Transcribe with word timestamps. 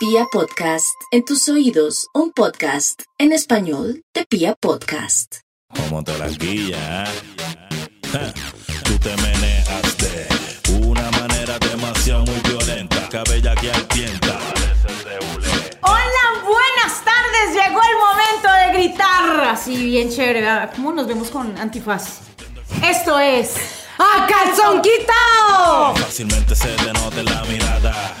Pia 0.00 0.24
Podcast, 0.32 0.96
en 1.10 1.26
tus 1.26 1.46
oídos, 1.50 2.06
un 2.14 2.32
podcast 2.32 3.02
en 3.18 3.32
español 3.32 4.02
de 4.14 4.24
Pia 4.24 4.54
Podcast. 4.58 5.40
Como 5.76 6.02
te 6.02 6.16
la 6.16 6.28
guilla, 6.28 7.04
¿eh? 7.04 8.32
Tú 8.82 8.98
te 8.98 9.14
meneas 9.18 9.98
de 9.98 10.26
una 10.86 11.10
manera 11.10 11.58
demasiado 11.58 12.24
muy 12.24 12.40
violenta, 12.48 13.10
cabella 13.10 13.54
que 13.56 13.70
altienta. 13.70 14.40
Hola, 15.82 16.44
buenas 16.44 17.04
tardes. 17.04 17.52
Llegó 17.52 17.82
el 17.82 17.98
momento 17.98 18.48
de 18.54 18.78
gritar. 18.78 19.48
Así 19.50 19.84
bien 19.84 20.08
chévere. 20.08 20.40
¿verdad? 20.40 20.72
¿Cómo 20.76 20.92
nos 20.94 21.06
vemos 21.06 21.28
con 21.28 21.58
antifaz? 21.58 22.20
Esto 22.82 23.18
es 23.18 23.54
¡A 23.98 24.26
calzón 24.26 24.80
quitado! 24.80 25.94
Fácilmente 25.94 26.54
se 26.54 26.68
te 26.68 26.90
nota 26.90 27.20
en 27.20 27.26
la 27.26 27.44
mirada 27.44 28.14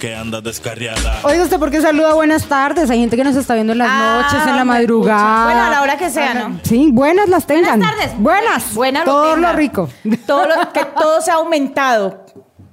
que 0.00 0.14
andas 0.14 0.42
descarriada. 0.42 1.20
Oiga, 1.22 1.42
¿usted 1.44 1.58
por 1.58 1.70
qué 1.70 1.80
saluda 1.80 2.14
buenas 2.14 2.44
tardes? 2.46 2.90
Hay 2.90 2.98
gente 3.00 3.16
que 3.16 3.24
nos 3.24 3.36
está 3.36 3.54
viendo 3.54 3.72
en 3.72 3.78
las 3.78 3.88
Ah, 3.90 4.20
noches, 4.22 4.46
en 4.46 4.56
la 4.56 4.64
me 4.64 4.72
madrugada. 4.72 5.20
escucha. 5.20 5.44
Bueno, 5.44 5.62
a 5.64 5.70
la 5.70 5.82
hora 5.82 5.96
que 5.98 6.10
sea, 6.10 6.34
¿no? 6.34 6.60
Sí, 6.62 6.90
buenas 6.92 7.28
las 7.28 7.46
tengan. 7.46 7.78
Buenas 7.78 7.96
tardes. 7.96 8.18
Buenas. 8.18 8.74
Buena 8.74 9.04
Todo 9.04 9.36
lo 9.36 9.52
rico. 9.52 9.88
Todo 10.26 10.46
lo, 10.46 10.54
que 10.72 10.84
todo 10.84 11.20
se 11.20 11.30
ha 11.30 11.34
aumentado. 11.34 12.24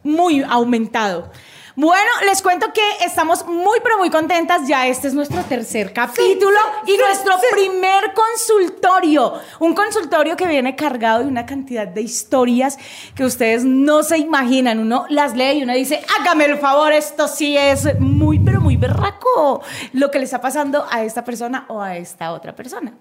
Muy 0.03 0.43
aumentado. 0.43 1.31
Bueno, 1.75 2.09
les 2.25 2.41
cuento 2.41 2.73
que 2.73 3.05
estamos 3.05 3.45
muy, 3.45 3.79
pero 3.81 3.97
muy 3.97 4.09
contentas. 4.09 4.67
Ya 4.67 4.87
este 4.87 5.07
es 5.07 5.13
nuestro 5.13 5.41
tercer 5.43 5.93
capítulo 5.93 6.57
y 6.85 6.97
nuestro 6.97 7.35
primer 7.49 8.11
consultorio. 8.13 9.35
Un 9.59 9.73
consultorio 9.73 10.35
que 10.35 10.47
viene 10.47 10.75
cargado 10.75 11.19
de 11.19 11.27
una 11.27 11.45
cantidad 11.45 11.87
de 11.87 12.01
historias 12.01 12.77
que 13.15 13.23
ustedes 13.23 13.63
no 13.63 14.03
se 14.03 14.17
imaginan. 14.17 14.79
Uno 14.79 15.05
las 15.07 15.33
lee 15.33 15.59
y 15.59 15.63
uno 15.63 15.73
dice, 15.73 16.01
hágame 16.19 16.45
el 16.45 16.57
favor, 16.57 16.91
esto 16.91 17.29
sí 17.29 17.55
es 17.55 17.97
muy, 17.99 18.37
pero 18.39 18.59
muy 18.59 18.75
berraco. 18.75 19.61
Lo 19.93 20.11
que 20.11 20.19
le 20.19 20.25
está 20.25 20.41
pasando 20.41 20.85
a 20.91 21.03
esta 21.03 21.23
persona 21.23 21.65
o 21.69 21.81
a 21.81 21.95
esta 21.95 22.33
otra 22.33 22.53
persona. 22.53 22.93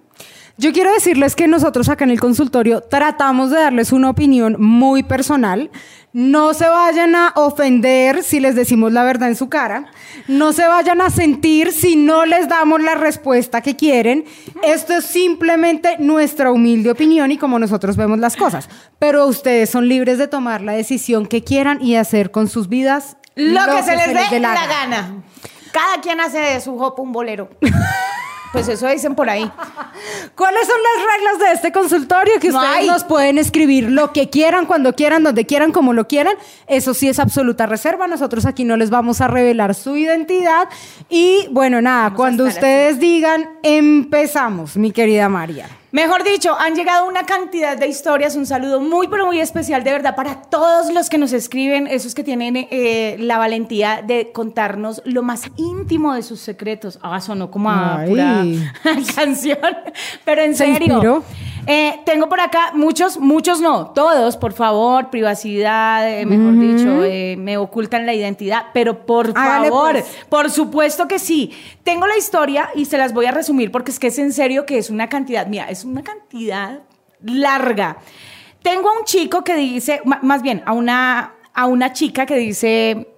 Yo 0.57 0.73
quiero 0.73 0.93
decirles 0.93 1.37
que 1.37 1.49
nosotros 1.49 1.89
acá 1.89 2.05
en 2.05 2.11
el 2.11 2.21
consultorio 2.21 2.83
tratamos 2.83 3.51
de 3.51 3.59
darles 3.59 3.93
una 3.93 4.11
opinión 4.11 4.57
muy 4.59 5.03
personal. 5.03 5.71
No 6.13 6.55
se 6.55 6.69
vayan 6.69 7.15
a 7.15 7.33
ofender 7.37 8.25
si 8.25 8.41
les 8.41 8.57
decimos 8.57 8.93
la 8.93 9.05
verdad 9.05 9.29
en 9.29 9.37
su 9.37 9.49
cara. 9.49 9.87
No 10.27 10.53
se 10.53 10.67
vayan 10.67 11.01
a 11.01 11.09
sentir 11.09 11.73
si 11.73 11.95
no 11.95 12.27
les 12.27 12.49
damos 12.49 12.83
la 12.83 12.97
respuesta 12.97 13.61
que 13.61 13.77
quieren. 13.77 14.25
Esto 14.65 14.95
es 14.95 15.05
simplemente 15.05 15.97
nuestra 16.01 16.51
humilde 16.51 16.91
opinión 16.91 17.31
y 17.31 17.39
como 17.39 17.61
nosotros 17.61 17.97
vemos 17.97 18.19
las 18.19 18.37
cosas. 18.37 18.69
Pero 18.99 19.27
ustedes 19.27 19.71
son 19.71 19.89
libres 19.89 20.19
de 20.19 20.27
tomar 20.27 20.63
la 20.63 20.73
decisión 20.73 21.27
que 21.27 21.45
quieran 21.45 21.81
y 21.81 21.95
hacer 21.95 22.33
con 22.33 22.49
sus 22.49 22.69
vidas 22.69 23.17
Lo, 23.37 23.65
que, 23.67 23.83
se 23.85 23.95
les 23.95 24.31
dé 24.31 24.41
la, 24.41 24.67
gana. 24.67 25.23
Cada 25.73 26.01
quien 26.03 26.21
hace 26.21 26.39
de 26.39 26.61
su 26.61 26.75
hop 26.77 26.99
un 26.99 27.13
bolero. 27.13 27.51
pues 28.53 28.69
eso 28.69 28.89
dicen 28.89 29.15
por 29.15 29.31
ahí. 29.31 29.51
¿Cuáles 30.35 30.67
son 30.67 30.77
las 30.83 31.05
reglas 31.15 31.39
de 31.39 31.53
este 31.55 31.73
consultorio? 31.73 32.41
Que 32.41 32.51
ustedes 32.51 32.87
nos 32.87 33.05
pueden 33.05 33.39
escribir 33.39 33.91
lo 33.91 34.13
que 34.13 34.29
quieran, 34.29 34.67
cuando 34.67 34.95
quieran, 34.95 35.23
donde 35.23 35.47
quieran, 35.47 35.73
como 35.73 35.93
lo 35.93 36.09
quieran. 36.09 36.35
Eso 36.67 36.95
sí 36.95 37.09
es 37.09 37.19
absoluta 37.19 37.67
reserva. 37.67 38.07
Nosotros 38.07 38.47
aquí 38.47 38.65
no 38.65 38.77
les 38.77 38.91
vamos 38.91 39.21
a 39.21 39.29
revelar 39.29 39.75
su 39.75 39.97
identidad. 39.97 40.69
Y 41.09 41.49
bueno, 41.51 41.81
nada, 41.81 42.15
cuando 42.15 42.45
ustedes 42.45 42.99
digan, 42.99 43.49
empezamos, 43.63 44.77
mi 44.77 44.91
querida 44.91 45.29
María. 45.29 45.80
Mejor 45.93 46.23
dicho, 46.23 46.55
han 46.59 46.75
llegado 46.77 47.09
una 47.09 47.25
cantidad 47.25 47.77
de 47.77 47.89
historias. 47.89 48.37
Un 48.37 48.47
saludo 48.47 48.81
muy, 48.81 49.09
pero 49.09 49.27
muy 49.27 49.41
especial, 49.41 49.83
de 49.83 49.91
verdad, 49.91 50.15
para 50.15 50.43
todos 50.43 50.93
los 50.93 51.11
que 51.11 51.19
nos 51.19 51.33
escriben, 51.33 51.89
esos 51.89 52.15
que 52.15 52.23
tienen 52.23 52.57
eh, 52.71 53.17
la 53.19 53.39
valentía 53.39 54.01
de 54.07 54.31
contarnos 54.33 55.03
lo 55.05 55.23
más 55.23 55.43
íntimo 55.57 56.15
de 56.15 56.23
sus 56.23 56.39
secretos. 56.41 56.99
Ah, 57.03 57.21
sonó 57.21 57.51
como 57.51 57.71
a 57.71 57.99
Ay. 58.01 58.09
pura 58.11 58.45
canción. 59.17 59.59
Pero 60.25 60.43
en 60.43 60.55
¿Se 60.55 60.67
serio. 60.67 60.95
inspiró? 60.95 61.25
Eh, 61.67 62.01
tengo 62.05 62.29
por 62.29 62.41
acá 62.41 62.73
muchos, 62.75 63.19
muchos 63.19 63.61
no, 63.61 63.91
todos, 63.91 64.37
por 64.37 64.53
favor, 64.53 65.11
privacidad, 65.11 66.09
eh, 66.11 66.27
mejor 66.27 66.59
dicho, 66.59 67.05
eh, 67.05 67.37
me 67.39 67.57
ocultan 67.57 68.07
la 68.07 68.15
identidad, 68.15 68.67
pero 68.73 69.05
por 69.07 69.33
Hágale, 69.35 69.69
favor, 69.69 69.93
pues. 69.93 70.19
por 70.29 70.51
supuesto 70.51 71.09
que 71.09 71.19
sí. 71.19 71.53
Tengo 71.85 72.07
la 72.07 72.17
historia 72.17 72.71
y 72.75 72.85
se 72.87 72.99
las 72.99 73.13
voy 73.13 73.27
a 73.27 73.33
resumir 73.33 73.71
porque 73.71 73.91
es 73.91 73.99
que 73.99 74.09
es 74.09 74.19
en 74.19 74.33
serio 74.33 74.67
que 74.67 74.79
es 74.79 74.91
una 74.91 75.09
cantidad, 75.09 75.47
mira, 75.47 75.71
es 75.71 75.85
una 75.85 76.03
cantidad 76.03 76.81
larga. 77.23 77.99
Tengo 78.63 78.91
a 78.91 78.99
un 78.99 79.05
chico 79.05 79.43
que 79.43 79.57
dice, 79.57 80.01
más 80.05 80.43
bien, 80.43 80.63
a 80.67 80.73
una, 80.73 81.35
a 81.55 81.67
una 81.67 81.93
chica 81.93 82.27
que 82.27 82.37
dice, 82.37 83.09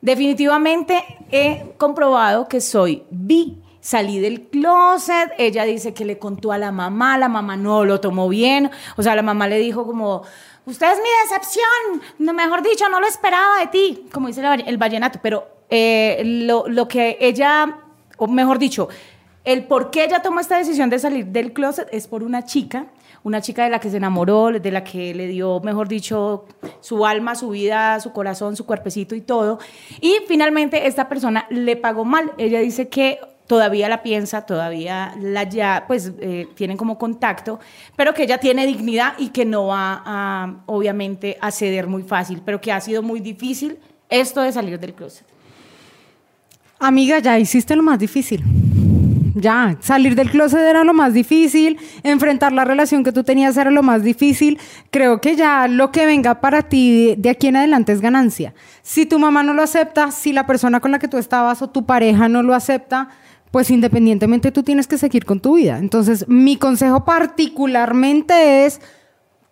definitivamente 0.00 1.02
he 1.30 1.74
comprobado 1.78 2.46
que 2.48 2.60
soy 2.60 3.04
bi. 3.10 3.62
Salí 3.86 4.18
del 4.18 4.48
closet, 4.48 5.30
ella 5.38 5.62
dice 5.62 5.94
que 5.94 6.04
le 6.04 6.18
contó 6.18 6.50
a 6.50 6.58
la 6.58 6.72
mamá, 6.72 7.16
la 7.18 7.28
mamá 7.28 7.56
no 7.56 7.84
lo 7.84 8.00
tomó 8.00 8.28
bien, 8.28 8.68
o 8.96 9.02
sea, 9.04 9.14
la 9.14 9.22
mamá 9.22 9.46
le 9.46 9.60
dijo 9.60 9.86
como, 9.86 10.24
usted 10.64 10.92
es 10.92 10.98
mi 10.98 11.08
decepción, 11.22 12.34
mejor 12.34 12.64
dicho, 12.64 12.88
no 12.88 12.98
lo 12.98 13.06
esperaba 13.06 13.60
de 13.60 13.68
ti, 13.68 14.08
como 14.10 14.26
dice 14.26 14.42
el 14.66 14.76
vallenato, 14.76 15.20
pero 15.22 15.46
eh, 15.70 16.20
lo, 16.24 16.66
lo 16.66 16.88
que 16.88 17.16
ella, 17.20 17.78
o 18.16 18.26
mejor 18.26 18.58
dicho, 18.58 18.88
el 19.44 19.62
por 19.66 19.92
qué 19.92 20.02
ella 20.02 20.20
tomó 20.20 20.40
esta 20.40 20.58
decisión 20.58 20.90
de 20.90 20.98
salir 20.98 21.26
del 21.26 21.52
closet 21.52 21.86
es 21.92 22.08
por 22.08 22.24
una 22.24 22.44
chica, 22.44 22.86
una 23.22 23.40
chica 23.40 23.62
de 23.62 23.70
la 23.70 23.78
que 23.78 23.90
se 23.90 23.98
enamoró, 23.98 24.50
de 24.50 24.70
la 24.72 24.82
que 24.82 25.14
le 25.14 25.28
dio, 25.28 25.60
mejor 25.60 25.86
dicho, 25.86 26.46
su 26.80 27.06
alma, 27.06 27.36
su 27.36 27.50
vida, 27.50 28.00
su 28.00 28.12
corazón, 28.12 28.56
su 28.56 28.66
cuerpecito 28.66 29.14
y 29.14 29.20
todo. 29.20 29.60
Y 30.00 30.16
finalmente 30.26 30.88
esta 30.88 31.08
persona 31.08 31.46
le 31.50 31.76
pagó 31.76 32.04
mal. 32.04 32.32
Ella 32.36 32.58
dice 32.58 32.88
que 32.88 33.20
todavía 33.46 33.88
la 33.88 34.02
piensa, 34.02 34.42
todavía 34.42 35.14
la 35.20 35.44
ya, 35.44 35.84
pues 35.86 36.12
eh, 36.20 36.48
tienen 36.54 36.76
como 36.76 36.98
contacto, 36.98 37.60
pero 37.96 38.12
que 38.12 38.24
ella 38.24 38.38
tiene 38.38 38.66
dignidad 38.66 39.14
y 39.18 39.28
que 39.28 39.44
no 39.44 39.66
va 39.66 40.56
obviamente, 40.66 41.38
a 41.40 41.50
ceder 41.50 41.86
muy 41.86 42.02
fácil, 42.02 42.42
pero 42.44 42.60
que 42.60 42.72
ha 42.72 42.80
sido 42.80 43.02
muy 43.02 43.20
difícil 43.20 43.78
esto 44.08 44.40
de 44.40 44.52
salir 44.52 44.78
del 44.78 44.94
closet. 44.94 45.26
Amiga, 46.78 47.18
ya 47.20 47.38
hiciste 47.38 47.74
lo 47.74 47.82
más 47.82 47.98
difícil. 47.98 48.44
Ya, 49.38 49.76
salir 49.80 50.14
del 50.14 50.30
closet 50.30 50.60
era 50.60 50.82
lo 50.82 50.94
más 50.94 51.12
difícil, 51.12 51.78
enfrentar 52.02 52.54
la 52.54 52.64
relación 52.64 53.04
que 53.04 53.12
tú 53.12 53.22
tenías 53.22 53.54
era 53.58 53.70
lo 53.70 53.82
más 53.82 54.02
difícil. 54.02 54.58
Creo 54.90 55.20
que 55.20 55.36
ya 55.36 55.68
lo 55.68 55.92
que 55.92 56.06
venga 56.06 56.40
para 56.40 56.62
ti 56.62 57.14
de 57.18 57.28
aquí 57.28 57.48
en 57.48 57.56
adelante 57.56 57.92
es 57.92 58.00
ganancia. 58.00 58.54
Si 58.82 59.04
tu 59.04 59.18
mamá 59.18 59.42
no 59.42 59.52
lo 59.52 59.62
acepta, 59.62 60.10
si 60.10 60.32
la 60.32 60.46
persona 60.46 60.80
con 60.80 60.90
la 60.90 60.98
que 60.98 61.08
tú 61.08 61.18
estabas 61.18 61.60
o 61.60 61.68
tu 61.68 61.84
pareja 61.84 62.30
no 62.30 62.42
lo 62.42 62.54
acepta, 62.54 63.10
pues 63.50 63.70
independientemente 63.70 64.52
tú 64.52 64.62
tienes 64.62 64.86
que 64.86 64.98
seguir 64.98 65.24
con 65.24 65.40
tu 65.40 65.54
vida. 65.56 65.78
Entonces, 65.78 66.26
mi 66.28 66.56
consejo 66.56 67.04
particularmente 67.04 68.66
es 68.66 68.80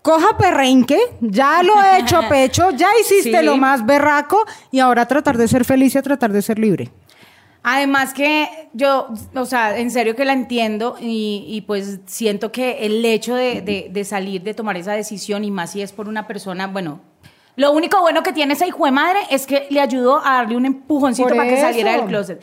coja 0.03 0.37
perrenque, 0.37 0.99
ya 1.21 1.63
lo 1.63 1.83
he 1.83 2.01
hecho 2.01 2.19
a 2.19 2.29
pecho, 2.29 2.71
ya 2.73 2.89
hiciste 3.01 3.39
Sí. 3.41 3.45
lo 3.45 3.57
más 3.57 3.87
berraco 3.87 4.39
y 4.71 4.81
ahora 4.81 5.07
tratar 5.07 5.39
de 5.39 5.49
ser 5.49 5.65
feliz 5.65 5.95
y 5.95 5.99
a 5.99 6.03
tratar 6.03 6.33
de 6.33 6.43
ser 6.43 6.59
libre. 6.59 6.91
Además 7.63 8.13
que 8.13 8.47
yo, 8.75 9.09
o 9.35 9.47
sea, 9.47 9.79
en 9.79 9.91
serio 9.91 10.15
que 10.15 10.27
la 10.27 10.35
entiendo 10.35 10.97
y, 11.01 11.47
y 11.49 11.63
pues 11.63 12.01
siento 12.05 12.53
que 12.53 12.85
el 12.85 13.03
hecho 13.07 13.35
de, 13.35 13.63
de- 13.63 13.89
de 13.91 14.05
salir, 14.05 14.43
de 14.43 14.53
tomar 14.53 14.77
esa 14.77 14.93
decisión 14.93 15.45
y 15.45 15.51
más 15.51 15.71
si 15.73 15.81
es 15.81 15.93
por 15.93 16.07
una 16.07 16.27
persona, 16.27 16.67
bueno, 16.67 17.01
lo 17.57 17.73
único 17.73 17.99
bueno 18.03 18.23
que 18.23 18.35
tiene 18.35 18.53
esa 18.53 18.67
hijo 18.67 18.85
de 18.85 18.91
madre 18.91 19.21
es 19.31 19.47
que 19.47 19.67
le 19.71 19.81
ayudó 19.81 20.19
a 20.19 20.35
darle 20.35 20.57
un 20.59 20.67
empujoncito 20.67 21.29
Por 21.29 21.39
para 21.39 21.49
que 21.49 21.59
saliera 21.59 21.93
eso. 21.93 22.01
del 22.01 22.09
closet. 22.11 22.43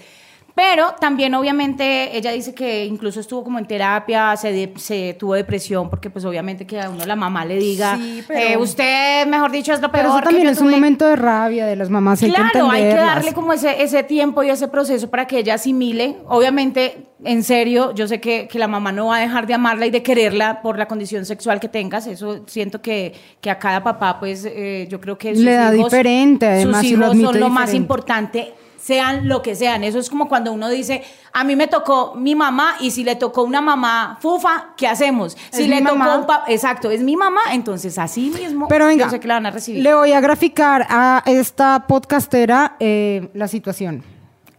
Pero 0.53 0.93
también 0.99 1.33
obviamente 1.33 2.15
ella 2.17 2.31
dice 2.31 2.53
que 2.53 2.85
incluso 2.85 3.19
estuvo 3.21 3.43
como 3.43 3.57
en 3.59 3.65
terapia, 3.65 4.35
se, 4.35 4.51
de- 4.51 4.73
se 4.77 5.15
tuvo 5.17 5.35
depresión 5.35 5.89
porque 5.89 6.09
pues 6.09 6.25
obviamente 6.25 6.65
que 6.67 6.79
a 6.79 6.89
uno 6.89 7.05
la 7.05 7.15
mamá 7.15 7.45
le 7.45 7.57
diga, 7.57 7.95
Sí, 7.97 8.23
pero- 8.27 8.39
eh, 8.39 8.57
usted 8.57 9.27
mejor 9.27 9.51
dicho 9.51 9.71
es 9.73 9.81
lo 9.81 9.91
peor 9.91 10.03
Pero 10.03 10.09
eso 10.09 10.17
que 10.19 10.23
también 10.25 10.43
yo 10.45 10.51
es 10.51 10.57
un 10.57 10.63
tuve". 10.65 10.71
momento 10.75 11.07
de 11.07 11.15
rabia 11.15 11.65
de 11.65 11.75
las 11.75 11.89
mamás. 11.89 12.21
hay 12.21 12.31
que 12.31 12.35
Claro, 12.35 12.69
hay 12.69 12.83
que 12.83 12.95
darle 12.95 13.33
como 13.33 13.53
ese, 13.53 13.81
ese 13.81 14.03
tiempo 14.03 14.43
y 14.43 14.49
ese 14.49 14.67
proceso 14.67 15.09
para 15.09 15.25
que 15.25 15.39
ella 15.39 15.53
asimile. 15.55 16.17
Obviamente, 16.27 17.05
en 17.23 17.43
serio, 17.43 17.93
yo 17.93 18.07
sé 18.07 18.19
que, 18.19 18.47
que 18.47 18.59
la 18.59 18.67
mamá 18.67 18.91
no 18.91 19.07
va 19.07 19.17
a 19.17 19.19
dejar 19.19 19.47
de 19.47 19.53
amarla 19.53 19.85
y 19.85 19.89
de 19.91 20.03
quererla 20.03 20.61
por 20.61 20.77
la 20.77 20.87
condición 20.87 21.25
sexual 21.25 21.59
que 21.59 21.69
tengas. 21.69 22.07
Eso 22.07 22.43
siento 22.47 22.81
que, 22.81 23.13
que 23.39 23.49
a 23.49 23.57
cada 23.57 23.83
papá, 23.83 24.19
pues, 24.19 24.43
eh, 24.45 24.87
yo 24.89 24.99
creo 24.99 25.17
que 25.17 25.33
sus 25.35 25.43
Le 25.45 25.53
da 25.53 25.73
hijos, 25.73 25.91
diferente, 25.91 26.45
además, 26.47 26.81
sus 26.85 26.97
lo 26.97 27.05
hijos 27.13 27.21
son 27.31 27.39
lo 27.39 27.49
más 27.49 27.73
importante 27.73 28.53
sean 28.81 29.27
lo 29.27 29.41
que 29.41 29.55
sean. 29.55 29.83
Eso 29.83 29.99
es 29.99 30.09
como 30.09 30.27
cuando 30.27 30.51
uno 30.51 30.69
dice, 30.69 31.03
a 31.33 31.43
mí 31.43 31.55
me 31.55 31.67
tocó 31.67 32.15
mi 32.15 32.35
mamá 32.35 32.75
y 32.79 32.91
si 32.91 33.03
le 33.03 33.15
tocó 33.15 33.43
una 33.43 33.61
mamá 33.61 34.17
fufa, 34.21 34.73
¿qué 34.75 34.87
hacemos? 34.87 35.37
Si 35.51 35.67
le 35.67 35.81
tocó 35.81 35.95
mamá. 35.95 36.17
un 36.17 36.25
papá, 36.25 36.45
exacto, 36.47 36.89
es 36.89 37.01
mi 37.01 37.15
mamá, 37.15 37.41
entonces 37.51 37.97
así 37.97 38.31
mismo 38.31 38.67
Pero 38.67 38.87
venga, 38.87 39.05
yo 39.05 39.11
sé 39.11 39.19
que 39.19 39.27
la 39.27 39.35
van 39.35 39.45
a 39.45 39.51
recibir. 39.51 39.83
le 39.83 39.93
voy 39.93 40.13
a 40.13 40.19
graficar 40.19 40.85
a 40.89 41.21
esta 41.25 41.85
podcastera 41.87 42.75
eh, 42.79 43.29
la 43.33 43.47
situación. 43.47 44.03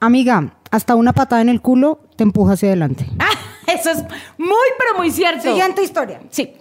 Amiga, 0.00 0.54
hasta 0.70 0.94
una 0.94 1.12
patada 1.12 1.42
en 1.42 1.48
el 1.48 1.60
culo 1.60 2.00
te 2.16 2.22
empuja 2.22 2.52
hacia 2.54 2.68
adelante. 2.68 3.06
Ah, 3.18 3.72
eso 3.72 3.90
es 3.90 4.02
muy, 4.36 4.68
pero 4.76 4.98
muy 4.98 5.10
cierto. 5.10 5.42
Siguiente 5.42 5.82
historia. 5.82 6.20
Sí. 6.30 6.52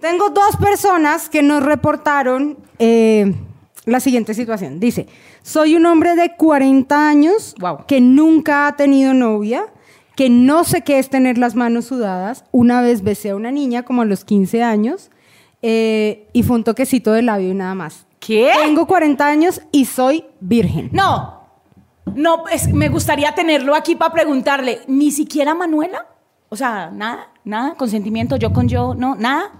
Tengo 0.00 0.30
dos 0.30 0.56
personas 0.56 1.28
que 1.28 1.40
nos 1.42 1.62
reportaron 1.62 2.58
eh, 2.80 3.32
la 3.84 4.00
siguiente 4.00 4.34
situación. 4.34 4.80
Dice, 4.80 5.06
soy 5.42 5.74
un 5.76 5.86
hombre 5.86 6.14
de 6.14 6.36
40 6.36 7.08
años 7.08 7.54
que 7.86 8.00
nunca 8.00 8.66
ha 8.66 8.76
tenido 8.76 9.12
novia, 9.14 9.64
que 10.16 10.28
no 10.30 10.64
sé 10.64 10.82
qué 10.82 10.98
es 10.98 11.08
tener 11.10 11.38
las 11.38 11.54
manos 11.54 11.86
sudadas. 11.86 12.44
Una 12.52 12.80
vez 12.82 13.02
besé 13.02 13.30
a 13.30 13.36
una 13.36 13.50
niña 13.50 13.82
como 13.84 14.02
a 14.02 14.04
los 14.04 14.24
15 14.24 14.62
años 14.62 15.10
eh, 15.62 16.28
y 16.32 16.42
fue 16.42 16.56
un 16.56 16.64
toquecito 16.64 17.12
de 17.12 17.22
labio 17.22 17.50
y 17.50 17.54
nada 17.54 17.74
más. 17.74 18.06
¿Qué? 18.20 18.50
Tengo 18.62 18.86
40 18.86 19.26
años 19.26 19.62
y 19.72 19.84
soy 19.86 20.24
virgen. 20.40 20.90
No, 20.92 21.40
no, 22.14 22.46
es- 22.48 22.72
me 22.72 22.88
gustaría 22.88 23.34
tenerlo 23.34 23.74
aquí 23.74 23.96
para 23.96 24.12
preguntarle, 24.12 24.80
¿ni 24.86 25.10
siquiera 25.10 25.54
Manuela? 25.54 26.06
O 26.50 26.56
sea, 26.56 26.90
nada, 26.92 27.28
nada, 27.44 27.74
consentimiento, 27.74 28.36
yo 28.36 28.52
con 28.52 28.68
yo, 28.68 28.94
no, 28.94 29.14
nada. 29.16 29.50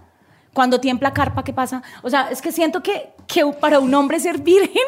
Cuando 0.54 0.80
tiembla 0.80 1.12
carpa, 1.12 1.42
¿qué 1.44 1.52
pasa? 1.52 1.82
O 2.02 2.10
sea, 2.10 2.28
es 2.30 2.42
que 2.42 2.52
siento 2.52 2.82
que, 2.82 3.10
que 3.26 3.44
para 3.58 3.78
un 3.78 3.92
hombre 3.94 4.20
ser 4.20 4.38
virgen 4.38 4.82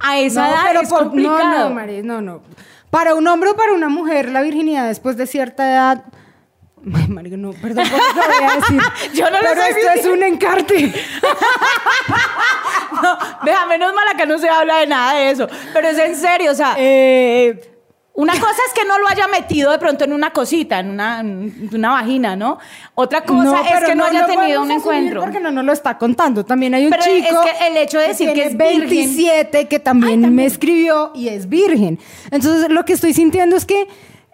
a 0.00 0.18
esa 0.18 0.48
edad 0.48 0.82
es 0.82 0.88
por- 0.88 0.98
complicado. 1.04 1.70
No, 1.70 1.86
no, 1.86 2.02
no, 2.02 2.20
no. 2.20 2.42
Para 2.90 3.14
un 3.14 3.26
hombre 3.28 3.50
o 3.50 3.56
para 3.56 3.72
una 3.72 3.88
mujer, 3.88 4.30
la 4.30 4.42
virginidad 4.42 4.88
después 4.88 5.16
de 5.16 5.26
cierta 5.26 5.70
edad. 5.70 6.04
Ay, 6.94 7.08
marica, 7.08 7.36
no, 7.36 7.50
perdón 7.52 7.84
por 7.88 7.98
lo 7.98 8.32
que 8.32 8.38
voy 8.44 8.52
a 8.52 8.56
decir. 8.56 8.80
Yo 9.14 9.30
no 9.30 9.40
lo 9.40 9.48
Pero 9.48 9.62
esto 9.62 9.90
es 10.00 10.06
un 10.06 10.22
encarte. 10.22 10.92
No, 13.02 13.18
vea, 13.44 13.66
menos 13.66 13.92
mal 13.94 14.08
acá 14.08 14.24
no 14.26 14.38
se 14.38 14.48
habla 14.48 14.78
de 14.78 14.86
nada 14.86 15.14
de 15.14 15.30
eso. 15.30 15.46
Pero 15.74 15.88
es 15.88 15.98
en 15.98 16.16
serio, 16.16 16.52
o 16.52 16.54
sea, 16.54 16.74
Eh, 16.78 17.75
una 18.16 18.32
cosa 18.32 18.60
es 18.66 18.72
que 18.74 18.84
no 18.88 18.98
lo 18.98 19.06
haya 19.08 19.28
metido 19.28 19.70
de 19.70 19.78
pronto 19.78 20.04
en 20.04 20.12
una 20.12 20.30
cosita, 20.32 20.80
en 20.80 20.90
una, 20.90 21.20
en 21.20 21.68
una 21.72 21.90
vagina, 21.90 22.34
¿no? 22.34 22.58
Otra 22.94 23.22
cosa 23.24 23.44
no, 23.44 23.56
es 23.58 23.84
que 23.84 23.94
no, 23.94 24.04
haya 24.06 24.22
lo 24.22 24.26
tenido 24.26 24.62
un 24.62 24.70
encuentro. 24.70 25.20
Porque 25.20 25.38
no 25.38 25.50
nos 25.50 25.64
lo 25.64 25.72
está 25.72 25.98
contando. 25.98 26.44
También 26.44 26.74
hay 26.74 26.84
un 26.86 26.90
Pero 26.90 27.02
chico. 27.04 27.42
es 27.44 27.50
que 27.52 27.66
el 27.68 27.76
hecho 27.76 27.98
de 27.98 28.08
decir 28.08 28.32
que 28.32 28.44
es 28.46 28.56
virgen- 28.56 28.88
27 28.88 29.68
que 29.68 29.78
también, 29.78 30.34
me 30.34 30.46
escribió 30.46 31.12
y 31.14 31.28
es 31.28 31.48
virgen. 31.48 31.98
Entonces, 32.30 32.70
lo 32.70 32.84
que 32.84 32.94
estoy 32.94 33.12
sintiendo 33.12 33.54
es 33.56 33.64
que. 33.64 33.86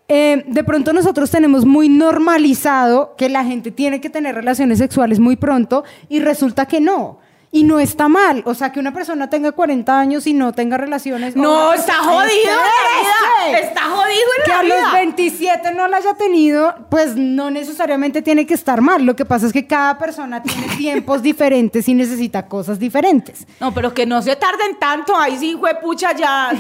eh, 0.09 0.45
de 0.47 0.63
pronto 0.65 0.93
nosotros 0.93 1.31
tenemos 1.31 1.65
muy 1.65 1.89
normalizado 1.89 3.15
que 3.17 3.29
la 3.29 3.45
gente 3.45 3.71
tiene 3.71 4.01
que 4.01 4.11
tener 4.11 4.35
relaciones 4.35 4.79
sexuales 4.79 5.19
muy 5.19 5.37
pronto 5.37 5.85
y 6.09 6.21
resulta 6.21 6.67
que 6.67 6.81
no. 6.81 7.19
Y 7.55 7.65
no 7.65 7.79
está 7.81 8.09
mal. 8.09 8.43
O 8.47 8.55
sea, 8.55 8.73
que 8.73 8.81
una 8.81 8.95
persona 8.95 9.29
tenga 9.29 9.53
40 9.53 10.01
años 10.01 10.27
y 10.27 10.33
no 10.33 10.53
tenga 10.55 10.79
relaciones. 10.79 11.37
No, 11.37 11.69
o- 11.69 11.73
está 11.75 11.97
jodido 11.97 12.23
en 12.25 12.57
la 12.57 13.51
vida. 13.51 13.61
Está 13.61 13.83
jodido 13.83 14.27
en 14.39 14.45
que 14.45 14.51
la 14.51 14.59
a 14.59 14.63
vida. 14.63 14.81
los 14.85 14.93
27 14.93 15.75
no 15.75 15.87
la 15.87 15.99
haya 15.99 16.15
tenido, 16.15 16.75
pues 16.91 17.15
no 17.15 17.51
necesariamente 17.51 18.23
tiene 18.23 18.47
que 18.47 18.55
estar 18.55 18.81
mal. 18.81 19.05
Lo 19.05 19.15
que 19.15 19.27
pasa 19.27 19.47
es 19.47 19.53
que 19.53 19.67
cada 19.67 19.99
persona 19.99 20.43
tiene 20.43 20.67
tiempos 20.79 21.21
diferentes 21.23 21.87
y 21.89 21.95
necesita 21.95 22.47
cosas 22.49 22.79
diferentes. 22.79 23.47
No, 23.61 23.75
pero 23.75 23.93
que 23.93 24.07
no 24.07 24.23
se 24.23 24.35
tarden 24.37 24.79
tanto. 24.79 25.15
Ahí 25.15 25.37
sí, 25.39 25.59
pucha, 25.83 26.17
ya. 26.17 26.53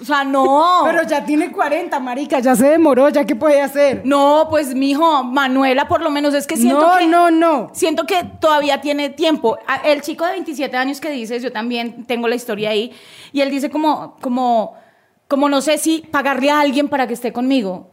O 0.00 0.04
sea, 0.04 0.24
no. 0.24 0.82
Pero 0.84 1.02
ya 1.04 1.24
tiene 1.24 1.52
40, 1.52 1.98
marica, 2.00 2.40
ya 2.40 2.54
se 2.54 2.68
demoró, 2.68 3.08
ya 3.08 3.24
qué 3.24 3.36
puede 3.36 3.60
hacer. 3.60 4.02
No, 4.04 4.48
pues 4.50 4.74
mijo, 4.74 5.24
Manuela, 5.24 5.86
por 5.88 6.02
lo 6.02 6.10
menos 6.10 6.34
es 6.34 6.46
que 6.46 6.56
siento 6.56 6.86
no, 6.86 6.98
que. 6.98 7.06
no, 7.06 7.30
no. 7.30 7.70
Siento 7.72 8.04
que 8.04 8.24
todavía 8.40 8.80
tiene 8.80 9.10
tiempo. 9.10 9.58
El 9.84 10.02
chico 10.02 10.24
de 10.24 10.32
27 10.32 10.76
años 10.76 11.00
que 11.00 11.10
dices, 11.10 11.42
yo 11.42 11.52
también 11.52 12.04
tengo 12.04 12.28
la 12.28 12.34
historia 12.34 12.70
ahí, 12.70 12.92
y 13.32 13.40
él 13.40 13.50
dice 13.50 13.70
como, 13.70 14.16
como, 14.20 14.74
como 15.28 15.48
no 15.48 15.60
sé 15.60 15.78
si 15.78 16.00
pagarle 16.10 16.50
a 16.50 16.60
alguien 16.60 16.88
para 16.88 17.06
que 17.06 17.14
esté 17.14 17.32
conmigo. 17.32 17.90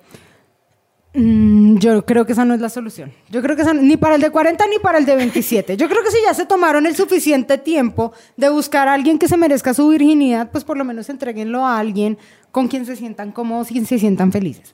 Mm, 1.13 1.77
yo 1.77 2.05
creo 2.05 2.25
que 2.25 2.31
esa 2.31 2.45
no 2.45 2.53
es 2.53 2.61
la 2.61 2.69
solución. 2.69 3.11
Yo 3.29 3.41
creo 3.41 3.55
que 3.55 3.63
esa 3.63 3.73
ni 3.73 3.97
para 3.97 4.15
el 4.15 4.21
de 4.21 4.29
40 4.29 4.65
ni 4.67 4.79
para 4.79 4.97
el 4.97 5.05
de 5.05 5.15
27. 5.15 5.75
Yo 5.75 5.89
creo 5.89 6.03
que 6.03 6.11
si 6.11 6.17
ya 6.23 6.33
se 6.33 6.45
tomaron 6.45 6.85
el 6.85 6.95
suficiente 6.95 7.57
tiempo 7.57 8.13
de 8.37 8.49
buscar 8.49 8.87
a 8.87 8.93
alguien 8.93 9.19
que 9.19 9.27
se 9.27 9.35
merezca 9.35 9.73
su 9.73 9.89
virginidad, 9.89 10.51
pues 10.51 10.63
por 10.63 10.77
lo 10.77 10.85
menos 10.85 11.09
entreguenlo 11.09 11.65
a 11.65 11.79
alguien 11.79 12.17
con 12.51 12.67
quien 12.67 12.85
se 12.85 12.95
sientan 12.95 13.31
cómodos 13.31 13.71
y 13.71 13.85
se 13.85 13.99
sientan 13.99 14.31
felices. 14.31 14.73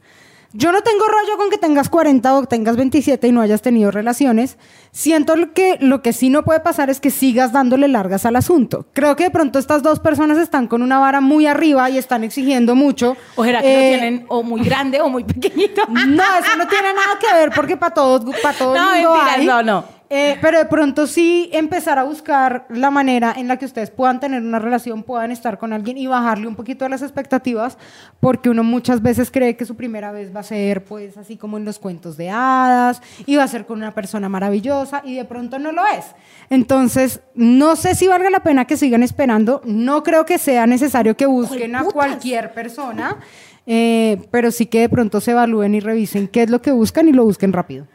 Yo 0.53 0.71
no 0.71 0.81
tengo 0.81 1.05
rollo 1.07 1.38
con 1.38 1.49
que 1.49 1.57
tengas 1.57 1.89
40 1.89 2.33
o 2.35 2.45
tengas 2.45 2.77
27 2.77 3.27
y 3.27 3.31
no 3.31 3.41
hayas 3.41 3.61
tenido 3.61 3.91
relaciones. 3.91 4.57
Siento 4.91 5.35
que 5.53 5.77
lo 5.81 6.01
que 6.01 6.13
sí 6.13 6.29
no 6.29 6.44
puede 6.44 6.61
pasar 6.61 6.89
es 6.89 6.99
que 6.99 7.11
sigas 7.11 7.51
dándole 7.51 7.88
largas 7.88 8.25
al 8.25 8.35
asunto. 8.38 8.85
Creo 8.94 9.15
que 9.15 9.25
de 9.25 9.31
pronto 9.31 9.59
estas 9.59 9.83
dos 9.83 9.99
personas 9.99 10.38
están 10.38 10.67
con 10.67 10.81
una 10.81 10.99
vara 10.99 11.19
muy 11.21 11.45
arriba 11.47 11.89
y 11.89 11.97
están 11.97 12.23
exigiendo 12.23 12.75
mucho. 12.75 13.17
O 13.35 13.44
será 13.44 13.61
que 13.61 13.67
Eh, 13.67 13.91
lo 13.94 13.99
tienen 13.99 14.25
o 14.29 14.41
muy 14.44 14.61
grande 14.61 15.01
o 15.01 15.09
muy 15.09 15.23
pequeñito. 15.25 15.83
no, 15.89 16.23
eso 16.23 16.55
no 16.57 16.67
tiene 16.67 16.94
nada 16.94 17.19
que 17.19 17.31
ver 17.38 17.51
porque 17.53 17.75
para 17.77 17.94
todos, 17.94 18.23
para 18.41 18.57
todo 18.57 18.73
No, 18.75 18.94
mundo 18.94 19.13
mentiras, 19.13 19.38
hay. 19.39 19.45
no, 19.45 19.63
no. 19.63 19.96
Eh, 20.09 20.38
pero 20.42 20.57
de 20.57 20.65
pronto 20.65 21.06
sí 21.06 21.50
empezar 21.51 22.00
a 22.00 22.04
buscar 22.04 22.65
la 22.69 22.89
manera 22.89 23.33
en 23.36 23.50
la 23.50 23.57
que 23.57 23.65
ustedes 23.65 23.92
puedan 23.92 24.21
tener 24.21 24.42
una 24.42 24.57
relación, 24.57 25.04
puedan 25.04 25.31
estar 25.31 25.57
con 25.57 25.74
alguien 25.74 25.98
y 25.98 26.07
bajarle 26.07 26.48
un 26.48 26.56
poquito 26.56 26.86
a 26.86 26.89
las 26.89 27.01
expectativas, 27.01 27.77
porque 28.21 28.50
uno 28.50 28.63
muchas 28.63 29.01
veces 29.01 29.30
cree 29.31 29.57
que 29.57 29.65
su 29.65 29.75
primera 29.75 30.13
vez 30.13 30.33
va 30.33 30.39
a 30.39 30.44
ser 30.44 30.86
pues 30.86 31.18
así 31.18 31.36
como 31.36 31.57
en 31.57 31.65
los 31.65 31.77
cuentos 31.77 32.15
de 32.15 32.30
hadas 32.30 33.01
y 33.25 33.36
va 33.36 33.44
a 33.44 33.48
ser 33.50 33.65
con 33.65 33.80
una 33.80 33.94
persona 33.94 34.30
maravillosa 34.30 35.01
y 35.04 35.15
de 35.15 35.25
pronto 35.25 35.59
no 35.59 35.74
lo 35.74 35.86
es. 35.86 36.06
Entonces, 36.50 37.19
no 37.36 37.75
sé 37.75 37.94
si 37.94 38.07
valga 38.07 38.30
la 38.30 38.39
pena 38.39 38.63
que 38.63 38.77
sigan 38.77 39.04
esperando, 39.04 39.62
no 39.65 40.04
creo 40.04 40.25
que 40.25 40.38
sea 40.38 40.68
necesario 40.68 41.18
que 41.18 41.25
busquen 41.25 41.75
a 41.75 41.83
cualquier 41.83 42.54
persona. 42.54 43.18
eh, 43.65 44.21
pero 44.31 44.51
sí 44.51 44.68
que 44.68 44.80
de 44.80 44.88
pronto 44.88 45.19
se 45.19 45.31
evalúen 45.31 45.75
y 45.75 45.81
revisen 45.81 46.30
qué 46.30 46.44
es 46.44 46.50
lo 46.50 46.62
que 46.62 46.71
buscan 46.71 47.09
y 47.09 47.12
lo 47.12 47.25
busquen 47.25 47.51
rápido. 47.51 47.86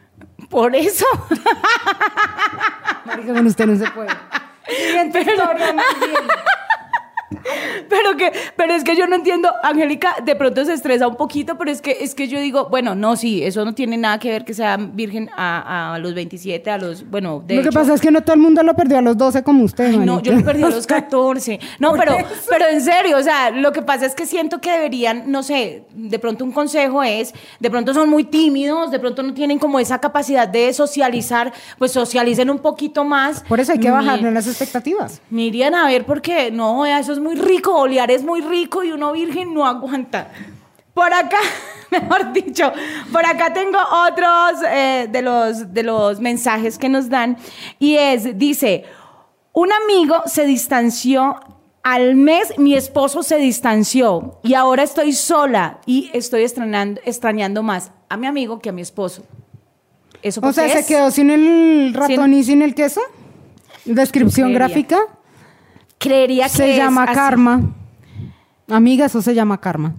Por 0.53 0.75
eso. 0.75 1.07
Marica, 3.05 3.33
con 3.33 3.47
usted 3.47 3.65
no 3.65 3.75
se 3.75 3.89
puede. 3.89 4.11
Siguiente 4.67 5.21
historia, 5.21 5.73
más 5.73 5.99
bien. 5.99 6.13
Pero 7.89 8.17
que, 8.17 8.31
pero 8.55 8.73
es 8.73 8.83
que 8.83 8.95
yo 8.95 9.07
no 9.07 9.15
entiendo, 9.15 9.51
Angélica 9.61 10.15
de 10.23 10.35
pronto 10.35 10.63
se 10.65 10.73
estresa 10.73 11.07
un 11.07 11.15
poquito, 11.15 11.57
pero 11.57 11.69
es 11.69 11.81
que, 11.81 11.97
es 12.01 12.15
que 12.15 12.27
yo 12.27 12.39
digo, 12.39 12.69
bueno, 12.69 12.95
no, 12.95 13.15
sí, 13.15 13.43
eso 13.43 13.65
no 13.65 13.73
tiene 13.73 13.97
nada 13.97 14.19
que 14.19 14.29
ver 14.29 14.45
que 14.45 14.53
sea 14.53 14.77
virgen 14.77 15.29
a, 15.35 15.93
a 15.93 15.99
los 15.99 16.13
27, 16.13 16.69
a 16.69 16.77
los, 16.77 17.09
bueno, 17.09 17.43
de 17.45 17.55
Lo 17.55 17.63
que 17.63 17.71
pasa 17.71 17.93
es 17.93 18.01
que 18.01 18.11
no 18.11 18.21
todo 18.21 18.35
el 18.35 18.41
mundo 18.41 18.63
lo 18.63 18.73
perdió 18.75 18.97
a 18.97 19.01
los 19.01 19.17
12 19.17 19.43
como 19.43 19.63
usted, 19.63 19.85
Ay, 19.85 19.97
no, 19.97 20.21
yo 20.21 20.33
lo 20.33 20.43
perdí 20.43 20.63
a 20.63 20.69
los 20.69 20.87
14. 20.93 21.59
No, 21.79 21.93
pero, 21.93 22.13
eso. 22.13 22.27
pero 22.49 22.65
en 22.67 22.81
serio, 22.81 23.17
o 23.17 23.23
sea, 23.23 23.51
lo 23.51 23.71
que 23.71 23.81
pasa 23.81 24.05
es 24.05 24.15
que 24.15 24.25
siento 24.25 24.59
que 24.61 24.71
deberían, 24.71 25.31
no 25.31 25.43
sé, 25.43 25.85
de 25.93 26.19
pronto 26.19 26.43
un 26.43 26.51
consejo 26.51 27.03
es, 27.03 27.33
de 27.59 27.69
pronto 27.69 27.93
son 27.93 28.09
muy 28.09 28.23
tímidos, 28.23 28.91
de 28.91 28.99
pronto 28.99 29.23
no 29.23 29.33
tienen 29.33 29.59
como 29.59 29.79
esa 29.79 29.99
capacidad 29.99 30.47
de 30.47 30.73
socializar, 30.73 31.53
pues 31.77 31.91
socialicen 31.91 32.49
un 32.49 32.59
poquito 32.59 33.03
más. 33.03 33.41
Por 33.47 33.59
eso 33.59 33.71
hay 33.71 33.79
que 33.79 33.91
bajarle 33.91 34.31
las 34.31 34.47
expectativas. 34.47 35.21
Me 35.29 35.43
irían 35.43 35.75
a 35.75 35.85
ver 35.87 36.05
porque 36.05 36.51
no, 36.51 36.81
vea, 36.81 36.99
eso 36.99 37.13
es 37.13 37.19
muy 37.23 37.35
rico, 37.35 37.75
olear 37.75 38.11
es 38.11 38.23
muy 38.23 38.41
rico 38.41 38.83
y 38.83 38.91
uno 38.91 39.13
virgen 39.13 39.53
no 39.53 39.65
aguanta. 39.65 40.31
Por 40.93 41.11
acá, 41.11 41.39
mejor 41.91 42.33
dicho, 42.33 42.71
por 43.11 43.25
acá 43.25 43.53
tengo 43.53 43.79
otros 44.07 44.63
eh, 44.69 45.07
de, 45.09 45.21
los, 45.21 45.73
de 45.73 45.83
los 45.83 46.19
mensajes 46.19 46.77
que 46.77 46.89
nos 46.89 47.09
dan 47.09 47.37
y 47.79 47.95
es, 47.95 48.37
dice, 48.37 48.85
un 49.53 49.69
amigo 49.71 50.21
se 50.25 50.45
distanció 50.45 51.39
al 51.83 52.15
mes, 52.15 52.57
mi 52.57 52.75
esposo 52.75 53.23
se 53.23 53.37
distanció 53.37 54.39
y 54.43 54.53
ahora 54.53 54.83
estoy 54.83 55.13
sola 55.13 55.79
y 55.85 56.09
estoy 56.13 56.43
extrañando, 56.43 57.01
extrañando 57.03 57.61
más 57.61 57.91
a 58.07 58.17
mi 58.17 58.27
amigo 58.27 58.59
que 58.59 58.69
a 58.69 58.71
mi 58.71 58.81
esposo. 58.81 59.23
¿Eso 60.21 60.39
O 60.41 60.53
sea, 60.53 60.69
se 60.69 60.85
quedó 60.85 61.11
sin 61.11 61.29
el 61.29 61.93
ratón 61.93 62.33
y 62.33 62.43
sin 62.43 62.61
el 62.61 62.73
queso. 62.73 63.01
Descripción 63.83 64.53
gráfica. 64.53 64.99
Creería 66.03 66.43
que 66.45 66.49
Se 66.57 66.71
es 66.71 66.77
llama 66.77 67.03
así. 67.03 67.13
karma. 67.15 67.61
Amiga, 68.69 69.05
eso 69.05 69.21
se 69.21 69.33
llama 69.33 69.59
karma. 69.59 69.95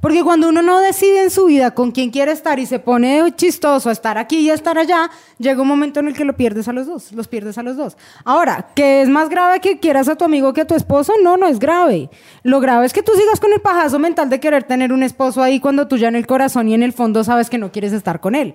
Porque 0.00 0.22
cuando 0.22 0.50
uno 0.50 0.60
no 0.62 0.78
decide 0.80 1.22
en 1.24 1.30
su 1.30 1.46
vida 1.46 1.72
con 1.72 1.90
quién 1.90 2.10
quiere 2.10 2.30
estar 2.30 2.58
y 2.58 2.66
se 2.66 2.78
pone 2.78 3.24
chistoso 3.34 3.88
a 3.88 3.92
estar 3.92 4.18
aquí 4.18 4.38
y 4.40 4.50
a 4.50 4.54
estar 4.54 4.76
allá, 4.78 5.10
llega 5.38 5.60
un 5.62 5.66
momento 5.66 5.98
en 6.00 6.08
el 6.08 6.14
que 6.14 6.24
lo 6.24 6.36
pierdes 6.36 6.68
a 6.68 6.72
los 6.72 6.86
dos, 6.86 7.12
los 7.12 7.26
pierdes 7.26 7.56
a 7.58 7.62
los 7.62 7.76
dos. 7.76 7.96
Ahora, 8.24 8.68
¿que 8.76 9.02
es 9.02 9.08
más 9.08 9.28
grave 9.30 9.58
que 9.60 9.80
quieras 9.80 10.08
a 10.08 10.14
tu 10.14 10.24
amigo 10.24 10.52
que 10.52 10.60
a 10.60 10.66
tu 10.66 10.74
esposo? 10.74 11.12
No, 11.24 11.36
no 11.36 11.46
es 11.48 11.58
grave. 11.58 12.10
Lo 12.42 12.60
grave 12.60 12.86
es 12.86 12.92
que 12.92 13.02
tú 13.02 13.12
sigas 13.16 13.40
con 13.40 13.52
el 13.52 13.60
pajazo 13.60 13.98
mental 13.98 14.28
de 14.28 14.38
querer 14.38 14.64
tener 14.64 14.92
un 14.92 15.02
esposo 15.02 15.42
ahí 15.42 15.58
cuando 15.60 15.88
tú 15.88 15.96
ya 15.96 16.08
en 16.08 16.16
el 16.16 16.26
corazón 16.26 16.68
y 16.68 16.74
en 16.74 16.82
el 16.82 16.92
fondo 16.92 17.24
sabes 17.24 17.48
que 17.50 17.58
no 17.58 17.72
quieres 17.72 17.92
estar 17.92 18.20
con 18.20 18.34
él. 18.34 18.54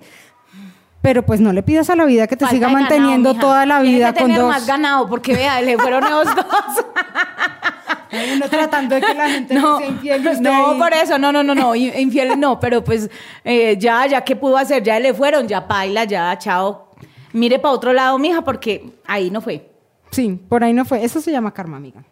Pero 1.02 1.26
pues 1.26 1.40
no 1.40 1.52
le 1.52 1.62
pidas 1.64 1.90
a 1.90 1.96
la 1.96 2.04
vida 2.04 2.26
que 2.28 2.36
te 2.36 2.44
Falta 2.44 2.54
siga 2.54 2.68
ganado, 2.68 2.80
manteniendo 2.88 3.30
mija. 3.30 3.40
toda 3.40 3.66
la 3.66 3.80
vida 3.80 4.12
que 4.12 4.20
con 4.20 4.28
tener 4.28 4.40
dos. 4.42 4.50
más 4.50 4.66
ganado, 4.66 5.08
porque 5.08 5.34
vea, 5.34 5.60
le 5.60 5.76
fueron 5.76 6.04
esos 6.04 6.34
dos. 6.36 6.46
Uno 8.34 8.48
tratando 8.48 8.94
de 8.94 9.00
que 9.00 9.14
la 9.14 9.28
gente 9.28 9.54
no, 9.54 9.60
No, 9.72 9.78
sea 9.78 9.88
infiel 9.88 10.22
y 10.22 10.40
no, 10.40 10.70
ahí- 10.72 10.78
por 10.78 10.92
eso, 10.94 11.18
no, 11.18 11.32
no, 11.32 11.42
no, 11.42 11.54
no, 11.54 11.74
in- 11.74 11.92
infieles 11.98 12.36
no, 12.36 12.60
pero 12.60 12.84
pues 12.84 13.10
eh, 13.42 13.76
ya, 13.78 14.06
ya, 14.06 14.20
¿qué 14.22 14.36
pudo 14.36 14.56
hacer? 14.58 14.82
Ya 14.82 15.00
le 15.00 15.12
fueron, 15.14 15.48
ya 15.48 15.66
paila, 15.66 16.04
ya, 16.04 16.36
chao. 16.38 16.90
Mire 17.32 17.58
para 17.58 17.72
otro 17.74 17.92
lado, 17.92 18.18
mija, 18.18 18.42
porque 18.42 18.90
ahí 19.06 19.30
no 19.30 19.40
fue. 19.40 19.68
Sí, 20.10 20.38
por 20.48 20.62
ahí 20.62 20.72
no 20.74 20.84
fue. 20.84 21.02
Eso 21.04 21.20
se 21.20 21.32
llama 21.32 21.52
karma, 21.54 21.78
amiga. 21.78 22.04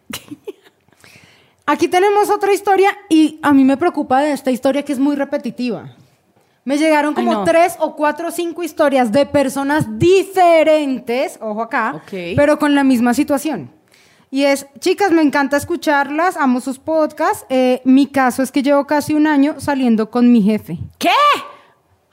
Aquí 1.67 1.87
tenemos 1.87 2.29
otra 2.29 2.51
historia 2.51 2.89
y 3.07 3.39
a 3.43 3.53
mí 3.53 3.63
me 3.63 3.77
preocupa 3.77 4.19
de 4.21 4.31
esta 4.33 4.51
historia 4.51 4.83
que 4.83 4.91
es 4.93 4.99
muy 4.99 5.15
repetitiva. 5.15 5.91
Me 6.63 6.77
llegaron 6.77 7.13
como 7.13 7.31
Ay, 7.31 7.37
no. 7.37 7.43
tres 7.43 7.75
o 7.79 7.95
cuatro 7.95 8.27
o 8.27 8.31
cinco 8.31 8.61
historias 8.61 9.11
de 9.11 9.25
personas 9.25 9.97
diferentes, 9.97 11.39
ojo 11.41 11.61
acá, 11.63 12.03
pero 12.35 12.59
con 12.59 12.75
la 12.75 12.83
misma 12.83 13.13
situación. 13.13 13.71
Y 14.29 14.43
es, 14.45 14.65
chicas, 14.79 15.11
me 15.11 15.21
encanta 15.21 15.57
escucharlas, 15.57 16.37
amo 16.37 16.61
sus 16.61 16.79
podcasts. 16.79 17.45
Eh, 17.49 17.81
mi 17.83 18.07
caso 18.07 18.41
es 18.41 18.51
que 18.51 18.63
llevo 18.63 18.87
casi 18.87 19.13
un 19.13 19.27
año 19.27 19.55
saliendo 19.59 20.09
con 20.09 20.31
mi 20.31 20.41
jefe. 20.41 20.77
¿Qué? 20.97 21.09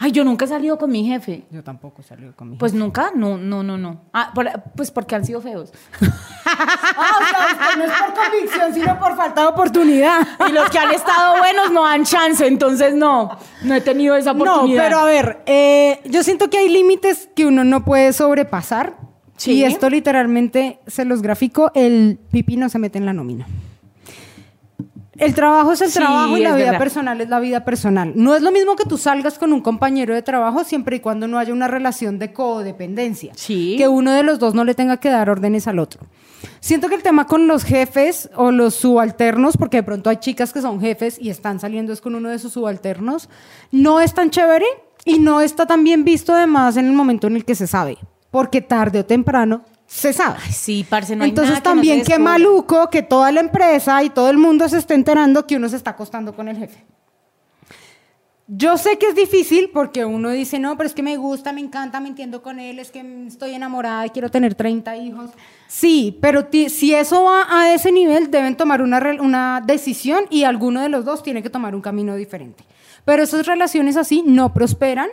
Ay, 0.01 0.13
yo 0.13 0.23
nunca 0.25 0.45
he 0.45 0.49
salido 0.49 0.79
con 0.79 0.91
mi 0.93 1.05
jefe. 1.05 1.45
Yo 1.51 1.65
tampoco 1.65 2.03
salí 2.05 2.31
con 2.37 2.51
mi 2.51 2.57
Pues 2.57 2.73
nunca, 2.73 3.11
no, 3.17 3.37
no, 3.37 3.65
no, 3.65 3.77
no. 3.77 4.03
Ah, 4.13 4.31
por- 4.33 4.49
pues 4.77 4.93
porque 4.93 5.17
han 5.17 5.25
sido 5.25 5.41
feos. 5.41 5.73
Ah, 6.51 7.13
o 7.21 7.57
sea, 7.59 7.77
no 7.77 7.85
es 7.85 7.91
por 7.93 8.15
convicción, 8.15 8.73
sino 8.75 8.99
por 8.99 9.15
falta 9.15 9.43
de 9.43 9.47
oportunidad. 9.49 10.21
Y 10.49 10.53
los 10.53 10.71
que 10.71 10.79
han 10.79 10.91
estado 10.93 11.37
buenos 11.39 11.71
no 11.71 11.83
dan 11.85 12.05
chance, 12.05 12.47
entonces 12.47 12.95
no, 12.95 13.37
no 13.63 13.75
he 13.75 13.81
tenido 13.83 14.17
esa 14.17 14.33
No, 14.33 14.45
oportunidad. 14.45 14.83
pero 14.85 14.99
a 14.99 15.05
ver, 15.05 15.43
eh, 15.47 16.01
yo 16.07 16.23
siento 16.23 16.49
que 16.49 16.57
hay 16.59 16.69
límites 16.71 17.29
que 17.37 17.45
uno 17.47 17.65
no 17.65 17.85
puede 17.85 18.13
sobrepasar. 18.15 18.97
Sí. 19.37 19.53
Y 19.53 19.65
esto 19.65 19.91
literalmente 19.91 20.81
se 20.87 21.05
los 21.05 21.21
grafico, 21.23 21.71
el 21.75 22.19
pipí 22.33 22.57
no 22.57 22.69
se 22.71 22.79
mete 22.79 22.99
en 22.99 23.05
la 23.07 23.13
nómina. 23.13 23.47
El 25.19 25.35
trabajo 25.35 25.73
es 25.73 25.81
el 25.81 25.91
Sí, 25.91 25.99
trabajo 25.99 26.37
y 26.37 26.43
la 26.43 26.55
vida 26.55 26.65
verdad. 26.67 26.79
personal 26.79 27.21
es 27.21 27.29
la 27.29 27.41
vida 27.41 27.65
personal. 27.65 28.13
No 28.15 28.35
es 28.37 28.43
lo 28.43 28.53
mismo 28.53 28.77
que 28.77 28.85
tú 28.85 28.97
salgas 28.97 29.39
con 29.39 29.53
un 29.53 29.61
compañero 29.61 30.15
de 30.15 30.23
trabajo 30.23 30.63
siempre 30.65 30.97
y 30.97 31.01
cuando 31.01 31.27
no 31.27 31.39
haya 31.39 31.53
una 31.53 31.67
relación 31.69 32.19
de 32.21 32.33
codependencia. 32.33 33.33
Sí. 33.35 33.75
Que 33.77 33.89
uno 33.89 34.13
de 34.13 34.23
los 34.23 34.39
dos 34.39 34.55
no 34.55 34.65
le 34.65 34.75
tenga 34.75 34.99
que 34.99 35.11
dar 35.11 35.29
órdenes 35.29 35.67
al 35.67 35.81
otro. 35.81 36.03
Siento 36.61 36.89
que 36.89 36.95
el 36.95 37.03
tema 37.03 37.27
con 37.27 37.49
los 37.49 37.65
jefes 37.65 38.31
o 38.37 38.53
los 38.53 38.75
subalternos, 38.77 39.57
porque 39.57 39.79
de 39.79 39.83
pronto 39.83 40.09
hay 40.09 40.19
chicas 40.19 40.53
que 40.53 40.61
son 40.63 40.81
jefes 40.81 41.19
y 41.21 41.31
están 41.31 41.59
saliendo 41.59 41.93
es 41.93 42.01
con 42.01 42.15
uno 42.15 42.29
de 42.29 42.39
sus 42.39 42.53
subalternos, 42.53 43.29
no 43.73 44.01
es 44.01 44.15
tan 44.15 44.31
chévere 44.31 44.67
y 45.05 45.19
no 45.19 45.41
está 45.41 45.67
tan 45.67 45.83
bien 45.83 46.05
visto 46.05 46.33
además 46.33 46.77
en 46.77 46.87
el 46.87 46.93
momento 46.93 47.27
en 47.27 47.35
el 47.37 47.45
que 47.45 47.57
se 47.57 47.67
sabe. 47.67 47.99
Porque 48.31 48.61
tarde 48.61 49.01
o 49.01 49.05
temprano 49.05 49.63
se 49.89 50.13
sabe. 50.13 50.37
Ay, 50.45 50.53
sí, 50.53 50.87
parce, 50.89 51.17
no 51.17 51.25
hay 51.25 51.31
Entonces 51.31 51.55
nada 51.55 51.63
que 51.63 51.69
no 51.71 51.75
también 51.75 52.03
qué 52.05 52.19
maluco 52.19 52.91
que 52.91 53.03
toda 53.03 53.33
la 53.33 53.41
empresa 53.41 54.03
y 54.05 54.11
todo 54.11 54.29
el 54.29 54.37
mundo 54.37 54.69
se 54.69 54.77
esté 54.77 54.93
enterando 54.93 55.47
que 55.47 55.57
uno 55.57 55.67
se 55.69 55.77
está 55.77 55.93
acostando 55.93 56.37
con 56.37 56.47
el 56.47 56.59
jefe. 56.59 56.85
Yo 58.47 58.77
sé 58.77 58.99
que 58.99 59.09
es 59.09 59.15
difícil 59.15 59.71
porque 59.73 60.05
uno 60.05 60.31
dice, 60.31 60.59
no, 60.59 60.77
pero 60.77 60.87
es 60.89 60.95
que 60.95 61.03
me 61.03 61.17
gusta, 61.17 61.53
me 61.53 61.61
encanta, 61.61 62.01
me 62.01 62.09
entiendo 62.09 62.43
con 62.43 62.61
él, 62.61 62.79
es 62.79 62.91
que 62.91 63.01
estoy 63.27 63.55
enamorada 63.55 64.07
y 64.07 64.11
quiero 64.11 64.31
tener 64.31 64.55
30 64.55 64.97
hijos. 64.99 65.31
Sí, 65.69 66.19
pero 66.21 66.47
si 66.51 66.95
eso 66.95 67.25
va 67.25 67.47
a 67.51 67.73
ese 67.73 67.91
nivel, 67.91 68.31
deben 68.31 68.57
tomar 68.57 68.83
una, 68.83 68.99
una 69.21 69.63
decisión 69.67 70.27
y 70.29 70.45
alguno 70.45 70.83
de 70.83 70.91
los 70.91 71.05
dos 71.07 71.23
tiene 71.23 71.43
que 71.43 71.51
tomar 71.51 71.75
un 71.75 71.81
camino 71.81 72.15
diferente. 72.15 72.65
Pero 73.07 73.23
esas 73.23 73.47
relaciones 73.47 73.97
así 73.97 74.23
no 74.25 74.53
prosperan 74.53 75.09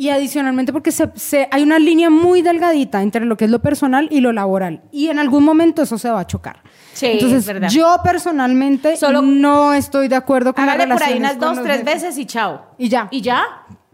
y 0.00 0.08
adicionalmente 0.08 0.72
porque 0.72 0.92
se, 0.92 1.10
se- 1.14 1.46
hay 1.52 1.62
una 1.62 1.78
línea 1.78 2.08
muy 2.08 2.40
delgadita 2.40 3.02
entre 3.02 3.26
lo 3.26 3.36
que 3.36 3.44
es 3.44 3.50
lo 3.50 3.58
personal 3.58 4.08
y 4.10 4.20
lo 4.22 4.32
laboral. 4.32 4.80
Y 4.90 5.08
en 5.08 5.18
algún 5.18 5.44
momento 5.44 5.82
eso 5.82 5.98
se 5.98 6.08
va 6.08 6.20
a 6.20 6.26
chocar. 6.26 6.62
Sí, 6.94 7.04
Entonces, 7.06 7.40
es 7.40 7.46
verdad. 7.46 7.68
yo 7.68 7.96
personalmente 8.02 8.96
Solo- 8.96 9.20
no 9.20 9.74
estoy 9.74 10.08
de 10.08 10.16
acuerdo 10.16 10.54
con 10.54 10.64
las 10.64 10.74
Hágale 10.76 10.94
por 10.94 11.02
ahí 11.02 11.18
unas 11.18 11.38
dos, 11.38 11.62
tres 11.62 11.80
jefes. 11.80 11.84
veces 12.02 12.16
y 12.18 12.24
chao. 12.24 12.62
Y 12.78 12.88
ya. 12.88 13.08
¿Y 13.10 13.20
ya? 13.20 13.42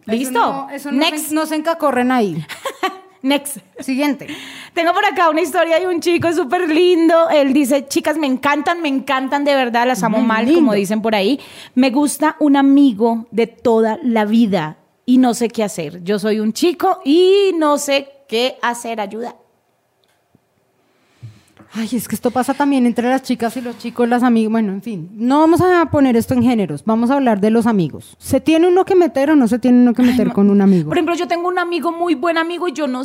Eso 0.06 0.12
¿Listo? 0.12 0.38
no- 0.38 0.70
Eso 0.70 0.92
no, 0.92 0.98
Next. 0.98 1.26
Se, 1.30 1.34
no 1.34 1.44
se 1.44 1.56
encacorren 1.56 2.12
ahí. 2.12 2.46
Next. 3.22 3.58
Siguiente. 3.80 4.28
Tengo 4.74 4.92
por 4.92 5.04
acá 5.04 5.28
una 5.28 5.40
historia 5.40 5.80
de 5.80 5.88
un 5.88 6.00
chico 6.00 6.32
súper 6.32 6.68
lindo. 6.70 7.28
Él 7.30 7.52
dice, 7.52 7.88
chicas, 7.88 8.16
me 8.16 8.28
encantan, 8.28 8.80
me 8.80 8.88
encantan 8.88 9.44
de 9.44 9.56
verdad, 9.56 9.88
las 9.88 10.04
amo 10.04 10.18
Muy 10.18 10.26
mal, 10.28 10.44
lindo. 10.44 10.60
como 10.60 10.74
dicen 10.74 11.02
por 11.02 11.16
ahí. 11.16 11.40
Me 11.74 11.90
gusta 11.90 12.36
un 12.38 12.56
amigo 12.56 13.26
de 13.32 13.48
toda 13.48 13.98
la 14.04 14.24
vida 14.24 14.76
y 15.06 15.18
no 15.18 15.32
sé 15.32 15.48
qué 15.48 15.62
hacer. 15.62 16.02
Yo 16.02 16.18
soy 16.18 16.40
un 16.40 16.52
chico 16.52 17.00
y 17.04 17.52
no 17.56 17.78
sé 17.78 18.08
qué 18.28 18.58
hacer. 18.60 19.00
Ayuda. 19.00 19.36
Ay, 21.72 21.88
es 21.92 22.08
que 22.08 22.14
esto 22.14 22.30
pasa 22.30 22.54
también 22.54 22.86
entre 22.86 23.08
las 23.08 23.22
chicas 23.22 23.56
y 23.56 23.60
los 23.60 23.76
chicos, 23.78 24.08
las 24.08 24.22
amigas. 24.22 24.50
Bueno, 24.50 24.72
en 24.72 24.80
fin, 24.80 25.10
no 25.12 25.40
vamos 25.40 25.60
a 25.60 25.84
poner 25.90 26.16
esto 26.16 26.32
en 26.32 26.42
géneros, 26.42 26.82
vamos 26.84 27.10
a 27.10 27.14
hablar 27.14 27.38
de 27.38 27.50
los 27.50 27.66
amigos. 27.66 28.16
¿Se 28.18 28.40
tiene 28.40 28.66
uno 28.66 28.86
que 28.86 28.94
meter 28.94 29.30
o 29.30 29.36
no 29.36 29.46
se 29.46 29.58
tiene 29.58 29.82
uno 29.82 29.92
que 29.92 30.02
meter 30.02 30.32
con 30.32 30.48
un 30.48 30.62
amigo? 30.62 30.88
Por 30.88 30.96
ejemplo, 30.96 31.14
yo 31.14 31.28
tengo 31.28 31.48
un 31.48 31.58
amigo 31.58 31.92
muy 31.92 32.14
buen 32.14 32.38
amigo 32.38 32.66
y 32.66 32.72
yo 32.72 32.86
no, 32.86 33.02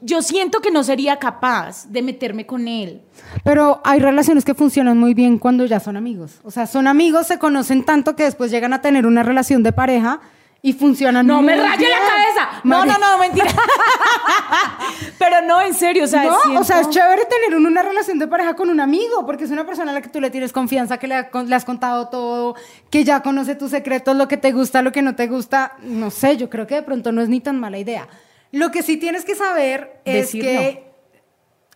yo 0.00 0.22
siento 0.22 0.60
que 0.60 0.70
no 0.70 0.82
sería 0.82 1.18
capaz 1.18 1.86
de 1.88 2.00
meterme 2.02 2.46
con 2.46 2.66
él. 2.66 3.02
Pero 3.42 3.82
hay 3.84 4.00
relaciones 4.00 4.44
que 4.44 4.54
funcionan 4.54 4.98
muy 4.98 5.12
bien 5.12 5.38
cuando 5.38 5.66
ya 5.66 5.78
son 5.78 5.96
amigos. 5.96 6.40
O 6.44 6.50
sea, 6.50 6.66
son 6.66 6.86
amigos, 6.86 7.26
se 7.26 7.38
conocen 7.38 7.84
tanto 7.84 8.16
que 8.16 8.22
después 8.22 8.50
llegan 8.50 8.72
a 8.72 8.80
tener 8.80 9.06
una 9.06 9.22
relación 9.22 9.62
de 9.62 9.72
pareja 9.72 10.20
y 10.66 10.72
funcionan 10.72 11.26
No 11.26 11.42
me 11.42 11.54
muy 11.54 11.60
raye 11.62 11.82
la 11.90 11.96
bien. 11.96 11.98
cabeza. 12.08 12.60
No, 12.64 12.78
Mari- 12.78 12.90
no, 12.92 12.98
no, 12.98 13.18
mentira. 13.18 13.46
Pero 15.18 15.42
no, 15.42 15.60
en 15.60 15.74
serio, 15.74 16.04
o 16.04 16.06
sea, 16.06 16.24
No, 16.24 16.38
siento- 16.40 16.60
o 16.60 16.64
sea, 16.64 16.80
es 16.80 16.88
chévere 16.88 17.22
tener 17.26 17.58
una 17.58 17.82
relación 17.82 18.18
de 18.18 18.26
pareja 18.26 18.54
con 18.56 18.70
un 18.70 18.80
amigo, 18.80 19.26
porque 19.26 19.44
es 19.44 19.50
una 19.50 19.66
persona 19.66 19.90
a 19.90 19.94
la 19.94 20.00
que 20.00 20.08
tú 20.08 20.20
le 20.22 20.30
tienes 20.30 20.52
confianza, 20.52 20.96
que 20.98 21.06
le, 21.06 21.14
ha- 21.16 21.30
le 21.46 21.54
has 21.54 21.64
contado 21.66 22.08
todo, 22.08 22.54
que 22.90 23.04
ya 23.04 23.20
conoce 23.22 23.54
tus 23.56 23.70
secretos, 23.72 24.16
lo 24.16 24.26
que 24.26 24.38
te 24.38 24.52
gusta, 24.52 24.80
lo 24.80 24.90
que 24.90 25.02
no 25.02 25.14
te 25.14 25.26
gusta. 25.26 25.72
No 25.82 26.10
sé, 26.10 26.36
yo 26.38 26.48
creo 26.48 26.66
que 26.66 26.76
de 26.76 26.82
pronto 26.82 27.12
no 27.12 27.20
es 27.20 27.28
ni 27.28 27.40
tan 27.40 27.60
mala 27.60 27.78
idea. 27.78 28.08
Lo 28.50 28.70
que 28.70 28.82
sí 28.82 28.96
tienes 28.96 29.24
que 29.26 29.34
saber 29.34 30.00
es 30.06 30.14
Decirlo. 30.32 30.48
que 30.50 30.92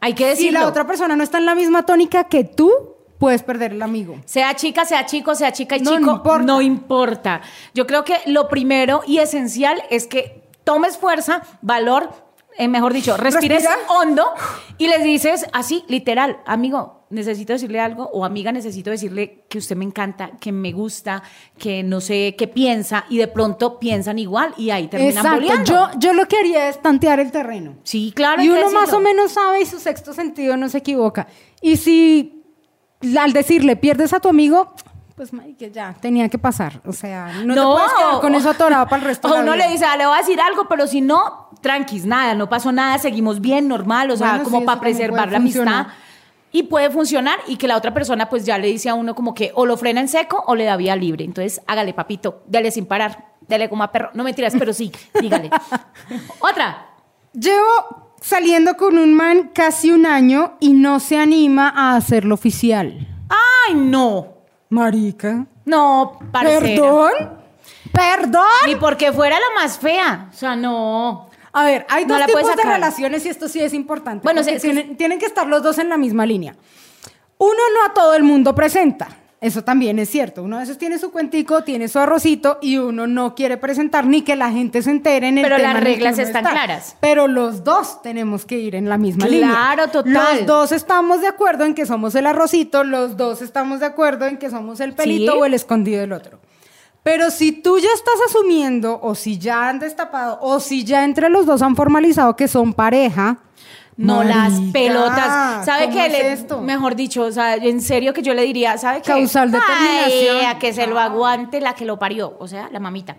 hay 0.00 0.14
que 0.14 0.24
si 0.24 0.30
decirlo. 0.44 0.60
la 0.60 0.66
otra 0.68 0.86
persona 0.86 1.14
no 1.14 1.22
está 1.24 1.36
en 1.38 1.44
la 1.46 1.54
misma 1.54 1.84
tónica 1.84 2.24
que 2.24 2.44
tú, 2.44 2.72
puedes 3.18 3.42
perder 3.42 3.72
el 3.72 3.82
amigo. 3.82 4.16
Sea 4.24 4.54
chica, 4.54 4.84
sea 4.84 5.04
chico, 5.06 5.34
sea 5.34 5.52
chica 5.52 5.76
y 5.76 5.80
No 5.80 5.96
chico, 5.98 6.10
importa. 6.12 6.44
no 6.44 6.60
importa. 6.60 7.40
Yo 7.74 7.86
creo 7.86 8.04
que 8.04 8.14
lo 8.26 8.48
primero 8.48 9.02
y 9.06 9.18
esencial 9.18 9.82
es 9.90 10.06
que 10.06 10.42
tomes 10.64 10.96
fuerza, 10.98 11.42
valor, 11.62 12.10
eh, 12.56 12.68
mejor 12.68 12.92
dicho, 12.92 13.16
respires 13.16 13.62
Respira. 13.64 13.78
hondo 13.88 14.24
y 14.78 14.88
les 14.88 15.02
dices 15.04 15.46
así, 15.52 15.84
literal, 15.88 16.38
amigo, 16.44 17.06
necesito 17.10 17.52
decirle 17.54 17.80
algo 17.80 18.10
o 18.12 18.24
amiga, 18.24 18.50
necesito 18.52 18.90
decirle 18.90 19.44
que 19.48 19.58
usted 19.58 19.76
me 19.76 19.84
encanta, 19.84 20.32
que 20.40 20.50
me 20.52 20.72
gusta, 20.72 21.22
que 21.56 21.82
no 21.84 22.00
sé 22.00 22.34
qué 22.36 22.48
piensa 22.48 23.04
y 23.08 23.16
de 23.18 23.28
pronto 23.28 23.78
piensan 23.78 24.18
igual 24.18 24.52
y 24.58 24.70
ahí 24.70 24.88
terminan 24.88 25.16
Exacto. 25.24 25.40
boleando. 25.40 25.64
Yo, 25.94 25.98
yo 25.98 26.12
lo 26.12 26.26
que 26.26 26.36
haría 26.36 26.68
es 26.68 26.82
tantear 26.82 27.18
el 27.20 27.30
terreno. 27.30 27.76
sí, 27.84 28.12
claro. 28.14 28.42
y 28.42 28.48
uno 28.48 28.70
más 28.72 28.92
o 28.92 29.00
menos 29.00 29.32
sabe 29.32 29.62
y 29.62 29.66
su 29.66 29.78
sexto 29.78 30.12
sentido 30.12 30.56
no 30.56 30.68
se 30.68 30.78
equivoca. 30.78 31.28
Y 31.62 31.76
si 31.76 32.37
al 33.18 33.32
decirle 33.32 33.76
pierdes 33.76 34.12
a 34.12 34.20
tu 34.20 34.28
amigo, 34.28 34.74
pues 35.18 35.32
que 35.58 35.70
ya 35.72 35.94
tenía 36.00 36.28
que 36.28 36.38
pasar. 36.38 36.80
O 36.86 36.92
sea, 36.92 37.32
no, 37.44 37.54
te 37.54 37.60
puedes 37.60 37.92
quedar 37.92 38.20
con 38.20 38.34
eso 38.36 38.50
atorado 38.50 38.84
para 38.86 39.02
el 39.02 39.08
resto 39.08 39.26
O 39.26 39.30
de 39.32 39.36
la 39.38 39.42
uno 39.42 39.52
vida. 39.54 39.66
le 39.66 39.72
dice, 39.72 39.84
ah, 39.84 39.96
le 39.96 40.06
voy 40.06 40.14
a 40.14 40.18
decir 40.20 40.40
algo, 40.40 40.68
pero 40.68 40.86
si 40.86 41.00
no, 41.00 41.48
tranquis, 41.60 42.06
nada, 42.06 42.34
no 42.34 42.48
pasó 42.48 42.70
nada, 42.70 42.98
seguimos 42.98 43.40
bien, 43.40 43.66
normal, 43.66 44.12
o 44.12 44.16
sea, 44.16 44.30
Bueno, 44.30 44.44
como 44.44 44.60
sí, 44.60 44.64
para 44.64 44.80
preservar 44.80 45.30
la 45.32 45.38
amistad. 45.38 45.86
Y 46.52 46.62
puede 46.62 46.88
funcionar 46.90 47.38
y 47.46 47.56
que 47.56 47.68
la 47.68 47.76
otra 47.76 47.92
persona 47.92 48.30
pues 48.30 48.46
ya 48.46 48.56
le 48.58 48.68
dice 48.68 48.88
a 48.88 48.94
uno 48.94 49.14
como 49.14 49.34
que 49.34 49.50
o 49.54 49.66
lo 49.66 49.76
frena 49.76 50.00
en 50.00 50.08
seco 50.08 50.44
o 50.46 50.54
le 50.54 50.64
da 50.64 50.76
vía 50.76 50.96
libre. 50.96 51.24
Entonces, 51.24 51.60
hágale, 51.66 51.92
papito, 51.92 52.42
dale 52.46 52.70
sin 52.70 52.86
parar, 52.86 53.32
dale 53.46 53.68
como 53.68 53.82
a 53.82 53.92
perro. 53.92 54.10
No 54.14 54.24
mentiras, 54.24 54.54
pero 54.58 54.72
sí, 54.72 54.90
dígale. 55.20 55.50
Otra. 56.40 56.86
Llevo 57.34 58.07
saliendo 58.20 58.76
con 58.76 58.98
un 58.98 59.14
man 59.14 59.50
casi 59.54 59.90
un 59.90 60.06
año 60.06 60.56
y 60.60 60.72
no 60.72 61.00
se 61.00 61.18
anima 61.18 61.72
a 61.74 61.96
hacerlo 61.96 62.34
oficial. 62.34 63.06
Ay, 63.28 63.74
no. 63.74 64.38
Marica. 64.70 65.46
No, 65.64 66.18
parcera. 66.32 66.60
¿Perdón? 66.60 67.12
¿Perdón? 67.92 68.44
Ni 68.66 68.76
porque 68.76 69.12
fuera 69.12 69.36
la 69.36 69.60
más 69.62 69.78
fea. 69.78 70.28
O 70.30 70.36
sea, 70.36 70.56
no. 70.56 71.28
A 71.52 71.64
ver, 71.64 71.86
hay 71.88 72.04
No 72.04 72.16
dos 72.16 72.26
tipos 72.26 72.56
de 72.56 72.62
relaciones 72.62 73.24
y 73.26 73.28
esto 73.28 73.48
sí 73.48 73.60
es 73.60 73.72
importante. 73.74 74.22
Bueno, 74.22 74.42
tienen, 74.44 74.96
tienen 74.96 75.18
que 75.18 75.26
estar 75.26 75.46
los 75.46 75.62
dos 75.62 75.78
en 75.78 75.88
la 75.88 75.96
misma 75.96 76.26
línea. 76.26 76.54
Uno 77.38 77.52
no 77.74 77.86
a 77.86 77.94
todo 77.94 78.14
el 78.14 78.22
mundo 78.22 78.54
presenta. 78.54 79.08
Eso 79.40 79.62
también 79.62 80.00
es 80.00 80.10
cierto. 80.10 80.42
Uno 80.42 80.56
a 80.56 80.60
veces 80.60 80.78
tiene 80.78 80.98
su 80.98 81.12
cuentico, 81.12 81.62
tiene 81.62 81.86
su 81.86 82.00
arrocito 82.00 82.58
y 82.60 82.78
uno 82.78 83.06
no 83.06 83.36
quiere 83.36 83.56
presentar 83.56 84.04
ni 84.04 84.22
que 84.22 84.34
la 84.34 84.50
gente 84.50 84.82
se 84.82 84.90
entere 84.90 85.28
en 85.28 85.38
el 85.38 85.44
Pero 85.44 85.56
tema 85.58 85.74
las 85.74 85.82
en 85.82 85.86
el 85.86 85.92
que 85.92 85.94
reglas 85.94 86.14
uno 86.14 86.22
están 86.24 86.44
está. 86.44 86.50
claras. 86.50 86.96
Pero 86.98 87.28
los 87.28 87.62
dos 87.62 88.02
tenemos 88.02 88.44
que 88.44 88.58
ir 88.58 88.74
en 88.74 88.88
la 88.88 88.98
misma 88.98 89.28
Claro, 89.28 89.84
línea. 89.84 89.92
total. 89.92 90.36
Los 90.38 90.46
dos 90.46 90.72
estamos 90.72 91.20
de 91.20 91.28
acuerdo 91.28 91.64
en 91.64 91.74
que 91.74 91.86
somos 91.86 92.16
el 92.16 92.26
arrocito, 92.26 92.82
los 92.82 93.16
dos 93.16 93.40
estamos 93.40 93.78
de 93.78 93.86
acuerdo 93.86 94.26
en 94.26 94.38
que 94.38 94.50
somos 94.50 94.80
el 94.80 94.92
pelito 94.94 95.32
Sí. 95.32 95.38
o 95.38 95.44
el 95.44 95.54
escondido 95.54 96.00
del 96.00 96.12
otro. 96.14 96.40
Pero 97.04 97.30
si 97.30 97.52
tú 97.52 97.78
ya 97.78 97.88
estás 97.94 98.16
asumiendo, 98.28 98.98
o 99.00 99.14
si 99.14 99.38
ya 99.38 99.68
han 99.68 99.78
destapado, 99.78 100.38
o 100.42 100.58
si 100.58 100.82
ya 100.84 101.04
entre 101.04 101.28
los 101.30 101.46
dos 101.46 101.62
han 101.62 101.76
formalizado 101.76 102.34
que 102.34 102.48
son 102.48 102.74
pareja, 102.74 103.38
No 103.98 104.22
las 104.22 104.52
pelotas. 104.72 105.66
¿Sabe 105.66 105.86
¿cómo 105.86 105.96
qué? 105.96 106.32
es? 106.32 106.46
Mejor 106.62 106.94
dicho, 106.94 107.22
o 107.22 107.32
sea, 107.32 107.56
en 107.56 107.80
serio 107.80 108.14
que 108.14 108.22
yo 108.22 108.32
le 108.32 108.42
diría, 108.42 108.78
¿sabe 108.78 109.02
qué? 109.02 109.10
Causal 109.10 109.50
determinación. 109.50 110.46
A 110.46 110.58
que 110.60 110.72
se 110.72 110.86
lo 110.86 111.00
aguante 111.00 111.60
la 111.60 111.74
que 111.74 111.84
lo 111.84 111.98
parió, 111.98 112.36
o 112.38 112.46
sea, 112.46 112.68
la 112.70 112.78
mamita. 112.78 113.16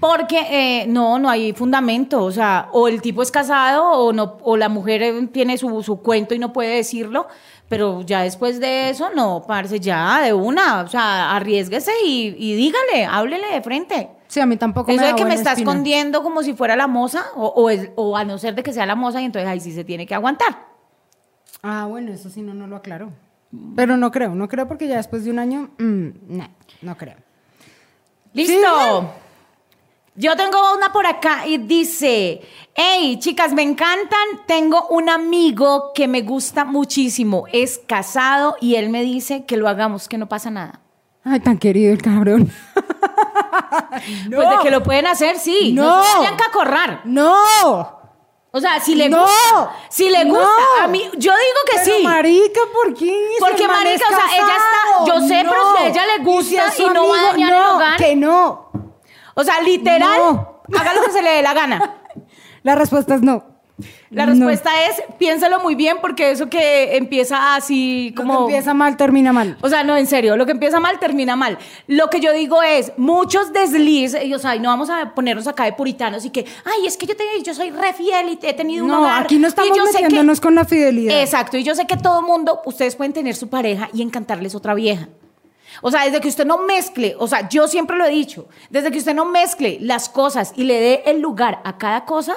Porque 0.00 0.40
eh, 0.50 0.86
no, 0.88 1.20
no 1.20 1.30
hay 1.30 1.52
fundamento, 1.52 2.24
o 2.24 2.32
sea, 2.32 2.68
o 2.72 2.88
el 2.88 3.00
tipo 3.00 3.22
es 3.22 3.30
casado 3.30 3.84
o 3.92 4.12
no, 4.12 4.38
o 4.42 4.56
la 4.56 4.68
mujer 4.68 5.02
eh, 5.02 5.28
tiene 5.32 5.56
su, 5.56 5.84
su 5.84 6.02
cuento 6.02 6.34
y 6.34 6.40
no 6.40 6.52
puede 6.52 6.74
decirlo, 6.74 7.28
pero 7.68 8.02
ya 8.02 8.22
después 8.22 8.58
de 8.58 8.90
eso, 8.90 9.10
no, 9.14 9.44
parce, 9.46 9.78
ya, 9.78 10.20
de 10.20 10.32
una, 10.32 10.80
o 10.80 10.88
sea, 10.88 11.36
arriesguese 11.36 11.92
y, 12.04 12.34
y 12.36 12.56
dígale, 12.56 13.04
háblele 13.06 13.46
de 13.52 13.62
frente. 13.62 14.17
Sí, 14.28 14.40
a 14.40 14.46
mí 14.46 14.56
tampoco 14.56 14.90
Eso 14.90 15.00
me 15.00 15.06
de 15.06 15.12
da 15.12 15.16
que 15.16 15.24
me 15.24 15.34
está 15.34 15.52
espina. 15.52 15.70
escondiendo 15.72 16.22
como 16.22 16.42
si 16.42 16.52
fuera 16.54 16.76
la 16.76 16.86
moza, 16.86 17.24
o, 17.34 17.46
o, 17.48 17.70
es- 17.70 17.90
o 17.96 18.16
a 18.16 18.24
no 18.24 18.38
ser 18.38 18.54
de 18.54 18.62
que 18.62 18.72
sea 18.72 18.84
la 18.86 18.94
moza, 18.94 19.20
y 19.20 19.24
entonces 19.24 19.48
ahí 19.48 19.58
sí 19.60 19.72
se 19.72 19.84
tiene 19.84 20.06
que 20.06 20.14
aguantar. 20.14 20.66
Ah, 21.62 21.86
bueno, 21.88 22.12
eso 22.12 22.28
sí 22.30 22.42
no, 22.42 22.54
no 22.54 22.66
lo 22.66 22.76
aclaró. 22.76 23.10
Pero 23.74 23.96
no 23.96 24.10
creo, 24.10 24.34
no 24.34 24.46
creo 24.46 24.68
porque 24.68 24.86
ya 24.86 24.96
después 24.98 25.24
de 25.24 25.30
un 25.30 25.38
año, 25.38 25.70
mm, 25.78 26.08
no, 26.28 26.48
no 26.82 26.96
creo. 26.96 27.16
Listo. 28.34 29.10
Yo 30.14 30.34
tengo 30.36 30.58
una 30.76 30.92
por 30.92 31.06
acá 31.06 31.46
y 31.46 31.58
dice, 31.58 32.40
hey, 32.74 33.18
chicas, 33.20 33.52
me 33.52 33.62
encantan. 33.62 34.18
Tengo 34.46 34.88
un 34.88 35.08
amigo 35.08 35.92
que 35.94 36.08
me 36.08 36.22
gusta 36.22 36.64
muchísimo. 36.64 37.44
Es 37.52 37.78
casado 37.86 38.56
y 38.60 38.74
él 38.74 38.90
me 38.90 39.02
dice 39.02 39.44
que 39.44 39.56
lo 39.56 39.68
hagamos, 39.68 40.08
que 40.08 40.18
no 40.18 40.28
pasa 40.28 40.50
nada. 40.50 40.80
Ay, 41.28 41.40
tan 41.40 41.58
querido 41.58 41.92
el 41.92 42.00
cabrón. 42.02 42.50
Pues 44.34 44.48
de 44.50 44.56
que 44.62 44.70
lo 44.70 44.82
pueden 44.82 45.06
hacer, 45.06 45.38
sí. 45.38 45.72
No, 45.72 45.84
No. 45.98 46.02
se 46.04 46.18
vayan 46.18 46.36
a. 46.36 47.00
¡No! 47.04 47.34
O 48.50 48.60
sea, 48.60 48.80
si 48.80 48.94
le 48.94 49.08
No. 49.08 49.22
gusta. 49.22 49.72
Si 49.90 50.08
le 50.08 50.24
gusta. 50.24 50.44
No. 50.78 50.84
A 50.84 50.86
mí, 50.88 51.02
yo 51.16 51.32
digo 51.32 51.60
que 51.70 51.78
Pero, 51.84 51.96
sí. 51.98 52.02
marica, 52.04 52.60
¿por 52.72 52.94
qué? 52.94 53.06
Si 53.06 53.40
Porque, 53.40 53.66
marica, 53.66 54.06
o 54.06 54.10
sea, 54.10 54.36
ella 54.36 54.46
está- 54.56 55.04
yo 55.06 55.20
sé, 55.28 55.44
pero 55.48 55.76
si 55.76 55.82
a 55.82 55.86
ella 55.88 56.02
le 56.16 56.24
gusta 56.24 56.70
su 56.70 56.82
y 56.82 56.90
no 56.90 57.08
va 57.08 57.18
a 57.18 57.22
dañar 57.32 57.52
el 57.52 57.58
no, 57.58 57.74
hogar. 57.76 57.96
que 57.96 58.16
no. 58.16 58.70
O 59.34 59.44
sea, 59.44 59.60
literal, 59.62 60.18
No. 60.18 60.62
haga 60.78 60.94
lo 60.94 61.02
que 61.02 61.10
se 61.10 61.22
le 61.22 61.30
dé 61.30 61.42
la 61.42 61.54
gana. 61.54 61.94
La 62.62 62.74
respuesta 62.74 63.14
es 63.14 63.22
no. 63.22 63.44
La 64.10 64.26
No. 64.26 64.32
respuesta 64.32 64.70
es, 64.88 65.02
piénsalo 65.18 65.60
muy 65.60 65.74
bien 65.76 65.98
porque 66.00 66.30
eso 66.32 66.48
que 66.48 66.96
empieza 66.96 67.54
así 67.54 68.12
Como 68.16 68.34
como... 68.34 68.46
empieza 68.48 68.74
mal, 68.74 68.96
termina 68.96 69.32
mal. 69.32 69.56
O 69.60 69.68
sea, 69.68 69.84
no, 69.84 69.96
en 69.96 70.06
serio, 70.06 70.36
lo 70.36 70.46
que 70.46 70.52
empieza 70.52 70.80
mal 70.80 70.98
termina 70.98 71.36
mal. 71.36 71.58
Lo 71.86 72.10
que 72.10 72.18
yo 72.20 72.32
digo 72.32 72.62
es, 72.62 72.92
muchos 72.96 73.52
deslices, 73.52 74.24
y, 74.24 74.34
o 74.34 74.38
sea, 74.38 74.56
y 74.56 74.60
no 74.60 74.68
vamos 74.70 74.90
a 74.90 75.14
ponernos 75.14 75.46
acá 75.46 75.64
de 75.64 75.74
puritanos 75.74 76.24
y 76.24 76.30
que, 76.30 76.44
ay, 76.64 76.86
es 76.86 76.96
que 76.96 77.06
yo, 77.06 77.16
te, 77.16 77.22
yo 77.44 77.54
soy 77.54 77.70
re 77.70 77.92
fiel 77.92 78.30
y 78.42 78.46
he 78.46 78.54
tenido 78.54 78.84
un 78.84 78.90
No, 78.90 79.00
hogar. 79.02 79.22
aquí 79.22 79.38
no 79.38 79.46
y 79.46 79.50
estamos 79.50 79.76
yo 79.76 79.84
que- 79.84 79.92
metiéndonos 79.92 80.40
con 80.40 80.54
la 80.56 80.64
fidelidad. 80.64 81.20
Exacto, 81.20 81.56
y 81.56 81.62
yo 81.62 81.74
sé 81.74 81.86
que 81.86 81.96
todo 81.96 82.22
mundo, 82.22 82.60
ustedes 82.64 82.96
pueden 82.96 83.12
tener 83.12 83.36
su 83.36 83.48
pareja 83.48 83.88
y 83.92 84.02
encantarles 84.02 84.54
otra 84.54 84.74
vieja. 84.74 85.08
O 85.82 85.90
sea, 85.92 86.04
desde 86.04 86.20
que 86.20 86.26
usted 86.28 86.44
no 86.46 86.58
mezcle, 86.58 87.14
o 87.18 87.28
sea, 87.28 87.48
yo 87.48 87.68
siempre 87.68 87.96
lo 87.96 88.04
he 88.04 88.10
dicho, 88.10 88.48
desde 88.70 88.90
que 88.90 88.98
usted 88.98 89.14
no 89.14 89.24
mezcle 89.26 89.78
las 89.80 90.08
cosas 90.08 90.52
y 90.56 90.64
le 90.64 90.80
dé 90.80 91.02
el 91.06 91.20
lugar 91.20 91.60
a 91.64 91.78
cada 91.78 92.04
cosa 92.04 92.36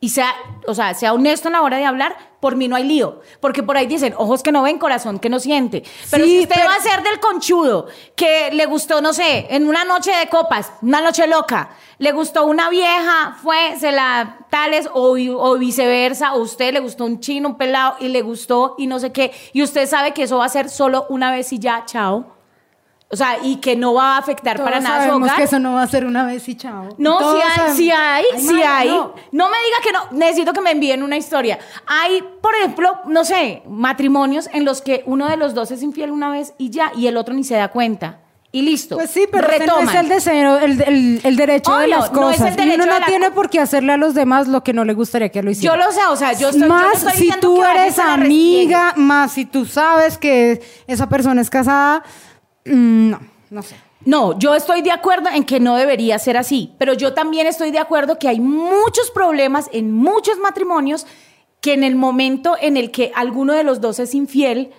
y 0.00 0.10
sea, 0.10 0.32
o 0.66 0.74
sea, 0.74 0.94
sea 0.94 1.12
honesto 1.12 1.48
en 1.48 1.52
la 1.54 1.62
hora 1.62 1.76
de 1.76 1.84
hablar, 1.84 2.16
por 2.40 2.54
mí 2.54 2.68
no 2.68 2.76
hay 2.76 2.84
lío. 2.84 3.20
Porque 3.40 3.64
por 3.64 3.76
ahí 3.76 3.86
dicen, 3.88 4.14
ojos 4.16 4.44
que 4.44 4.52
no 4.52 4.62
ven, 4.62 4.78
corazón 4.78 5.18
que 5.18 5.28
no 5.28 5.40
siente. 5.40 5.82
Pero 6.10 6.24
Sí, 6.24 6.30
si 6.30 6.38
usted 6.44 6.54
pero- 6.54 6.68
va 6.68 6.74
a 6.76 6.80
ser 6.80 7.02
del 7.02 7.18
conchudo, 7.18 7.86
que 8.14 8.50
le 8.52 8.66
gustó, 8.66 9.00
no 9.00 9.12
sé, 9.12 9.48
en 9.50 9.68
una 9.68 9.84
noche 9.84 10.12
de 10.14 10.28
copas, 10.28 10.70
una 10.82 11.00
noche 11.00 11.26
loca, 11.26 11.70
le 11.98 12.12
gustó 12.12 12.44
una 12.46 12.70
vieja, 12.70 13.36
fue, 13.42 13.74
se 13.80 13.90
la 13.90 14.38
tales, 14.50 14.88
o, 14.94 15.16
o 15.18 15.58
viceversa, 15.58 16.34
o 16.34 16.38
usted 16.42 16.72
le 16.72 16.78
gustó 16.80 17.04
un 17.04 17.18
chino, 17.18 17.48
un 17.48 17.58
pelado, 17.58 17.96
y 17.98 18.06
le 18.08 18.22
gustó, 18.22 18.76
y 18.78 18.86
no 18.86 19.00
sé 19.00 19.10
qué, 19.10 19.32
y 19.52 19.62
usted 19.64 19.88
sabe 19.88 20.14
que 20.14 20.22
eso 20.22 20.38
va 20.38 20.44
a 20.44 20.48
ser 20.48 20.70
solo 20.70 21.06
una 21.08 21.32
vez 21.32 21.52
y 21.52 21.58
ya, 21.58 21.84
chao. 21.86 22.37
O 23.10 23.16
sea, 23.16 23.38
y 23.42 23.56
que 23.56 23.74
no 23.74 23.94
va 23.94 24.16
a 24.16 24.18
afectar 24.18 24.56
Todos 24.58 24.68
para 24.68 24.80
nada 24.80 24.96
su 24.98 25.06
sabemos 25.06 25.26
hogar. 25.28 25.36
que 25.38 25.42
eso 25.44 25.58
no 25.58 25.72
va 25.74 25.82
a 25.82 25.86
ser 25.86 26.04
una 26.04 26.26
vez 26.26 26.46
y 26.46 26.54
chao. 26.56 26.90
No, 26.98 27.18
Todos 27.18 27.42
si 27.42 27.60
hay, 27.60 27.76
si 27.76 27.90
hay, 27.90 28.24
Ay, 28.34 28.40
si 28.42 28.62
hay. 28.62 28.88
no. 28.90 29.14
No. 29.32 29.48
me 29.48 29.56
diga 29.64 29.76
que 29.82 29.92
no. 29.92 30.00
Necesito 30.18 30.52
que 30.52 30.60
me 30.60 30.72
envíen 30.72 31.02
una 31.02 31.16
historia. 31.16 31.58
Hay, 31.86 32.22
por 32.42 32.54
ejemplo, 32.56 33.00
no 33.06 33.24
sé, 33.24 33.62
matrimonios 33.66 34.50
en 34.52 34.66
los 34.66 34.82
que 34.82 35.02
uno 35.06 35.26
de 35.26 35.38
los 35.38 35.54
dos 35.54 35.70
es 35.70 35.82
infiel 35.82 36.10
una 36.10 36.28
vez 36.30 36.52
y 36.58 36.68
ya, 36.68 36.92
y 36.94 37.06
el 37.06 37.16
otro 37.16 37.32
ni 37.34 37.44
se 37.44 37.54
da 37.54 37.68
cuenta. 37.68 38.18
Y 38.52 38.62
listo. 38.62 38.96
Pues 38.96 39.10
sí, 39.10 39.26
pero 39.30 39.46
no 39.66 39.80
es 39.80 39.94
el 39.94 40.08
deseo, 40.08 40.58
el, 40.58 40.80
el- 40.82 41.20
el 41.22 41.36
derecho 41.36 41.70
de 41.78 41.84
Obvio, 41.84 41.96
las 41.98 42.12
no 42.12 42.30
es 42.30 42.40
el 42.40 42.44
cosas. 42.46 42.54
y 42.54 42.56
derecho 42.60 42.74
uno 42.76 42.84
de 42.84 42.90
no 42.92 42.98
la 43.00 43.06
tiene 43.06 43.30
por 43.30 43.50
qué 43.50 43.60
hacerle 43.60 43.92
a 43.92 43.96
los 43.98 44.14
demás 44.14 44.48
lo 44.48 44.62
que 44.64 44.72
no 44.72 44.84
le 44.86 44.94
gustaría 44.94 45.28
que 45.30 45.42
lo 45.42 45.48
Yo 45.50 45.52
hicieran. 45.52 45.78
lo 45.80 45.92
sé, 45.92 46.00
o 46.08 46.16
sea, 46.16 46.32
yo 46.32 46.48
estoy. 46.48 46.62
yo 46.62 46.68
más 46.68 46.96
estoy 47.04 47.12
si 47.12 47.30
tú 47.40 47.62
eres 47.62 47.98
amiga, 47.98 48.94
más 48.96 49.32
si 49.32 49.44
tú 49.44 49.66
sabes 49.66 50.16
que 50.16 50.62
esa 50.86 51.08
persona 51.10 51.42
es 51.42 51.50
casada, 51.50 52.02
mm, 52.64 53.10
no, 53.10 53.20
no 53.50 53.62
sé. 53.62 53.76
No, 54.04 54.38
yo 54.38 54.54
estoy 54.54 54.82
de 54.82 54.92
acuerdo 54.92 55.28
en 55.28 55.44
que 55.44 55.60
no 55.60 55.76
debería 55.76 56.18
ser 56.18 56.36
así, 56.36 56.72
pero 56.78 56.94
yo 56.94 57.14
también 57.14 57.46
estoy 57.46 57.70
de 57.70 57.78
acuerdo 57.78 58.18
que 58.18 58.28
hay 58.28 58.40
muchos 58.40 59.10
problemas 59.10 59.68
en 59.72 59.92
muchos 59.92 60.38
matrimonios 60.38 61.06
que 61.60 61.74
en 61.74 61.82
el 61.82 61.96
momento 61.96 62.54
en 62.60 62.76
el 62.76 62.90
que 62.90 63.10
alguno 63.14 63.52
de 63.52 63.64
los 63.64 63.80
dos 63.80 63.98
es 63.98 64.14
infiel, 64.14 64.70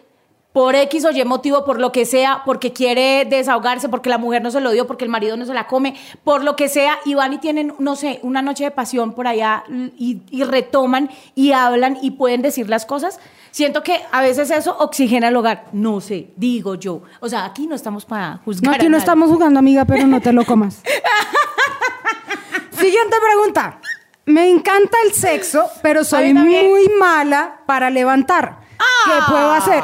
por 0.53 0.75
X 0.75 1.05
o 1.05 1.11
Y 1.11 1.23
motivo, 1.25 1.63
por 1.63 1.79
lo 1.79 1.91
que 1.91 2.05
sea, 2.05 2.41
porque 2.43 2.73
quiere 2.73 3.25
desahogarse, 3.25 3.87
porque 3.87 4.09
la 4.09 4.17
mujer 4.17 4.41
no 4.41 4.49
se 4.49 4.61
lo 4.61 4.71
dio, 4.71 4.87
porque 4.87 5.05
el 5.05 5.11
marido 5.11 5.37
no 5.37 5.45
se 5.45 5.53
la 5.53 5.67
come, 5.67 5.95
por 6.23 6.43
lo 6.43 6.55
que 6.55 6.69
sea, 6.69 6.97
y 7.05 7.13
van 7.13 7.33
y 7.33 7.37
tienen, 7.37 7.73
no 7.77 7.95
sé, 7.95 8.19
una 8.23 8.41
noche 8.41 8.63
de 8.63 8.71
pasión 8.71 9.13
por 9.13 9.27
allá 9.27 9.63
y, 9.97 10.21
y 10.31 10.43
retoman 10.43 11.11
y 11.35 11.51
hablan 11.51 11.97
y 12.01 12.11
pueden 12.11 12.41
decir 12.41 12.67
las 12.67 12.85
cosas. 12.85 13.19
Siento 13.51 13.83
que 13.83 14.01
a 14.11 14.21
veces 14.21 14.51
eso 14.51 14.75
oxigena 14.79 15.29
el 15.29 15.35
hogar. 15.35 15.65
No 15.73 16.01
sé, 16.01 16.29
digo 16.35 16.75
yo. 16.75 17.01
O 17.19 17.29
sea, 17.29 17.45
aquí 17.45 17.67
no 17.67 17.75
estamos 17.75 18.05
para 18.05 18.37
juzgar. 18.45 18.65
No, 18.65 18.71
a 18.71 18.75
aquí 18.75 18.85
no 18.85 18.91
nadie. 18.91 18.99
estamos 18.99 19.29
jugando, 19.29 19.59
amiga, 19.59 19.85
pero 19.85 20.05
no 20.07 20.21
te 20.21 20.31
lo 20.33 20.45
comas. 20.45 20.81
Siguiente 22.71 23.17
pregunta. 23.21 23.79
Me 24.25 24.47
encanta 24.47 24.97
el 25.05 25.13
sexo, 25.13 25.65
pero 25.81 26.03
soy 26.03 26.33
muy 26.33 26.87
mala 26.99 27.61
para 27.65 27.89
levantar. 27.89 28.59
¿Qué 29.05 29.11
puedo 29.27 29.51
hacer? 29.51 29.83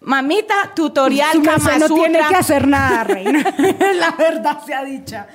Mamita, 0.00 0.72
tutorial, 0.74 1.32
Su 1.32 1.42
Kama 1.42 1.78
no 1.78 1.88
tiene 1.88 2.18
que 2.28 2.34
hacer 2.34 2.66
nada, 2.66 3.04
reina. 3.04 3.42
la 3.94 4.10
verdad 4.10 4.58
sea 4.64 4.84
dicha. 4.84 5.26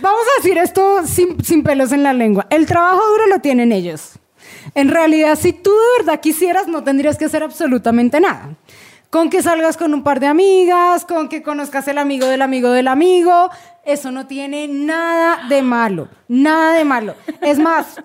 Vamos 0.00 0.22
a 0.22 0.42
decir 0.42 0.56
esto 0.58 1.06
sin, 1.06 1.42
sin 1.44 1.62
pelos 1.62 1.92
en 1.92 2.02
la 2.02 2.12
lengua. 2.12 2.46
El 2.50 2.66
trabajo 2.66 3.06
duro 3.08 3.26
lo 3.26 3.40
tienen 3.40 3.72
ellos. 3.72 4.12
En 4.74 4.88
realidad, 4.88 5.36
si 5.36 5.52
tú 5.52 5.70
de 5.70 6.04
verdad 6.04 6.20
quisieras, 6.20 6.68
no 6.68 6.84
tendrías 6.84 7.18
que 7.18 7.26
hacer 7.26 7.42
absolutamente 7.42 8.20
nada. 8.20 8.56
Con 9.10 9.30
que 9.30 9.42
salgas 9.42 9.76
con 9.76 9.94
un 9.94 10.02
par 10.02 10.20
de 10.20 10.26
amigas, 10.26 11.04
con 11.04 11.28
que 11.28 11.42
conozcas 11.42 11.88
el 11.88 11.98
amigo 11.98 12.26
del 12.26 12.42
amigo 12.42 12.70
del 12.70 12.88
amigo, 12.88 13.50
eso 13.84 14.10
no 14.10 14.26
tiene 14.26 14.68
nada 14.68 15.48
de 15.48 15.62
malo, 15.62 16.08
nada 16.28 16.74
de 16.74 16.84
malo. 16.84 17.14
Es 17.40 17.58
más, 17.58 18.02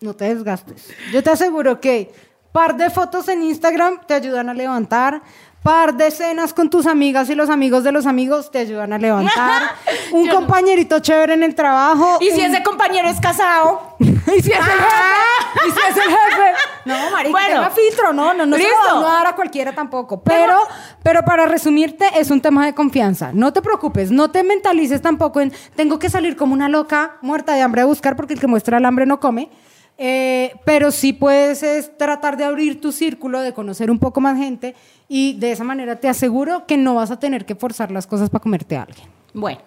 no 0.00 0.14
te 0.14 0.32
desgastes. 0.32 0.88
Yo 1.12 1.22
te 1.22 1.30
aseguro 1.30 1.80
que 1.80 2.12
par 2.52 2.76
de 2.76 2.90
fotos 2.90 3.26
en 3.26 3.42
Instagram 3.42 4.00
te 4.06 4.14
ayudan 4.14 4.48
a 4.48 4.54
levantar, 4.54 5.22
par 5.64 5.94
de 5.96 6.10
cenas 6.10 6.52
con 6.52 6.68
tus 6.68 6.86
amigas 6.86 7.30
y 7.30 7.34
los 7.34 7.48
amigos 7.48 7.82
de 7.84 7.90
los 7.90 8.04
amigos 8.04 8.50
te 8.50 8.58
ayudan 8.58 8.92
a 8.92 8.98
levantar, 8.98 9.62
un 10.12 10.28
compañerito 10.28 10.98
chévere 11.00 11.32
en 11.32 11.42
el 11.42 11.54
trabajo. 11.54 12.18
Y 12.20 12.30
si 12.32 12.40
un- 12.40 12.54
ese 12.54 12.62
compañero 12.62 13.08
es 13.08 13.18
casado. 13.18 13.96
y 13.98 14.42
si 14.42 14.52
es 14.52 14.58
el 14.58 14.62
jefe, 14.62 15.66
y 15.66 15.70
si 15.70 15.78
es 15.88 15.96
el 15.96 16.02
jefe. 16.02 16.52
No, 16.84 17.10
marica, 17.10 17.30
Bueno. 17.30 17.70
filtro, 17.70 18.12
no, 18.12 18.34
no, 18.34 18.44
no 18.44 18.56
se 18.56 18.62
lo 18.62 18.68
Listo. 18.68 19.00
dar 19.00 19.26
a 19.26 19.34
cualquiera 19.34 19.72
tampoco. 19.74 20.20
Pero, 20.22 20.58
pero 21.02 21.24
para 21.24 21.46
resumirte, 21.46 22.04
es 22.16 22.30
un 22.30 22.42
tema 22.42 22.66
de 22.66 22.74
confianza. 22.74 23.30
No 23.32 23.54
te 23.54 23.62
preocupes, 23.62 24.10
no 24.10 24.30
te 24.30 24.42
mentalices 24.42 25.00
tampoco 25.00 25.40
en 25.40 25.50
tengo 25.76 25.98
que 25.98 26.10
salir 26.10 26.36
como 26.36 26.52
una 26.52 26.68
loca 26.68 27.16
muerta 27.22 27.54
de 27.54 27.62
hambre 27.62 27.80
a 27.80 27.84
buscar 27.86 28.16
porque 28.16 28.34
el 28.34 28.40
que 28.40 28.46
muestra 28.46 28.76
el 28.76 28.84
hambre 28.84 29.06
no 29.06 29.18
come. 29.18 29.48
Eh, 29.96 30.54
pero 30.64 30.90
sí 30.90 31.12
puedes 31.12 31.62
es, 31.62 31.96
tratar 31.96 32.36
de 32.36 32.44
abrir 32.44 32.80
tu 32.80 32.90
círculo, 32.90 33.40
de 33.40 33.52
conocer 33.52 33.90
un 33.90 34.00
poco 34.00 34.20
más 34.20 34.36
gente 34.36 34.74
y 35.08 35.34
de 35.34 35.52
esa 35.52 35.62
manera 35.62 35.96
te 35.96 36.08
aseguro 36.08 36.66
que 36.66 36.76
no 36.76 36.96
vas 36.96 37.12
a 37.12 37.20
tener 37.20 37.46
que 37.46 37.54
forzar 37.54 37.92
las 37.92 38.06
cosas 38.06 38.28
para 38.28 38.42
comerte 38.42 38.76
a 38.76 38.82
alguien. 38.82 39.08
Bueno, 39.32 39.60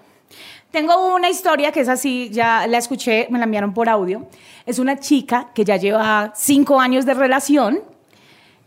tengo 0.72 1.16
una 1.16 1.30
historia 1.30 1.72
que 1.72 1.80
es 1.80 1.90
así, 1.90 2.30
ya 2.30 2.68
la 2.68 2.78
escuché, 2.78 3.28
me 3.30 3.40
la 3.40 3.46
enviaron 3.46 3.74
por 3.74 3.88
audio. 3.88 4.28
Es 4.66 4.80
una 4.80 5.00
chica 5.00 5.50
que 5.54 5.64
ya 5.64 5.78
lleva 5.78 6.34
cinco 6.36 6.80
años 6.80 7.06
de 7.06 7.14
relación. 7.14 7.80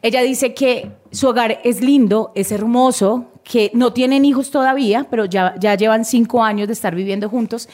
Ella 0.00 0.22
dice 0.22 0.54
que 0.54 0.90
su 1.10 1.28
hogar 1.28 1.60
es 1.62 1.82
lindo, 1.82 2.32
es 2.34 2.52
hermoso, 2.52 3.26
que 3.44 3.70
no 3.74 3.92
tienen 3.92 4.24
hijos 4.24 4.50
todavía, 4.50 5.06
pero 5.10 5.26
ya, 5.26 5.54
ya 5.58 5.74
llevan 5.74 6.06
cinco 6.06 6.42
años 6.42 6.68
de 6.68 6.72
estar 6.72 6.94
viviendo 6.94 7.28
juntos. 7.28 7.68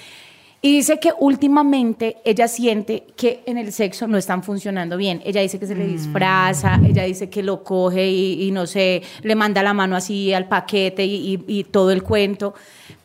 Y 0.67 0.73
dice 0.73 0.99
que 0.99 1.13
últimamente 1.21 2.17
ella 2.25 2.49
siente 2.49 3.05
que 3.15 3.41
en 3.47 3.57
el 3.57 3.73
sexo 3.73 4.09
no 4.09 4.19
están 4.19 4.43
funcionando 4.43 4.97
bien. 4.97 5.23
Ella 5.25 5.41
dice 5.41 5.61
que 5.61 5.67
se 5.69 5.77
le 5.77 5.87
disfraza, 5.87 6.81
ella 6.85 7.05
dice 7.05 7.31
que 7.31 7.41
lo 7.45 7.63
coge 7.63 8.09
y, 8.11 8.43
y 8.49 8.51
no 8.51 8.67
sé, 8.67 9.01
le 9.23 9.37
manda 9.37 9.63
la 9.63 9.73
mano 9.75 9.95
así 9.95 10.33
al 10.35 10.49
paquete 10.49 11.05
y, 11.05 11.35
y- 11.47 11.59
y 11.61 11.65
todo 11.65 11.93
el 11.93 12.03
cuento. 12.03 12.53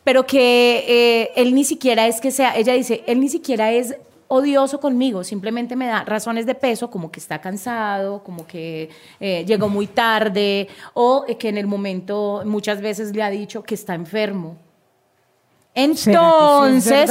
Pero 0.02 0.26
que 0.26 0.84
eh, 0.88 1.30
él 1.36 1.54
ni 1.54 1.62
siquiera 1.62 2.08
es 2.08 2.20
que 2.20 2.32
sea, 2.32 2.56
ella 2.56 2.72
dice, 2.72 3.04
él 3.06 3.20
ni 3.20 3.28
siquiera 3.28 3.70
es 3.70 3.94
odioso 4.26 4.80
conmigo, 4.80 5.22
simplemente 5.22 5.76
me 5.76 5.86
da 5.86 6.02
razones 6.02 6.46
de 6.46 6.56
peso, 6.56 6.90
como 6.90 7.12
que 7.12 7.20
está 7.20 7.40
cansado, 7.40 8.24
como 8.24 8.44
que 8.44 8.88
eh, 9.20 9.44
llegó 9.46 9.68
muy 9.68 9.86
tarde, 9.86 10.66
o 10.94 11.24
que 11.38 11.48
en 11.50 11.58
el 11.58 11.68
momento 11.68 12.42
muchas 12.44 12.80
veces 12.80 13.14
le 13.14 13.22
ha 13.22 13.30
dicho 13.30 13.62
que 13.62 13.76
está 13.76 13.94
enfermo. 13.94 14.56
¿Será 15.74 15.88
que 15.88 15.96
sí 15.96 16.10
es 16.10 16.16
Entonces, 16.16 17.10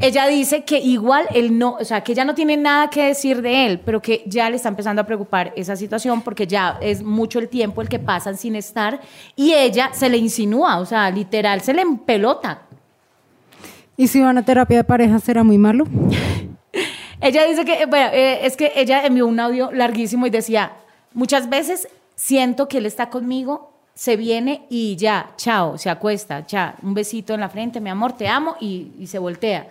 ella 0.00 0.26
dice 0.26 0.64
que 0.64 0.78
igual 0.78 1.26
él 1.32 1.56
no, 1.56 1.76
o 1.80 1.84
sea, 1.84 2.02
que 2.02 2.12
ella 2.12 2.24
no 2.24 2.34
tiene 2.34 2.56
nada 2.56 2.90
que 2.90 3.04
decir 3.06 3.40
de 3.40 3.66
él, 3.66 3.80
pero 3.84 4.02
que 4.02 4.24
ya 4.26 4.50
le 4.50 4.56
está 4.56 4.68
empezando 4.68 5.02
a 5.02 5.06
preocupar 5.06 5.52
esa 5.56 5.76
situación 5.76 6.22
porque 6.22 6.46
ya 6.46 6.78
es 6.80 7.02
mucho 7.02 7.38
el 7.38 7.48
tiempo 7.48 7.80
el 7.80 7.88
que 7.88 8.00
pasan 8.00 8.36
sin 8.36 8.56
estar 8.56 9.00
y 9.36 9.52
ella 9.52 9.90
se 9.92 10.08
le 10.08 10.16
insinúa, 10.16 10.78
o 10.80 10.86
sea, 10.86 11.10
literal 11.10 11.60
se 11.60 11.74
le 11.74 11.82
empelota. 11.82 12.62
¿Y 13.96 14.08
si 14.08 14.20
van 14.20 14.38
a 14.38 14.44
terapia 14.44 14.78
de 14.78 14.84
pareja 14.84 15.20
será 15.20 15.44
muy 15.44 15.58
malo? 15.58 15.84
Ella 17.20 17.46
dice 17.46 17.64
que, 17.64 17.86
bueno, 17.86 18.10
eh, 18.12 18.44
es 18.44 18.56
que 18.56 18.72
ella 18.74 19.06
envió 19.06 19.28
un 19.28 19.38
audio 19.38 19.70
larguísimo 19.70 20.26
y 20.26 20.30
decía, 20.30 20.72
muchas 21.14 21.48
veces 21.48 21.86
siento 22.16 22.66
que 22.66 22.78
él 22.78 22.86
está 22.86 23.10
conmigo, 23.10 23.71
se 23.94 24.16
viene 24.16 24.66
y 24.70 24.96
ya, 24.96 25.32
chao, 25.36 25.78
se 25.78 25.90
acuesta, 25.90 26.46
ya, 26.46 26.76
un 26.82 26.94
besito 26.94 27.34
en 27.34 27.40
la 27.40 27.48
frente, 27.48 27.80
mi 27.80 27.90
amor, 27.90 28.12
te 28.12 28.28
amo 28.28 28.56
y, 28.60 28.92
y 28.98 29.06
se 29.06 29.18
voltea. 29.18 29.66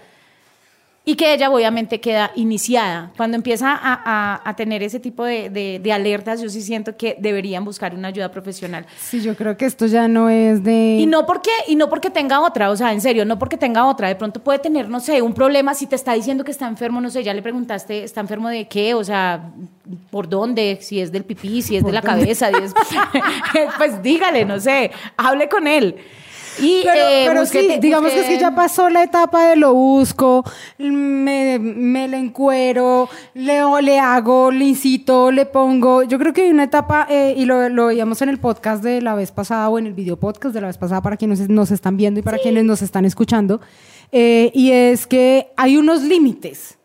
Y 1.03 1.15
que 1.15 1.33
ella 1.33 1.49
obviamente 1.49 1.99
queda 1.99 2.29
iniciada. 2.35 3.11
Cuando 3.17 3.35
empieza 3.35 3.71
a, 3.71 3.79
a- 4.05 4.41
a 4.47 4.55
tener 4.55 4.83
ese 4.83 4.99
tipo 4.99 5.25
de, 5.25 5.49
de- 5.49 5.79
de 5.81 5.91
alertas, 5.91 6.39
yo 6.43 6.47
sí 6.49 6.61
siento 6.61 6.95
que 6.95 7.17
deberían 7.19 7.65
buscar 7.65 7.95
una 7.95 8.09
ayuda 8.09 8.29
profesional. 8.31 8.85
Sí, 8.99 9.19
yo 9.19 9.35
creo 9.35 9.57
que 9.57 9.65
esto 9.65 9.87
ya 9.87 10.07
no 10.07 10.29
es 10.29 10.63
de... 10.63 10.97
Y 10.99 11.07
no 11.07 11.25
porque, 11.25 11.49
y 11.67 11.75
no 11.75 11.89
porque 11.89 12.11
tenga 12.11 12.39
otra, 12.39 12.69
o 12.69 12.75
sea, 12.75 12.93
en 12.93 13.01
serio, 13.01 13.25
no 13.25 13.39
porque 13.39 13.57
tenga 13.57 13.85
otra. 13.87 14.09
De 14.09 14.15
pronto 14.15 14.41
puede 14.43 14.59
tener, 14.59 14.89
no 14.89 14.99
sé, 14.99 15.23
un 15.23 15.33
problema 15.33 15.73
si 15.73 15.87
te 15.87 15.95
está 15.95 16.13
diciendo 16.13 16.43
que 16.43 16.51
está 16.51 16.67
enfermo, 16.67 17.01
no 17.01 17.09
sé, 17.09 17.23
ya 17.23 17.33
le 17.33 17.41
preguntaste, 17.41 18.03
¿está 18.03 18.21
enfermo 18.21 18.49
de 18.49 18.67
qué? 18.67 18.93
O 18.93 19.03
sea, 19.03 19.49
¿por 20.11 20.29
dónde? 20.29 20.77
Si 20.81 21.01
es 21.01 21.11
del 21.11 21.23
pipí, 21.23 21.63
si 21.63 21.77
es 21.77 21.83
de 21.83 21.93
la 21.93 22.03
cabeza, 22.03 22.51
si 22.51 22.63
es- 22.63 22.75
pues 23.77 24.03
dígale, 24.03 24.45
no 24.45 24.59
sé, 24.59 24.91
hable 25.17 25.49
con 25.49 25.65
él. 25.65 25.95
Y 26.59 26.81
Pero, 26.83 27.07
eh, 27.09 27.23
pero 27.27 27.45
sí, 27.45 27.77
digamos 27.79 28.11
que 28.11 28.19
es 28.19 28.27
que 28.27 28.37
ya 28.37 28.53
pasó 28.53 28.89
la 28.89 29.03
etapa 29.03 29.47
de 29.47 29.55
lo 29.55 29.73
busco, 29.73 30.43
me, 30.77 31.59
me 31.59 32.07
le 32.07 32.17
encuero, 32.17 33.09
le, 33.33 33.61
le 33.81 33.99
hago, 33.99 34.51
le 34.51 34.65
incito, 34.65 35.31
le 35.31 35.45
pongo. 35.45 36.03
Yo 36.03 36.19
creo 36.19 36.33
que 36.33 36.43
hay 36.43 36.49
una 36.49 36.65
etapa, 36.65 37.07
eh, 37.09 37.33
y 37.37 37.45
lo, 37.45 37.69
lo 37.69 37.87
veíamos 37.87 38.21
en 38.21 38.29
el 38.29 38.39
podcast 38.39 38.83
de 38.83 39.01
la 39.01 39.15
vez 39.15 39.31
pasada 39.31 39.69
o 39.69 39.79
en 39.79 39.87
el 39.87 39.93
video 39.93 40.17
podcast 40.17 40.53
de 40.53 40.61
la 40.61 40.67
vez 40.67 40.77
pasada 40.77 41.01
para 41.01 41.17
quienes 41.17 41.47
nos 41.47 41.71
están 41.71 41.95
viendo 41.95 42.19
y 42.19 42.23
para 42.23 42.37
quienes 42.37 42.65
nos 42.65 42.81
están 42.81 43.05
escuchando, 43.05 43.61
eh, 44.11 44.51
y 44.53 44.71
es 44.71 45.07
que 45.07 45.51
hay 45.55 45.77
unos 45.77 46.03
límites. 46.03 46.77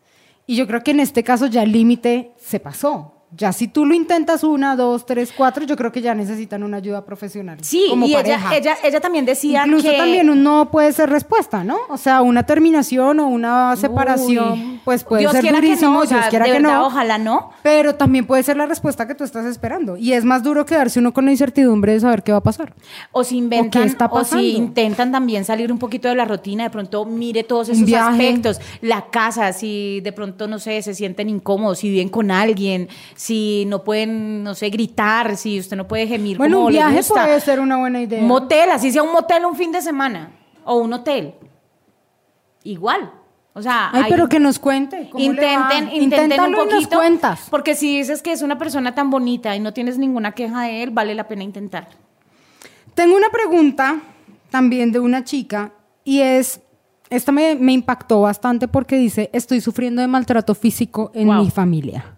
Y 0.45 0.55
yo 0.55 0.65
creo 0.65 0.81
que 0.81 0.91
en 0.91 1.01
este 1.01 1.23
caso 1.23 1.47
ya 1.47 1.63
el 1.63 1.73
límite 1.73 2.31
se 2.39 2.61
pasó. 2.61 3.16
Ya 3.35 3.51
si 3.51 3.67
tú 3.67 3.85
lo 3.85 3.93
intentas 3.93 4.43
una, 4.43 4.77
dos, 4.77 5.05
tres, 5.05 5.33
cuatro, 5.35 5.65
yo 5.65 5.75
creo 5.75 5.91
que 5.91 6.01
ya 6.01 6.15
necesitan 6.15 6.63
una 6.63 6.77
ayuda 6.77 7.03
profesional. 7.03 7.57
Sí, 7.61 7.87
como 7.89 8.05
y 8.05 8.15
ella, 8.15 8.39
ella, 8.53 8.77
ella 8.83 9.01
también 9.01 9.25
decía 9.25 9.63
Incluso 9.65 9.89
que... 9.89 9.97
también 9.97 10.29
un 10.29 10.43
no 10.43 10.71
puede 10.71 10.93
ser 10.93 11.09
respuesta, 11.09 11.63
¿no? 11.63 11.77
O 11.89 11.97
sea, 11.97 12.21
una 12.21 12.43
terminación 12.43 13.19
o 13.19 13.27
una 13.27 13.75
separación, 13.75 14.53
Uy, 14.53 14.76
pues 14.87 15.03
puede 15.03 15.23
Dios 15.23 15.33
ser 15.33 15.53
durísimo, 15.53 15.91
no, 15.91 15.99
o 15.99 16.05
sea, 16.05 16.17
Dios 16.19 16.29
quiera 16.29 16.45
de 16.45 16.51
que 16.53 16.57
verdad, 16.59 16.77
no. 16.79 16.85
ojalá 16.87 17.17
no. 17.17 17.49
Pero 17.61 17.95
también 17.95 18.25
puede 18.25 18.41
ser 18.41 18.55
la 18.55 18.65
respuesta 18.67 19.05
que 19.05 19.15
tú 19.15 19.25
estás 19.25 19.45
esperando. 19.45 19.97
Y 19.97 20.13
es 20.13 20.23
más 20.23 20.43
duro 20.43 20.65
quedarse 20.65 20.99
uno 21.01 21.11
con 21.11 21.25
la 21.25 21.31
incertidumbre 21.31 21.91
de 21.91 21.99
saber 21.99 22.23
qué 22.23 22.31
va 22.31 22.37
a 22.37 22.41
pasar. 22.41 22.73
O 23.11 23.25
si 23.25 23.35
inventan, 23.35 23.81
¿O 23.81 23.83
qué 23.83 23.89
está 23.91 24.05
o 24.05 24.11
pasando? 24.11 24.41
si 24.41 24.51
intentan 24.55 25.11
también 25.11 25.43
salir 25.43 25.73
un 25.73 25.77
poquito 25.77 26.07
de 26.07 26.15
la 26.15 26.23
rutina, 26.23 26.63
de 26.63 26.69
pronto 26.69 27.03
mire 27.03 27.43
todos 27.43 27.67
esos 27.67 27.91
aspectos, 27.91 28.61
la 28.79 29.07
casa, 29.09 29.51
si 29.51 29.99
de 29.99 30.13
pronto, 30.13 30.47
no 30.47 30.57
sé, 30.57 30.81
se 30.81 30.93
sienten 30.93 31.27
incómodos, 31.27 31.79
si 31.79 31.89
viven 31.89 32.07
con 32.07 32.31
alguien, 32.31 32.87
si 33.13 33.65
no 33.67 33.83
pueden, 33.83 34.41
no 34.41 34.55
sé, 34.55 34.69
gritar, 34.69 35.35
si 35.35 35.59
usted 35.59 35.75
no 35.75 35.85
puede 35.85 36.07
gemir 36.07 36.37
Bueno, 36.37 36.55
como 36.59 36.67
un 36.67 36.71
le 36.71 36.79
viaje 36.79 36.95
gusta. 36.99 37.25
puede 37.25 37.41
ser 37.41 37.59
una 37.59 37.75
buena 37.77 37.99
idea. 38.01 38.23
Motel, 38.23 38.71
así 38.71 38.89
sea 38.93 39.03
un 39.03 39.11
motel 39.11 39.43
un 39.45 39.55
fin 39.57 39.73
de 39.73 39.81
semana, 39.81 40.31
o 40.63 40.77
un 40.77 40.93
hotel. 40.93 41.33
Igual. 42.63 43.11
O 43.57 43.61
sea, 43.63 43.89
Ay, 43.91 44.03
hay- 44.03 44.11
pero 44.11 44.29
que 44.29 44.39
nos 44.39 44.59
cuente. 44.59 45.09
¿cómo 45.11 45.17
le 45.19 45.25
Intenten, 45.31 45.59
va? 45.61 45.73
intenten 45.73 45.97
un 45.97 46.03
Inténtalo 46.03 46.47
y 46.47 46.51
nos 46.51 46.73
poquito. 46.75 46.97
cuentas. 46.97 47.47
Porque 47.49 47.75
si 47.75 47.97
dices 47.97 48.21
que 48.21 48.31
es 48.31 48.41
una 48.43 48.57
persona 48.57 48.93
tan 48.93 49.09
bonita 49.09 49.55
y 49.55 49.59
no 49.59 49.73
tienes 49.73 49.97
ninguna 49.97 50.33
queja 50.33 50.61
de 50.63 50.83
él, 50.83 50.91
vale 50.91 51.15
la 51.15 51.27
pena 51.27 51.43
intentar. 51.43 51.87
Tengo 52.93 53.15
una 53.17 53.29
pregunta 53.29 53.99
también 54.49 54.91
de 54.91 54.99
una 54.99 55.23
chica 55.23 55.71
y 56.03 56.19
es, 56.21 56.61
esta 57.09 57.31
me, 57.31 57.55
me 57.55 57.73
impactó 57.73 58.21
bastante 58.21 58.67
porque 58.67 58.95
dice, 58.97 59.29
estoy 59.33 59.59
sufriendo 59.61 60.01
de 60.01 60.07
maltrato 60.07 60.53
físico 60.55 61.11
en 61.13 61.27
Wow. 61.27 61.43
mi 61.43 61.49
familia. 61.51 62.13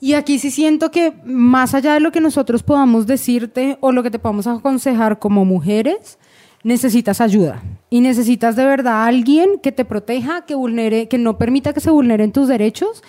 Y 0.00 0.12
aquí 0.12 0.38
sí 0.38 0.50
siento 0.50 0.90
que 0.90 1.14
más 1.24 1.74
allá 1.74 1.94
de 1.94 2.00
lo 2.00 2.12
que 2.12 2.20
nosotros 2.20 2.62
podamos 2.62 3.06
decirte 3.06 3.78
o 3.80 3.92
lo 3.92 4.02
que 4.02 4.10
te 4.10 4.18
podamos 4.18 4.46
aconsejar 4.46 5.18
como 5.18 5.44
mujeres, 5.46 6.18
necesitas 6.66 7.20
ayuda 7.20 7.62
y 7.90 8.00
necesitas 8.00 8.56
de 8.56 8.64
verdad 8.64 8.94
a 8.94 9.06
alguien 9.06 9.60
que 9.62 9.70
te 9.70 9.84
proteja, 9.84 10.44
que 10.46 10.56
vulnere, 10.56 11.06
que 11.06 11.16
no 11.16 11.38
permita 11.38 11.72
que 11.72 11.78
se 11.78 11.90
vulneren 11.90 12.32
tus 12.32 12.48
derechos 12.48 13.04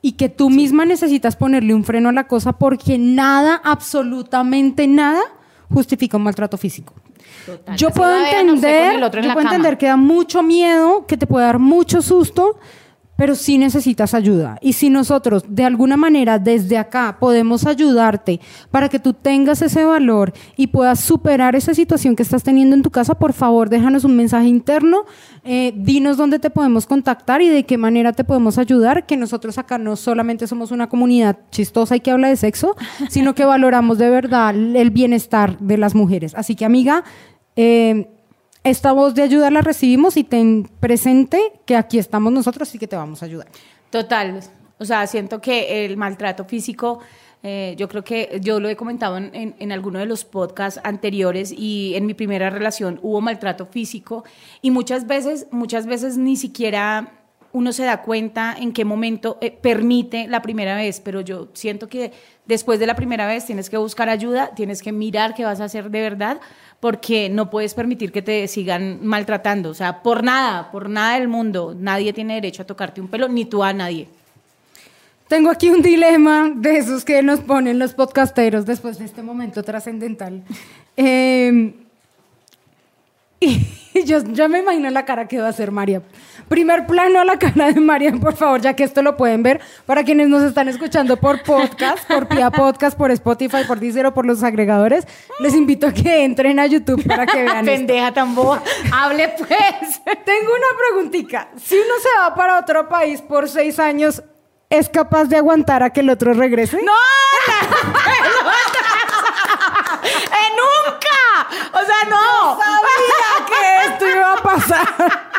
y 0.00 0.12
que 0.12 0.28
tú 0.28 0.48
misma 0.48 0.84
necesitas 0.84 1.34
ponerle 1.34 1.74
un 1.74 1.82
freno 1.82 2.10
a 2.10 2.12
la 2.12 2.28
cosa 2.28 2.52
porque 2.52 2.98
nada, 2.98 3.60
absolutamente 3.64 4.86
nada, 4.86 5.20
justifica 5.74 6.18
un 6.18 6.22
maltrato 6.22 6.56
físico. 6.56 6.94
Total. 7.44 7.76
Yo 7.76 7.90
puedo 7.90 8.16
entender, 8.16 9.00
yo 9.00 9.32
puedo 9.32 9.40
entender 9.40 9.76
que 9.76 9.86
da 9.86 9.96
mucho 9.96 10.44
miedo, 10.44 11.04
que 11.06 11.16
te 11.16 11.26
puede 11.26 11.46
dar 11.46 11.58
mucho 11.58 12.02
susto, 12.02 12.60
pero 13.20 13.34
sí 13.34 13.58
necesitas 13.58 14.14
ayuda. 14.14 14.56
Y 14.62 14.72
si 14.72 14.88
nosotros 14.88 15.44
de 15.46 15.66
alguna 15.66 15.98
manera 15.98 16.38
desde 16.38 16.78
acá 16.78 17.18
podemos 17.20 17.66
ayudarte 17.66 18.40
para 18.70 18.88
que 18.88 18.98
tú 18.98 19.12
tengas 19.12 19.60
ese 19.60 19.84
valor 19.84 20.32
y 20.56 20.68
puedas 20.68 21.00
superar 21.00 21.54
esa 21.54 21.74
situación 21.74 22.16
que 22.16 22.22
estás 22.22 22.42
teniendo 22.42 22.74
en 22.74 22.80
tu 22.80 22.90
casa, 22.90 23.18
por 23.18 23.34
favor 23.34 23.68
déjanos 23.68 24.04
un 24.04 24.16
mensaje 24.16 24.48
interno, 24.48 25.04
eh, 25.44 25.74
dinos 25.76 26.16
dónde 26.16 26.38
te 26.38 26.48
podemos 26.48 26.86
contactar 26.86 27.42
y 27.42 27.50
de 27.50 27.66
qué 27.66 27.76
manera 27.76 28.14
te 28.14 28.24
podemos 28.24 28.56
ayudar, 28.56 29.04
que 29.04 29.18
nosotros 29.18 29.58
acá 29.58 29.76
no 29.76 29.96
solamente 29.96 30.46
somos 30.46 30.70
una 30.70 30.88
comunidad 30.88 31.40
chistosa 31.50 31.96
y 31.96 32.00
que 32.00 32.12
habla 32.12 32.28
de 32.28 32.36
sexo, 32.36 32.74
sino 33.10 33.34
que 33.34 33.44
valoramos 33.44 33.98
de 33.98 34.08
verdad 34.08 34.56
el 34.56 34.90
bienestar 34.90 35.58
de 35.58 35.76
las 35.76 35.94
mujeres. 35.94 36.34
Así 36.34 36.54
que 36.54 36.64
amiga, 36.64 37.04
eh, 37.54 38.08
esta 38.64 38.92
voz 38.92 39.14
de 39.14 39.22
ayuda 39.22 39.50
la 39.50 39.62
recibimos 39.62 40.16
y 40.16 40.24
ten 40.24 40.68
presente 40.80 41.52
que 41.64 41.76
aquí 41.76 41.98
estamos 41.98 42.32
nosotros 42.32 42.74
y 42.74 42.78
que 42.78 42.86
te 42.86 42.96
vamos 42.96 43.22
a 43.22 43.26
ayudar. 43.26 43.48
Total. 43.90 44.40
O 44.78 44.84
sea, 44.84 45.06
siento 45.06 45.40
que 45.40 45.84
el 45.84 45.96
maltrato 45.96 46.44
físico, 46.44 47.00
eh, 47.42 47.74
yo 47.78 47.88
creo 47.88 48.04
que 48.04 48.38
yo 48.42 48.60
lo 48.60 48.68
he 48.68 48.76
comentado 48.76 49.16
en, 49.16 49.34
en, 49.34 49.54
en 49.58 49.72
alguno 49.72 49.98
de 49.98 50.06
los 50.06 50.24
podcasts 50.24 50.80
anteriores 50.84 51.52
y 51.52 51.94
en 51.94 52.06
mi 52.06 52.14
primera 52.14 52.50
relación 52.50 52.98
hubo 53.02 53.20
maltrato 53.20 53.66
físico 53.66 54.24
y 54.62 54.70
muchas 54.70 55.06
veces, 55.06 55.46
muchas 55.50 55.86
veces 55.86 56.16
ni 56.16 56.36
siquiera 56.36 57.19
uno 57.52 57.72
se 57.72 57.84
da 57.84 58.02
cuenta 58.02 58.54
en 58.58 58.72
qué 58.72 58.84
momento 58.84 59.38
eh, 59.40 59.50
permite 59.50 60.28
la 60.28 60.42
primera 60.42 60.76
vez, 60.76 61.00
pero 61.00 61.20
yo 61.20 61.48
siento 61.52 61.88
que 61.88 62.12
después 62.46 62.78
de 62.78 62.86
la 62.86 62.94
primera 62.94 63.26
vez 63.26 63.46
tienes 63.46 63.70
que 63.70 63.76
buscar 63.76 64.08
ayuda, 64.08 64.54
tienes 64.54 64.82
que 64.82 64.92
mirar 64.92 65.34
qué 65.34 65.44
vas 65.44 65.60
a 65.60 65.64
hacer 65.64 65.90
de 65.90 66.00
verdad, 66.00 66.40
porque 66.78 67.28
no 67.28 67.50
puedes 67.50 67.74
permitir 67.74 68.12
que 68.12 68.22
te 68.22 68.46
sigan 68.48 69.04
maltratando, 69.04 69.70
o 69.70 69.74
sea, 69.74 70.02
por 70.02 70.22
nada, 70.22 70.70
por 70.70 70.88
nada 70.88 71.18
del 71.18 71.28
mundo, 71.28 71.74
nadie 71.78 72.12
tiene 72.12 72.34
derecho 72.34 72.62
a 72.62 72.66
tocarte 72.66 73.00
un 73.00 73.08
pelo, 73.08 73.28
ni 73.28 73.44
tú 73.44 73.62
a 73.62 73.72
nadie. 73.72 74.08
Tengo 75.28 75.50
aquí 75.50 75.68
un 75.68 75.80
dilema 75.80 76.50
de 76.52 76.78
esos 76.78 77.04
que 77.04 77.22
nos 77.22 77.40
ponen 77.40 77.78
los 77.78 77.94
podcasteros 77.94 78.66
después 78.66 78.98
de 78.98 79.04
este 79.04 79.22
momento 79.22 79.62
trascendental. 79.62 80.42
Eh, 80.96 81.72
y 83.94 84.04
yo 84.04 84.18
ya 84.32 84.48
me 84.48 84.58
imagino 84.58 84.90
la 84.90 85.04
cara 85.04 85.26
que 85.26 85.38
va 85.38 85.46
a 85.46 85.50
hacer 85.50 85.70
María. 85.70 86.02
Primer 86.48 86.86
plano 86.86 87.20
a 87.20 87.24
la 87.24 87.38
cara 87.38 87.72
de 87.72 87.80
María, 87.80 88.12
por 88.12 88.36
favor, 88.36 88.60
ya 88.60 88.74
que 88.74 88.84
esto 88.84 89.02
lo 89.02 89.16
pueden 89.16 89.42
ver 89.42 89.60
para 89.86 90.04
quienes 90.04 90.28
nos 90.28 90.42
están 90.42 90.68
escuchando 90.68 91.16
por 91.16 91.42
podcast, 91.42 92.06
por 92.06 92.26
Pia 92.28 92.50
Podcast, 92.50 92.98
por 92.98 93.10
Spotify, 93.12 93.64
por 93.66 93.80
Deezer 93.80 94.04
o 94.06 94.12
por 94.12 94.26
los 94.26 94.42
agregadores. 94.42 95.06
Les 95.38 95.54
invito 95.54 95.86
a 95.86 95.92
que 95.92 96.24
entren 96.24 96.58
a 96.58 96.66
YouTube 96.66 97.06
para 97.06 97.24
que 97.24 97.44
vean. 97.44 97.64
Pendeja 97.64 98.12
tan 98.12 98.34
boba. 98.34 98.62
Hable 98.92 99.28
pues. 99.38 99.48
Tengo 100.24 100.52
una 100.52 100.76
preguntita. 100.76 101.48
Si 101.56 101.76
uno 101.76 101.94
se 102.02 102.20
va 102.20 102.34
para 102.34 102.58
otro 102.58 102.88
país 102.88 103.22
por 103.22 103.48
seis 103.48 103.78
años, 103.78 104.22
¿es 104.68 104.88
capaz 104.88 105.26
de 105.26 105.36
aguantar 105.36 105.82
a 105.82 105.90
que 105.90 106.00
el 106.00 106.10
otro 106.10 106.34
regrese? 106.34 106.76
¡No! 106.82 106.92
¡Eh, 110.02 110.50
nunca! 110.90 111.46
O 111.72 111.84
sea, 111.84 112.04
no. 112.08 112.58
Sabía 112.58 113.46
que 113.46 113.86
esto 113.86 114.08
iba 114.08 114.32
a 114.32 114.42
pasar. 114.42 115.26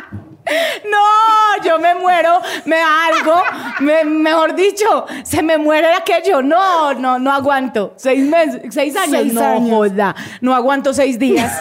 No, 0.89 1.63
yo 1.63 1.79
me 1.79 1.95
muero, 1.95 2.39
me 2.65 2.77
algo, 2.81 3.41
me- 3.79 4.03
mejor 4.03 4.55
dicho, 4.55 5.05
se 5.23 5.41
me 5.43 5.57
muere 5.57 5.93
aquello. 5.93 6.41
No, 6.41 6.93
no, 6.93 7.19
no 7.19 7.31
aguanto. 7.31 7.93
Seis 7.95 8.23
meses, 8.27 8.61
seis 8.71 8.95
años. 8.95 9.21
Seis 9.21 9.33
no 9.33 9.41
años. 9.41 9.69
joda, 9.69 10.15
no 10.41 10.53
aguanto 10.55 10.93
seis 10.93 11.17
días. 11.19 11.51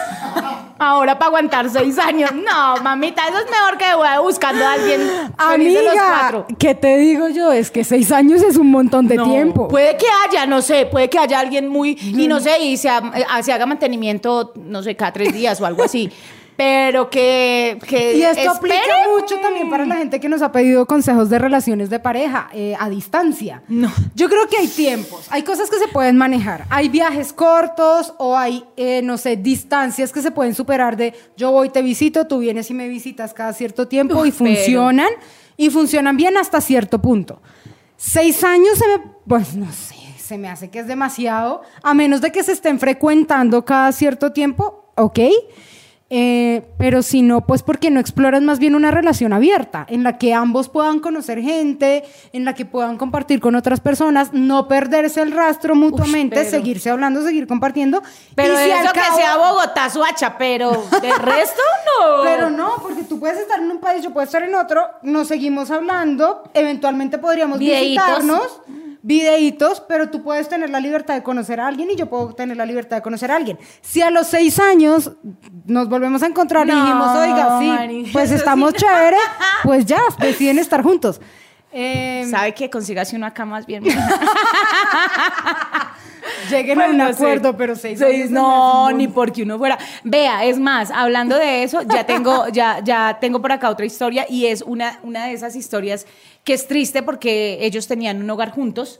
Ahora 0.79 1.17
para 1.19 1.27
aguantar 1.27 1.69
seis 1.69 1.97
años. 1.99 2.31
No, 2.33 2.77
mamita, 2.81 3.27
eso 3.27 3.37
es 3.37 3.45
mejor 3.51 3.77
que 3.77 3.93
voy 3.95 4.23
buscando 4.23 4.65
a 4.65 4.73
alguien. 4.73 4.99
feliz 5.51 5.73
de 5.75 5.83
los 5.83 5.91
Amiga, 5.91 6.17
cuatro. 6.19 6.45
¿qué 6.57 6.73
te 6.73 6.97
digo 6.97 7.29
yo? 7.29 7.51
Es 7.51 7.69
que 7.69 7.83
seis 7.83 8.11
años 8.11 8.41
es 8.41 8.57
un 8.57 8.71
montón 8.71 9.07
de 9.07 9.15
No, 9.15 9.25
tiempo. 9.25 9.67
Puede 9.67 9.95
que 9.97 10.07
haya, 10.27 10.45
no 10.47 10.61
sé, 10.61 10.87
puede 10.87 11.07
que 11.09 11.19
haya 11.19 11.39
alguien 11.39 11.67
muy, 11.67 11.91
y 12.01 12.27
no 12.27 12.39
sé, 12.39 12.59
y 12.59 12.77
se, 12.77 12.89
ha- 12.89 13.11
eh, 13.13 13.43
se 13.43 13.53
haga 13.53 13.65
mantenimiento, 13.67 14.53
no 14.55 14.81
sé, 14.81 14.95
cada 14.95 15.13
tres 15.13 15.31
días 15.33 15.61
o 15.61 15.65
algo 15.67 15.83
así. 15.83 16.11
Pero 16.61 17.09
que, 17.09 17.79
que 17.87 18.17
Y 18.17 18.21
esto 18.21 18.51
aplica 18.51 18.75
mucho 19.11 19.39
también 19.39 19.67
para 19.67 19.83
la 19.83 19.95
gente 19.95 20.19
que 20.19 20.29
nos 20.29 20.43
ha 20.43 20.51
pedido 20.51 20.85
consejos 20.85 21.27
de 21.31 21.39
relaciones 21.39 21.89
de 21.89 21.97
pareja 21.97 22.49
eh, 22.53 22.75
a 22.79 22.87
distancia. 22.87 23.63
No. 23.67 23.91
Yo 24.13 24.29
creo 24.29 24.47
que 24.47 24.57
hay 24.57 24.67
tiempos, 24.67 25.25
hay 25.31 25.41
cosas 25.41 25.71
que 25.71 25.79
se 25.79 25.87
pueden 25.87 26.17
manejar. 26.17 26.65
Hay 26.69 26.87
viajes 26.89 27.33
cortos 27.33 28.13
o 28.19 28.37
hay, 28.37 28.63
eh, 28.77 29.01
no 29.03 29.17
sé, 29.17 29.37
distancias 29.37 30.11
que 30.11 30.21
se 30.21 30.29
pueden 30.29 30.53
superar 30.53 30.97
de 30.97 31.15
yo 31.35 31.51
voy, 31.51 31.69
te 31.69 31.81
visito, 31.81 32.27
tú 32.27 32.37
vienes 32.37 32.69
y 32.69 32.75
me 32.75 32.87
visitas 32.87 33.33
cada 33.33 33.53
cierto 33.53 33.87
tiempo 33.87 34.19
Uf, 34.19 34.27
y 34.27 34.31
pero- 34.31 34.37
funcionan. 34.55 35.09
Y 35.57 35.71
funcionan 35.71 36.15
bien 36.15 36.37
hasta 36.37 36.61
cierto 36.61 37.01
punto. 37.01 37.41
Seis 37.97 38.43
años 38.43 38.77
se 38.77 38.87
me, 38.87 39.03
pues 39.27 39.55
no 39.55 39.71
sé, 39.71 39.95
se 40.19 40.37
me 40.37 40.47
hace 40.47 40.69
que 40.69 40.77
es 40.77 40.85
demasiado, 40.87 41.63
a 41.81 41.95
menos 41.95 42.21
de 42.21 42.31
que 42.31 42.43
se 42.43 42.51
estén 42.51 42.77
frecuentando 42.79 43.65
cada 43.65 43.91
cierto 43.93 44.31
tiempo, 44.31 44.91
ok. 44.95 45.19
Eh, 46.13 46.63
pero 46.77 47.03
si 47.03 47.21
no, 47.21 47.47
pues 47.47 47.63
porque 47.63 47.89
no 47.89 48.01
exploras 48.01 48.41
más 48.41 48.59
bien 48.59 48.75
una 48.75 48.91
relación 48.91 49.31
abierta, 49.31 49.85
en 49.89 50.03
la 50.03 50.17
que 50.17 50.33
ambos 50.33 50.67
puedan 50.67 50.99
conocer 50.99 51.41
gente, 51.41 52.03
en 52.33 52.43
la 52.43 52.53
que 52.53 52.65
puedan 52.65 52.97
compartir 52.97 53.39
con 53.39 53.55
otras 53.55 53.79
personas, 53.79 54.33
no 54.33 54.67
perderse 54.67 55.21
el 55.21 55.31
rastro 55.31 55.73
mutuamente, 55.73 56.35
pero- 56.35 56.49
seguirse 56.49 56.89
hablando, 56.89 57.23
seguir 57.23 57.47
compartiendo. 57.47 58.03
Pero 58.35 58.55
y 58.55 58.57
si 58.57 58.69
eso 58.71 58.91
que 58.91 58.99
cabo- 58.99 59.15
sea 59.17 59.37
Bogotá, 59.37 59.89
Suacha, 59.89 60.37
pero 60.37 60.71
de 61.01 61.13
resto 61.17 61.61
no. 62.01 62.23
pero 62.23 62.49
no, 62.49 62.71
porque 62.81 63.03
tú 63.03 63.17
puedes 63.17 63.39
estar 63.39 63.61
en 63.61 63.71
un 63.71 63.79
país, 63.79 64.03
yo 64.03 64.11
puedo 64.11 64.25
estar 64.25 64.43
en 64.43 64.53
otro, 64.53 64.81
nos 65.03 65.29
seguimos 65.29 65.71
hablando, 65.71 66.43
eventualmente 66.53 67.19
podríamos 67.19 67.57
Videitos. 67.57 68.05
visitarnos, 68.05 68.61
videitos, 69.03 69.81
pero 69.87 70.09
tú 70.09 70.21
puedes 70.21 70.47
tener 70.47 70.69
la 70.69 70.79
libertad 70.79 71.15
de 71.15 71.23
conocer 71.23 71.59
a 71.59 71.67
alguien 71.67 71.89
y 71.89 71.95
yo 71.95 72.07
puedo 72.07 72.33
tener 72.35 72.55
la 72.57 72.65
libertad 72.67 72.97
de 72.97 73.01
conocer 73.01 73.31
a 73.31 73.35
alguien. 73.35 73.57
Si 73.81 74.01
a 74.01 74.11
los 74.11 74.27
seis 74.27 74.59
años 74.59 75.13
nos 75.71 75.89
volvemos 75.89 76.21
a 76.23 76.27
encontrar 76.27 76.67
y 76.67 76.71
dijimos, 76.71 77.15
oiga, 77.15 77.59
sí, 77.59 77.67
Mari, 77.67 78.09
pues 78.11 78.31
estamos 78.31 78.71
sí. 78.71 78.77
chévere, 78.79 79.17
pues 79.63 79.85
ya, 79.85 79.99
deciden 80.19 80.59
estar 80.59 80.83
juntos. 80.83 81.21
Eh, 81.71 82.27
¿Sabe 82.29 82.53
que 82.53 82.69
consigas 82.69 83.13
uno 83.13 83.25
acá 83.25 83.45
más 83.45 83.65
bien? 83.65 83.83
lleguen 86.49 86.81
a 86.81 86.87
un 86.87 87.01
acuerdo, 87.01 87.55
pero 87.55 87.75
seis, 87.75 87.99
Seis, 87.99 88.31
no, 88.31 88.91
ni 88.91 89.07
porque 89.07 89.43
uno 89.43 89.57
fuera. 89.57 89.77
Vea, 90.03 90.45
es 90.45 90.59
más, 90.59 90.91
hablando 90.91 91.35
de 91.35 91.63
eso, 91.63 91.81
ya 91.83 92.05
tengo, 92.05 92.47
ya, 92.53 92.81
ya 92.83 93.17
tengo 93.19 93.41
por 93.41 93.51
acá 93.51 93.69
otra 93.69 93.85
historia 93.85 94.25
y 94.29 94.45
es 94.45 94.61
una, 94.61 94.99
una 95.03 95.25
de 95.25 95.33
esas 95.33 95.55
historias 95.55 96.05
que 96.43 96.53
es 96.53 96.67
triste 96.67 97.03
porque 97.03 97.59
ellos 97.61 97.87
tenían 97.87 98.21
un 98.21 98.29
hogar 98.29 98.51
juntos. 98.51 98.99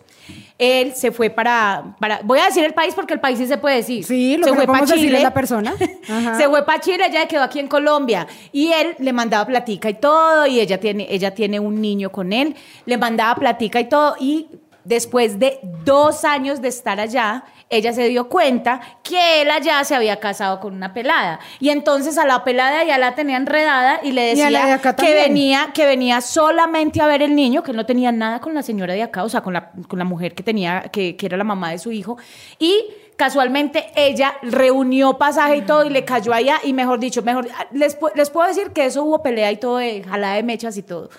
Él 0.60 0.94
se 0.96 1.12
fue 1.12 1.32
para, 1.32 1.96
para 2.00 2.22
voy 2.24 2.38
a 2.38 2.46
decir 2.46 2.64
el 2.64 2.74
país 2.74 2.94
porque 2.94 3.16
el 3.16 3.20
país 3.20 3.40
sí 3.40 3.48
se 3.48 3.58
puede 3.58 3.78
decir. 3.78 4.04
Sí, 4.06 4.38
lo 4.38 4.44
se 4.44 4.52
que 4.52 4.56
fue 4.58 4.66
podemos 4.68 4.90
decir 4.90 5.06
Chile. 5.06 5.18
es 5.18 5.24
la 5.24 5.34
persona. 5.34 5.74
Ajá. 6.10 6.38
Se 6.38 6.48
fue 6.48 6.64
para 6.64 6.80
Chile, 6.80 7.06
ella 7.10 7.28
quedó 7.28 7.42
aquí 7.42 7.60
en 7.60 7.68
Colombia 7.68 8.28
y 8.52 8.72
él 8.72 8.96
le 9.00 9.12
mandaba 9.12 9.46
platica 9.48 9.90
y 9.90 9.96
todo 9.96 10.46
y 10.46 10.60
ella 10.60 10.80
tiene, 10.80 11.08
ella 11.10 11.34
tiene 11.34 11.60
un 11.60 11.82
niño 11.82 12.12
con 12.12 12.32
él, 12.32 12.56
le 12.86 12.98
mandaba 12.98 13.36
platica 13.36 13.80
y 13.80 13.90
todo 13.90 14.16
y 14.20 14.48
después 14.84 15.40
de 15.40 15.60
dos 15.86 16.26
años 16.26 16.62
de 16.62 16.68
estar 16.70 17.00
allá, 17.00 17.44
ella 17.70 17.94
se 17.94 18.08
dio 18.10 18.28
cuenta 18.28 18.82
que 19.04 19.42
él 19.42 19.50
allá 19.52 19.84
se 19.84 19.96
había 19.96 20.20
casado 20.20 20.60
con 20.60 20.74
una 20.74 20.94
pelada 20.94 21.40
y 21.60 21.70
entonces 21.70 22.18
a 22.18 22.26
la 22.26 22.44
pelada 22.44 22.84
ya 22.84 22.98
la 22.98 23.16
tenía 23.16 23.38
enredada 23.38 24.00
y 24.04 24.12
le 24.12 24.22
de 24.22 24.28
decía 24.30 24.50
que 24.96 25.14
venía 25.14 25.70
que 25.74 25.86
venía 25.86 26.20
solamente 26.22 27.02
a 27.02 27.08
ver 27.08 27.22
el 27.22 27.36
niño, 27.36 27.64
que 27.64 27.74
no 27.74 27.86
tenía 27.86 28.12
nada 28.12 28.40
con 28.40 28.54
la 28.54 28.62
señora 28.64 28.94
de 28.94 29.04
acá, 29.04 29.24
o 29.24 29.30
sea, 29.30 29.42
con 29.42 29.54
la, 29.54 29.72
con 29.88 30.00
la 30.00 30.06
mujer 30.06 30.36
que 30.36 30.44
tenía, 30.44 30.82
que, 30.92 31.16
que 31.16 31.26
era 31.26 31.38
la 31.38 31.44
mamá 31.44 31.72
de 31.72 31.78
su 31.80 31.92
hijo. 31.92 32.18
Y 32.60 32.84
casualmente 33.16 33.92
ella 33.96 34.34
reunió 34.42 35.18
pasaje 35.18 35.58
y 35.58 35.62
todo 35.62 35.86
y 35.86 35.90
le 35.92 36.04
cayó 36.04 36.34
allá. 36.34 36.60
Y 36.64 36.74
mejor 36.74 37.00
dicho, 37.00 37.22
mejor, 37.22 37.48
les, 37.72 37.98
pu- 38.00 38.12
les 38.16 38.30
puedo 38.32 38.48
decir 38.48 38.72
que 38.72 38.86
eso 38.86 39.04
hubo 39.04 39.22
pelea 39.22 39.52
y 39.52 39.58
todo, 39.58 39.78
de 39.78 40.04
jalada 40.04 40.36
de 40.36 40.44
mechas 40.44 40.76
y 40.76 40.82
todo. 40.84 41.10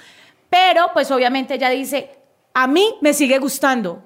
Pero, 0.50 0.90
pues 0.92 1.10
obviamente 1.10 1.54
ella 1.54 1.70
dice, 1.70 2.10
a 2.54 2.66
mí 2.66 2.94
me 3.00 3.14
sigue 3.14 3.38
gustando. 3.38 4.02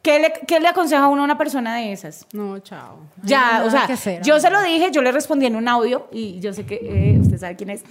¿Qué 0.00 0.20
le, 0.20 0.32
qué 0.46 0.60
le 0.60 0.68
aconseja 0.68 1.04
a 1.04 1.08
uno 1.08 1.22
a 1.22 1.24
una 1.24 1.36
persona 1.36 1.74
de 1.76 1.92
esas? 1.92 2.24
No, 2.32 2.60
chao. 2.60 3.00
Ya, 3.24 3.64
o 3.66 3.70
sea, 3.70 3.82
hacer, 3.82 4.22
yo 4.22 4.38
se 4.38 4.48
lo 4.48 4.62
dije, 4.62 4.90
yo 4.92 5.02
le 5.02 5.10
respondí 5.10 5.46
en 5.46 5.56
un 5.56 5.66
audio 5.66 6.06
y 6.12 6.38
yo 6.38 6.52
sé 6.52 6.64
que 6.64 6.76
eh, 6.76 7.18
usted 7.20 7.36
sabe 7.36 7.56
quién 7.56 7.70
es, 7.70 7.82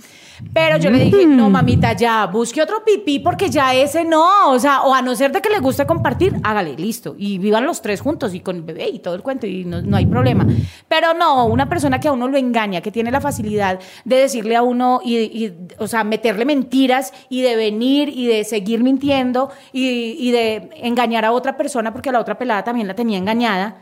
pero 0.53 0.77
yo 0.77 0.89
le 0.89 0.99
dije, 0.99 1.25
no, 1.25 1.49
mamita, 1.49 1.91
ya, 1.93 2.25
busque 2.27 2.61
otro 2.61 2.85
pipí 2.85 3.19
porque 3.19 3.49
ya 3.49 3.75
ese 3.75 4.05
no, 4.05 4.51
o 4.51 4.57
sea, 4.57 4.83
o 4.83 4.93
a 4.93 5.01
no 5.01 5.15
ser 5.15 5.33
de 5.33 5.41
que 5.41 5.49
le 5.49 5.59
guste 5.59 5.85
compartir, 5.85 6.33
hágale, 6.43 6.75
listo, 6.75 7.13
y 7.17 7.39
vivan 7.39 7.65
los 7.65 7.81
tres 7.81 7.99
juntos 7.99 8.33
y 8.33 8.39
con 8.39 8.55
el 8.55 8.61
bebé 8.61 8.87
y 8.87 8.99
todo 8.99 9.13
el 9.13 9.21
cuento 9.21 9.45
y 9.45 9.65
no, 9.65 9.81
no 9.81 9.97
hay 9.97 10.05
problema. 10.05 10.47
Pero 10.87 11.13
no, 11.13 11.45
una 11.47 11.67
persona 11.67 11.99
que 11.99 12.07
a 12.07 12.13
uno 12.13 12.29
lo 12.29 12.37
engaña, 12.37 12.79
que 12.79 12.91
tiene 12.91 13.11
la 13.11 13.19
facilidad 13.19 13.79
de 14.05 14.15
decirle 14.15 14.55
a 14.55 14.61
uno 14.61 15.01
y, 15.03 15.17
y, 15.17 15.57
o 15.77 15.87
sea, 15.87 16.05
meterle 16.05 16.45
mentiras 16.45 17.13
y 17.27 17.41
de 17.41 17.57
venir 17.57 18.07
y 18.07 18.27
de 18.27 18.45
seguir 18.45 18.81
mintiendo 18.81 19.51
y, 19.73 20.15
y 20.17 20.31
de 20.31 20.69
engañar 20.75 21.25
a 21.25 21.33
otra 21.33 21.57
persona 21.57 21.93
porque 21.97 22.11
la 22.11 22.19
otra 22.19 22.37
pelada 22.37 22.63
también 22.63 22.87
la 22.87 22.93
tenía 22.95 23.17
engañada. 23.17 23.75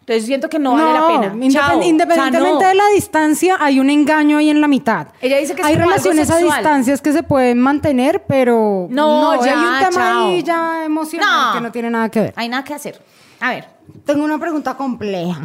Entonces 0.00 0.26
siento 0.26 0.48
que 0.48 0.58
no, 0.58 0.72
vale 0.72 0.92
la 0.92 1.06
pena. 1.06 1.34
independ- 1.34 1.52
Chao. 1.52 1.78
O 1.78 1.80
sea, 1.80 1.88
independientemente 1.88 2.62
no. 2.64 2.68
de 2.68 2.74
la 2.74 2.88
distancia, 2.94 3.56
hay 3.60 3.78
un 3.78 3.88
engaño 3.90 4.38
ahí 4.38 4.50
en 4.50 4.60
la 4.60 4.66
mitad. 4.66 5.06
Ella 5.20 5.38
dice 5.38 5.54
que 5.54 5.62
hay 5.62 5.76
relaciones 5.76 6.28
a 6.30 6.38
distancias 6.38 7.00
que 7.00 7.12
se 7.12 7.22
pueden 7.22 7.60
mantener, 7.60 8.24
pero 8.26 8.88
No, 8.90 9.44
ya, 9.44 9.52
hay 9.52 9.58
un 9.58 9.90
tema 9.90 10.10
chao. 10.10 10.24
ahí 10.28 10.42
ya 10.42 10.84
emocional 10.84 11.46
No. 11.48 11.52
que 11.54 11.60
no 11.60 11.70
tiene 11.72 11.90
nada 11.90 12.08
que 12.08 12.20
ver. 12.20 12.32
Hay 12.36 12.48
nada 12.48 12.64
que 12.64 12.74
hacer. 12.74 13.00
A 13.40 13.50
ver. 13.50 13.68
Tengo 14.04 14.24
una 14.24 14.38
pregunta 14.38 14.74
compleja. 14.76 15.40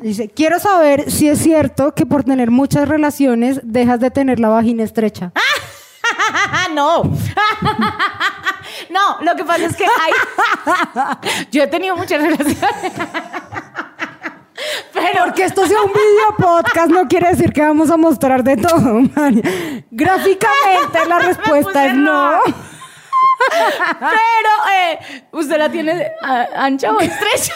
Dice, 0.00 0.28
quiero 0.30 0.58
saber 0.58 1.10
si 1.10 1.28
es 1.28 1.38
cierto 1.38 1.94
que 1.94 2.06
por 2.06 2.24
tener 2.24 2.50
muchas 2.50 2.88
relaciones 2.88 3.60
dejas 3.64 4.00
de 4.00 4.10
tener 4.10 4.40
la 4.40 4.48
vagina 4.48 4.82
estrecha. 4.82 5.32
no. 6.74 7.04
no, 8.90 9.18
lo 9.20 9.36
que 9.36 9.44
pasa 9.44 9.64
es 9.66 9.76
que 9.76 9.84
hay. 9.84 10.12
Yo 11.50 11.62
he 11.62 11.66
tenido 11.66 11.96
muchas 11.96 12.20
relaciones. 12.20 12.58
Pero. 14.92 15.24
Porque 15.24 15.44
esto 15.44 15.66
sea 15.66 15.82
un 15.82 15.92
video 15.92 16.36
podcast 16.38 16.88
no 16.90 17.06
quiere 17.08 17.28
decir 17.28 17.52
que 17.52 17.60
vamos 17.60 17.90
a 17.90 17.96
mostrar 17.96 18.42
de 18.44 18.56
todo, 18.56 19.00
María. 19.14 19.42
Gráficamente 19.90 21.04
la 21.08 21.18
respuesta 21.18 21.86
es 21.86 21.94
no. 21.94 22.40
Pero, 23.98 24.50
eh, 24.72 25.26
¿usted 25.32 25.58
la 25.58 25.68
tiene 25.68 26.10
ancha 26.56 26.92
o 26.92 27.00
estrecha? 27.00 27.52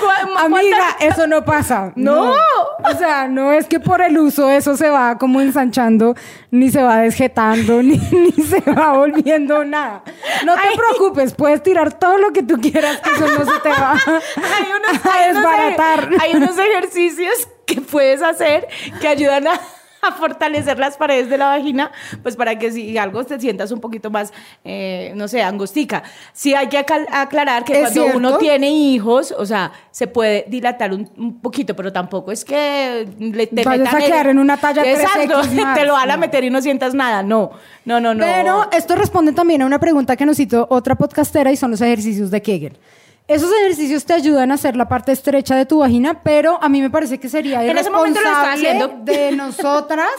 ¿Cuál- 0.00 0.36
Amiga, 0.38 0.96
eso 1.00 1.26
no 1.26 1.44
pasa. 1.44 1.92
No. 1.94 2.34
O 2.82 2.98
sea, 2.98 3.28
no 3.28 3.52
es 3.52 3.66
que 3.66 3.80
por 3.80 4.02
el 4.02 4.18
uso 4.18 4.50
eso 4.50 4.76
se 4.76 4.88
va 4.88 5.16
como 5.18 5.40
ensanchando, 5.40 6.14
ni 6.50 6.70
se 6.70 6.82
va 6.82 6.98
desjetando, 6.98 7.82
ni, 7.82 7.98
ni 7.98 8.32
se 8.32 8.60
va 8.60 8.92
volviendo 8.92 9.64
nada. 9.64 10.02
No 10.44 10.54
te 10.54 10.68
Ay. 10.68 10.76
preocupes, 10.76 11.34
puedes 11.34 11.62
tirar 11.62 11.92
todo 11.98 12.18
lo 12.18 12.32
que 12.32 12.42
tú 12.42 12.60
quieras, 12.60 12.98
que 13.00 13.10
eso 13.10 13.26
no 13.26 13.44
se 13.44 13.60
te 13.60 13.68
va 13.68 13.92
hay 13.92 14.66
unos, 14.72 15.04
a 15.14 15.26
desbaratar. 15.26 16.10
hay 16.20 16.36
unos 16.36 16.58
ejercicios 16.58 17.48
que 17.66 17.80
puedes 17.80 18.22
hacer 18.22 18.68
que 19.00 19.08
ayudan 19.08 19.46
a, 19.46 19.60
a 20.08 20.12
fortalecer 20.12 20.78
las 20.78 20.96
paredes 20.96 21.28
de 21.30 21.38
la 21.38 21.48
vagina, 21.48 21.90
pues 22.22 22.36
para 22.36 22.58
que 22.58 22.70
si 22.72 22.96
algo 22.98 23.24
te 23.24 23.38
sientas 23.40 23.70
un 23.70 23.80
poquito 23.80 24.10
más, 24.10 24.32
eh, 24.64 25.12
no 25.16 25.28
sé, 25.28 25.42
angostica. 25.42 26.02
Sí 26.32 26.54
hay 26.54 26.68
que 26.68 26.78
aclarar 26.78 27.64
que 27.64 27.72
¿Es 27.74 27.78
cuando 27.80 28.02
cierto? 28.02 28.18
uno 28.18 28.38
tiene 28.38 28.70
hijos, 28.70 29.34
o 29.36 29.46
sea, 29.46 29.72
se 29.90 30.06
puede 30.06 30.44
dilatar 30.48 30.92
un, 30.92 31.10
un 31.16 31.40
poquito, 31.40 31.74
pero 31.76 31.92
tampoco 31.92 32.32
es 32.32 32.44
que 32.44 33.08
le, 33.18 33.46
te 33.46 33.64
Vayas 33.64 33.84
metan 33.84 34.02
a 34.02 34.04
quedar 34.04 34.26
en 34.28 34.38
una 34.38 34.56
talla 34.56 34.82
Exacto, 34.84 35.42
3X 35.42 35.52
más, 35.62 35.78
te 35.78 35.84
lo 35.84 35.92
van 35.94 36.10
a 36.10 36.14
no. 36.14 36.20
meter 36.20 36.44
y 36.44 36.50
no 36.50 36.60
sientas 36.60 36.94
nada. 36.94 37.22
No, 37.22 37.52
no, 37.84 38.00
no, 38.00 38.14
no. 38.14 38.24
Pero 38.24 38.70
esto 38.72 38.94
responde 38.96 39.32
también 39.32 39.62
a 39.62 39.66
una 39.66 39.78
pregunta 39.78 40.16
que 40.16 40.26
nos 40.26 40.38
hizo 40.38 40.66
otra 40.70 40.94
podcastera 40.96 41.52
y 41.52 41.56
son 41.56 41.70
los 41.70 41.80
ejercicios 41.80 42.30
de 42.30 42.42
Kegel. 42.42 42.78
Esos 43.26 43.50
ejercicios 43.62 44.04
te 44.04 44.12
ayudan 44.12 44.50
a 44.50 44.54
hacer 44.54 44.76
la 44.76 44.86
parte 44.88 45.12
estrecha 45.12 45.56
de 45.56 45.64
tu 45.64 45.78
vagina, 45.78 46.22
pero 46.22 46.62
a 46.62 46.68
mí 46.68 46.82
me 46.82 46.90
parece 46.90 47.18
que 47.18 47.28
sería 47.30 47.64
En 47.64 47.78
ese 47.78 47.88
irresponsable 47.88 48.90
de 49.04 49.32
nosotras 49.36 50.10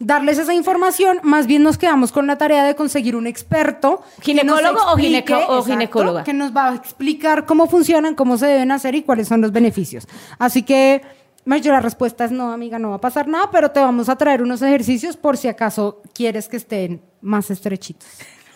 darles 0.00 0.38
esa 0.38 0.54
información. 0.54 1.20
Más 1.22 1.46
bien 1.46 1.62
nos 1.62 1.78
quedamos 1.78 2.10
con 2.10 2.26
la 2.26 2.36
tarea 2.36 2.64
de 2.64 2.74
conseguir 2.74 3.14
un 3.14 3.28
experto. 3.28 4.02
¿Ginecólogo 4.20 4.80
o 4.92 4.96
gineco- 4.96 5.44
o 5.48 5.62
ginecóloga? 5.62 6.24
Que 6.24 6.32
nos 6.32 6.54
va 6.56 6.70
a 6.70 6.74
explicar 6.74 7.46
cómo 7.46 7.68
funcionan, 7.68 8.16
cómo 8.16 8.36
se 8.36 8.46
deben 8.46 8.72
hacer 8.72 8.96
y 8.96 9.02
cuáles 9.02 9.28
son 9.28 9.40
los 9.40 9.52
beneficios. 9.52 10.06
Así 10.38 10.62
que... 10.62 11.02
La 11.48 11.80
respuesta 11.80 12.26
es 12.26 12.30
no, 12.30 12.52
amiga, 12.52 12.78
no 12.78 12.90
va 12.90 12.96
a 12.96 13.00
pasar 13.00 13.26
nada, 13.26 13.50
pero 13.50 13.70
te 13.70 13.80
vamos 13.80 14.10
a 14.10 14.16
traer 14.16 14.42
unos 14.42 14.60
ejercicios 14.60 15.16
por 15.16 15.38
si 15.38 15.48
acaso 15.48 16.02
quieres 16.12 16.46
que 16.46 16.58
estén 16.58 17.00
más 17.22 17.50
estrechitos. 17.50 18.06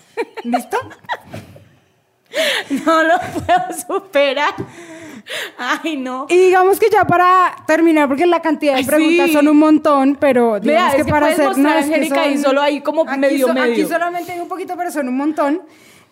¿Listo? 0.45 0.77
No 2.87 3.03
lo 3.03 3.14
puedo 3.18 3.62
superar. 3.87 4.55
Ay, 5.57 5.97
no. 5.97 6.27
Y 6.29 6.37
digamos 6.37 6.81
que 6.81 6.88
ya 6.90 7.05
para 7.05 7.55
terminar, 7.66 8.09
porque 8.09 8.27
la 8.27 8.40
cantidad 8.40 8.73
de 8.73 8.79
Ay, 8.81 8.85
preguntas 8.85 9.27
sí. 9.29 9.33
son 9.35 9.47
un 9.49 9.57
montón, 9.59 10.16
pero 10.18 10.59
digamos 10.59 10.64
Vea, 10.66 10.90
que, 10.90 10.97
es 11.01 11.05
que 11.07 11.11
para 11.11 11.27
puedes 11.27 11.38
hacer 11.38 11.49
mostrar, 11.49 11.77
que 11.85 11.95
Angélica, 11.95 12.27
y 12.27 12.38
solo 12.38 12.61
hay 12.61 12.81
como 12.81 13.03
aquí 13.09 13.18
medio, 13.18 13.47
so- 13.47 13.53
Aquí 13.53 13.61
medio. 13.61 13.88
solamente 13.88 14.33
hay 14.33 14.40
un 14.40 14.49
poquito, 14.49 14.75
pero 14.77 14.90
son 14.90 15.09
un 15.09 15.16
montón. 15.16 15.62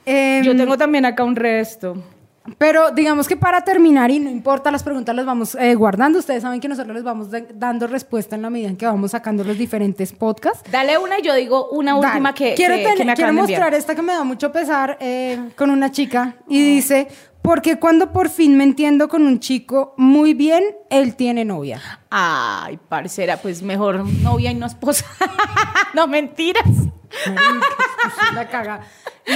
Eh, 0.06 0.40
Yo 0.44 0.56
tengo 0.56 0.78
también 0.78 1.04
acá 1.06 1.24
un 1.24 1.34
resto. 1.36 1.96
Pero 2.58 2.90
digamos 2.90 3.28
que 3.28 3.36
para 3.36 3.62
terminar, 3.64 4.10
y 4.10 4.18
no 4.20 4.30
importa, 4.30 4.70
las 4.70 4.82
preguntas 4.82 5.14
las 5.14 5.24
vamos 5.26 5.54
eh, 5.54 5.74
guardando. 5.74 6.18
Ustedes 6.18 6.42
saben 6.42 6.60
que 6.60 6.68
nosotros 6.68 6.94
les 6.94 7.04
vamos 7.04 7.28
dando 7.54 7.86
respuesta 7.86 8.36
en 8.36 8.42
la 8.42 8.50
medida 8.50 8.68
en 8.68 8.76
que 8.76 8.86
vamos 8.86 9.12
sacando 9.12 9.44
los 9.44 9.56
diferentes 9.58 10.12
podcasts. 10.12 10.70
Dale 10.70 10.98
una 10.98 11.18
y 11.18 11.22
yo 11.22 11.34
digo 11.34 11.68
una 11.70 11.96
última 11.96 12.34
que, 12.34 12.54
quiero, 12.54 12.74
que- 12.76 12.94
que 12.94 13.04
me 13.04 13.14
quiero 13.14 13.32
mostrar 13.52 13.74
esta 13.74 13.94
que 13.94 14.02
me 14.02 14.12
da 14.12 14.24
mucho 14.24 14.52
pesar 14.52 14.96
eh, 15.00 15.50
con 15.56 15.70
una 15.70 15.90
chica 15.92 16.36
y 16.48 16.62
dice, 16.62 17.08
porque 17.42 17.76
cuando 17.76 18.12
por 18.12 18.28
fin 18.28 18.56
me 18.56 18.64
entiendo 18.64 19.08
con 19.08 19.22
un 19.26 19.40
chico 19.40 19.94
muy 19.96 20.34
bien, 20.34 20.62
él 20.90 21.14
tiene 21.16 21.44
novia. 21.44 21.80
Ay, 22.10 22.78
parcera, 22.88 23.36
pues 23.36 23.62
mejor 23.62 24.04
novia 24.04 24.50
y 24.50 24.54
no 24.54 24.66
esposa. 24.66 25.06
no, 25.94 26.08
mentiras. 26.08 26.66
La 28.34 28.48
caga. 28.48 28.80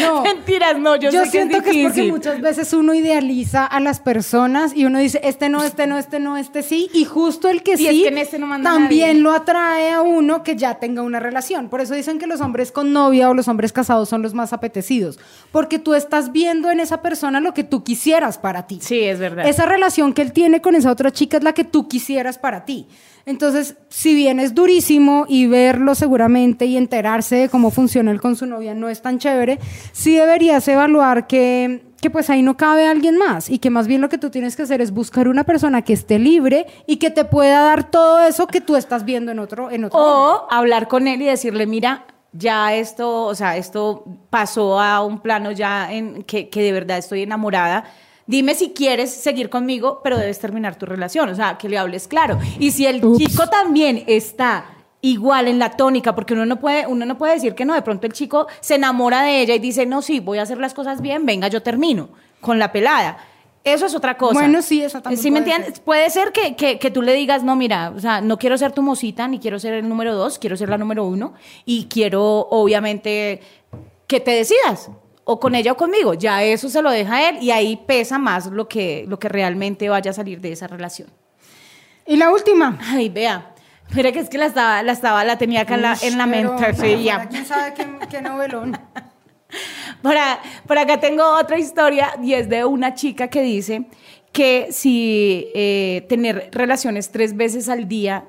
No. 0.00 0.22
Mentiras, 0.24 0.78
no, 0.78 0.96
yo, 0.96 1.10
Yo, 1.10 1.24
sé 1.24 1.30
siento 1.30 1.62
que 1.62 1.70
es 1.70 1.74
que 1.74 1.82
es 1.82 1.86
porque 1.88 2.10
muchas 2.10 2.40
veces 2.40 2.72
uno 2.72 2.94
idealiza 2.94 3.64
a 3.66 3.80
las 3.80 4.00
personas 4.00 4.74
y 4.74 4.86
uno 4.86 4.98
dice, 4.98 5.20
este 5.22 5.48
no, 5.48 5.62
este 5.62 5.86
no, 5.86 5.98
este 5.98 6.20
no, 6.20 6.36
este 6.36 6.62
sí, 6.62 6.90
y 6.92 7.04
justo 7.04 7.48
el 7.48 7.62
que 7.62 7.72
Y 7.72 7.86
es 7.86 7.90
sí 7.90 8.02
que 8.02 8.08
en 8.08 8.18
este 8.18 8.38
no 8.38 8.46
manda 8.46 8.70
también 8.70 9.08
nadie. 9.08 9.20
lo 9.20 9.32
atrae 9.32 9.92
a 9.92 10.00
uno 10.00 10.42
que 10.42 10.56
ya 10.56 10.76
tenga 10.76 11.02
una 11.02 11.20
relación. 11.20 11.68
Por 11.68 11.80
eso 11.80 11.94
dicen 11.94 12.18
que 12.18 12.26
los 12.26 12.40
hombres 12.40 12.72
con 12.72 12.92
novia 12.92 13.28
o 13.30 13.34
los 13.34 13.46
hombres 13.46 13.72
casados 13.72 14.08
son 14.08 14.22
los 14.22 14.34
más 14.34 14.52
apetecidos, 14.52 15.18
porque 15.52 15.78
tú 15.78 15.94
estás 15.94 16.32
viendo 16.32 16.70
en 16.70 16.80
esa 16.80 17.02
persona 17.02 17.40
lo 17.40 17.54
que 17.54 17.62
tú 17.64 17.84
quisieras 17.84 18.38
para 18.38 18.66
ti. 18.66 18.78
Sí, 18.80 19.00
es 19.00 19.18
verdad. 19.18 19.46
Esa 19.46 19.66
relación 19.66 20.12
que 20.12 20.22
él 20.22 20.32
tiene 20.32 20.60
con 20.60 20.74
esa 20.74 20.90
otra 20.90 21.10
chica 21.10 21.36
es 21.36 21.44
la 21.44 21.52
que 21.52 21.64
tú 21.64 21.88
quisieras 21.88 22.38
para 22.38 22.63
ti. 22.63 22.63
Entonces, 23.26 23.76
si 23.88 24.14
bien 24.14 24.38
es 24.38 24.54
durísimo 24.54 25.24
y 25.28 25.46
verlo 25.46 25.94
seguramente 25.94 26.66
y 26.66 26.76
enterarse 26.76 27.36
de 27.36 27.48
cómo 27.48 27.70
funciona 27.70 28.10
él 28.10 28.20
con 28.20 28.36
su 28.36 28.44
novia 28.44 28.74
no 28.74 28.88
es 28.88 29.00
tan 29.00 29.18
chévere, 29.18 29.58
sí 29.92 30.14
deberías 30.14 30.68
evaluar 30.68 31.26
que, 31.26 31.86
que 32.02 32.10
pues 32.10 32.28
ahí 32.28 32.42
no 32.42 32.58
cabe 32.58 32.86
alguien 32.86 33.16
más 33.16 33.48
y 33.48 33.58
que 33.58 33.70
más 33.70 33.86
bien 33.86 34.02
lo 34.02 34.10
que 34.10 34.18
tú 34.18 34.28
tienes 34.28 34.56
que 34.56 34.62
hacer 34.62 34.82
es 34.82 34.90
buscar 34.90 35.26
una 35.28 35.44
persona 35.44 35.82
que 35.82 35.94
esté 35.94 36.18
libre 36.18 36.66
y 36.86 36.96
que 36.96 37.10
te 37.10 37.24
pueda 37.24 37.62
dar 37.62 37.90
todo 37.90 38.20
eso 38.20 38.46
que 38.46 38.60
tú 38.60 38.76
estás 38.76 39.06
viendo 39.06 39.32
en 39.32 39.38
otro 39.38 39.70
en 39.70 39.84
otro. 39.84 39.98
O 39.98 40.46
hablar 40.50 40.88
con 40.88 41.08
él 41.08 41.22
y 41.22 41.26
decirle, 41.26 41.66
mira, 41.66 42.04
ya 42.32 42.74
esto, 42.74 43.24
o 43.24 43.34
sea, 43.34 43.56
esto 43.56 44.04
pasó 44.28 44.80
a 44.80 45.02
un 45.02 45.20
plano 45.20 45.50
ya 45.52 45.90
en 45.90 46.24
que, 46.24 46.50
que 46.50 46.62
de 46.62 46.72
verdad 46.72 46.98
estoy 46.98 47.22
enamorada. 47.22 47.84
Dime 48.26 48.54
si 48.54 48.70
quieres 48.70 49.12
seguir 49.12 49.50
conmigo, 49.50 50.00
pero 50.02 50.16
debes 50.16 50.38
terminar 50.38 50.76
tu 50.76 50.86
relación. 50.86 51.28
O 51.28 51.34
sea, 51.34 51.58
que 51.58 51.68
le 51.68 51.78
hables 51.78 52.08
claro. 52.08 52.38
Y 52.58 52.70
si 52.70 52.86
el 52.86 53.04
Ups. 53.04 53.18
chico 53.18 53.48
también 53.48 54.04
está 54.06 54.66
igual 55.02 55.48
en 55.48 55.58
la 55.58 55.70
tónica, 55.70 56.14
porque 56.14 56.32
uno 56.32 56.46
no 56.46 56.58
puede, 56.58 56.86
uno 56.86 57.04
no 57.04 57.18
puede 57.18 57.34
decir 57.34 57.54
que 57.54 57.66
no, 57.66 57.74
de 57.74 57.82
pronto 57.82 58.06
el 58.06 58.14
chico 58.14 58.46
se 58.60 58.76
enamora 58.76 59.22
de 59.22 59.42
ella 59.42 59.54
y 59.54 59.58
dice, 59.58 59.84
no, 59.84 60.00
sí, 60.00 60.20
voy 60.20 60.38
a 60.38 60.42
hacer 60.42 60.56
las 60.56 60.72
cosas 60.72 61.02
bien, 61.02 61.26
venga, 61.26 61.48
yo 61.48 61.62
termino 61.62 62.08
con 62.40 62.58
la 62.58 62.72
pelada. 62.72 63.18
Eso 63.64 63.84
es 63.84 63.94
otra 63.94 64.16
cosa. 64.16 64.40
Bueno, 64.40 64.62
sí, 64.62 64.82
eso 64.82 65.02
también 65.02 65.22
¿Sí 65.22 65.30
me 65.30 65.42
puede 65.42 65.54
entiendes? 65.54 65.80
Puede 65.80 66.08
ser 66.10 66.32
que, 66.32 66.56
que, 66.56 66.78
que 66.78 66.90
tú 66.90 67.02
le 67.02 67.12
digas, 67.12 67.42
no, 67.42 67.54
mira, 67.54 67.92
o 67.94 68.00
sea, 68.00 68.22
no 68.22 68.38
quiero 68.38 68.56
ser 68.56 68.72
tu 68.72 68.80
mosita, 68.80 69.28
ni 69.28 69.38
quiero 69.38 69.58
ser 69.58 69.74
el 69.74 69.88
número 69.88 70.14
dos, 70.14 70.38
quiero 70.38 70.56
ser 70.56 70.70
la 70.70 70.78
número 70.78 71.04
uno, 71.04 71.34
y 71.66 71.84
quiero, 71.86 72.46
obviamente, 72.50 73.42
que 74.06 74.20
te 74.20 74.30
decidas, 74.30 74.90
o 75.24 75.40
con 75.40 75.54
ella 75.54 75.72
o 75.72 75.76
conmigo. 75.76 76.14
Ya 76.14 76.42
eso 76.42 76.68
se 76.68 76.82
lo 76.82 76.90
deja 76.90 77.14
a 77.16 77.28
él, 77.30 77.38
y 77.40 77.50
ahí 77.50 77.76
pesa 77.86 78.18
más 78.18 78.46
lo 78.46 78.68
que, 78.68 79.04
lo 79.08 79.18
que 79.18 79.28
realmente 79.28 79.88
vaya 79.88 80.10
a 80.10 80.14
salir 80.14 80.40
de 80.40 80.52
esa 80.52 80.66
relación. 80.66 81.08
Y 82.06 82.16
la 82.16 82.30
última. 82.30 82.78
Ay, 82.82 83.08
vea. 83.08 83.50
Mira 83.94 84.12
que 84.12 84.18
es 84.20 84.28
que 84.28 84.38
la 84.38 84.46
estaba, 84.46 84.82
la 84.82 84.92
estaba, 84.92 85.24
la 85.24 85.36
tenía 85.38 85.60
acá 85.62 85.74
en 85.74 85.82
la, 85.82 85.96
en 86.02 86.18
la 86.18 86.26
mente. 86.26 86.74
sí, 86.74 87.02
ya. 87.04 87.28
¿Quién 87.28 87.44
sabe 87.46 87.74
qué, 87.74 87.86
qué 88.10 88.20
novelón? 88.22 88.78
Por, 90.02 90.16
a- 90.16 90.40
por 90.66 90.78
acá 90.78 90.98
tengo 91.00 91.22
otra 91.38 91.58
historia 91.58 92.14
y 92.22 92.32
es 92.34 92.48
de 92.48 92.64
una 92.64 92.94
chica 92.94 93.28
que 93.28 93.42
dice 93.42 93.86
que 94.32 94.68
si 94.72 95.46
eh, 95.54 96.04
tener 96.08 96.48
relaciones 96.52 97.10
tres 97.12 97.36
veces 97.36 97.68
al 97.68 97.86
día 97.86 98.24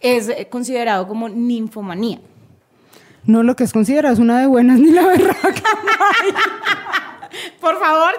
es 0.00 0.30
considerado 0.48 1.06
como 1.06 1.28
ninfomanía. 1.28 2.20
No, 3.24 3.42
lo 3.42 3.56
que 3.56 3.64
es 3.64 3.72
considerado 3.72 4.12
es 4.14 4.20
una 4.20 4.40
de 4.40 4.46
buenas 4.46 4.78
ni 4.78 4.90
la 4.90 5.06
berraca. 5.06 5.42
Por 7.60 7.78
favor, 7.78 8.12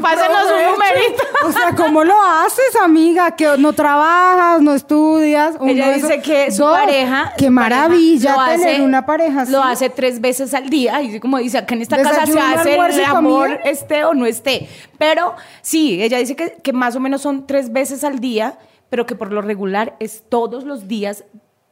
pásenos 0.00 0.44
un 0.44 0.72
numerito. 0.72 1.22
O 1.44 1.52
sea, 1.52 1.74
¿cómo 1.76 2.02
lo 2.02 2.20
haces, 2.20 2.74
amiga? 2.82 3.36
Que 3.36 3.56
no 3.58 3.72
trabajas, 3.72 4.60
no 4.62 4.74
estudias. 4.74 5.56
uno 5.60 5.70
Ella 5.70 5.92
dice 5.92 6.14
esos- 6.14 6.24
que 6.24 6.50
su 6.50 6.62
Dos, 6.62 6.76
pareja. 6.76 7.32
Qué 7.38 7.50
maravilla 7.50 8.34
pareja 8.34 8.56
tener 8.58 8.74
hace- 8.76 8.82
una 8.82 9.06
pareja 9.06 9.42
así. 9.42 9.52
Lo 9.52 9.62
hace 9.62 9.90
tres 9.90 10.20
veces 10.20 10.54
al 10.54 10.70
día. 10.70 11.00
Y 11.02 11.20
como 11.20 11.38
dice, 11.38 11.58
acá 11.58 11.74
en 11.74 11.82
esta 11.82 12.02
casa 12.02 12.26
se 12.26 12.38
hace 12.40 12.72
almuerzo 12.72 12.98
el 12.98 13.04
amor, 13.04 13.60
esté 13.64 14.04
o 14.04 14.14
no 14.14 14.26
esté. 14.26 14.68
Pero 14.98 15.34
sí, 15.60 16.02
ella 16.02 16.18
dice 16.18 16.34
que, 16.34 16.54
que 16.62 16.72
más 16.72 16.96
o 16.96 17.00
menos 17.00 17.20
son 17.22 17.46
tres 17.46 17.72
veces 17.72 18.02
al 18.02 18.18
día, 18.18 18.58
pero 18.90 19.06
que 19.06 19.14
por 19.14 19.30
lo 19.32 19.42
regular 19.42 19.94
es 20.00 20.24
todos 20.28 20.64
los 20.64 20.88
días 20.88 21.24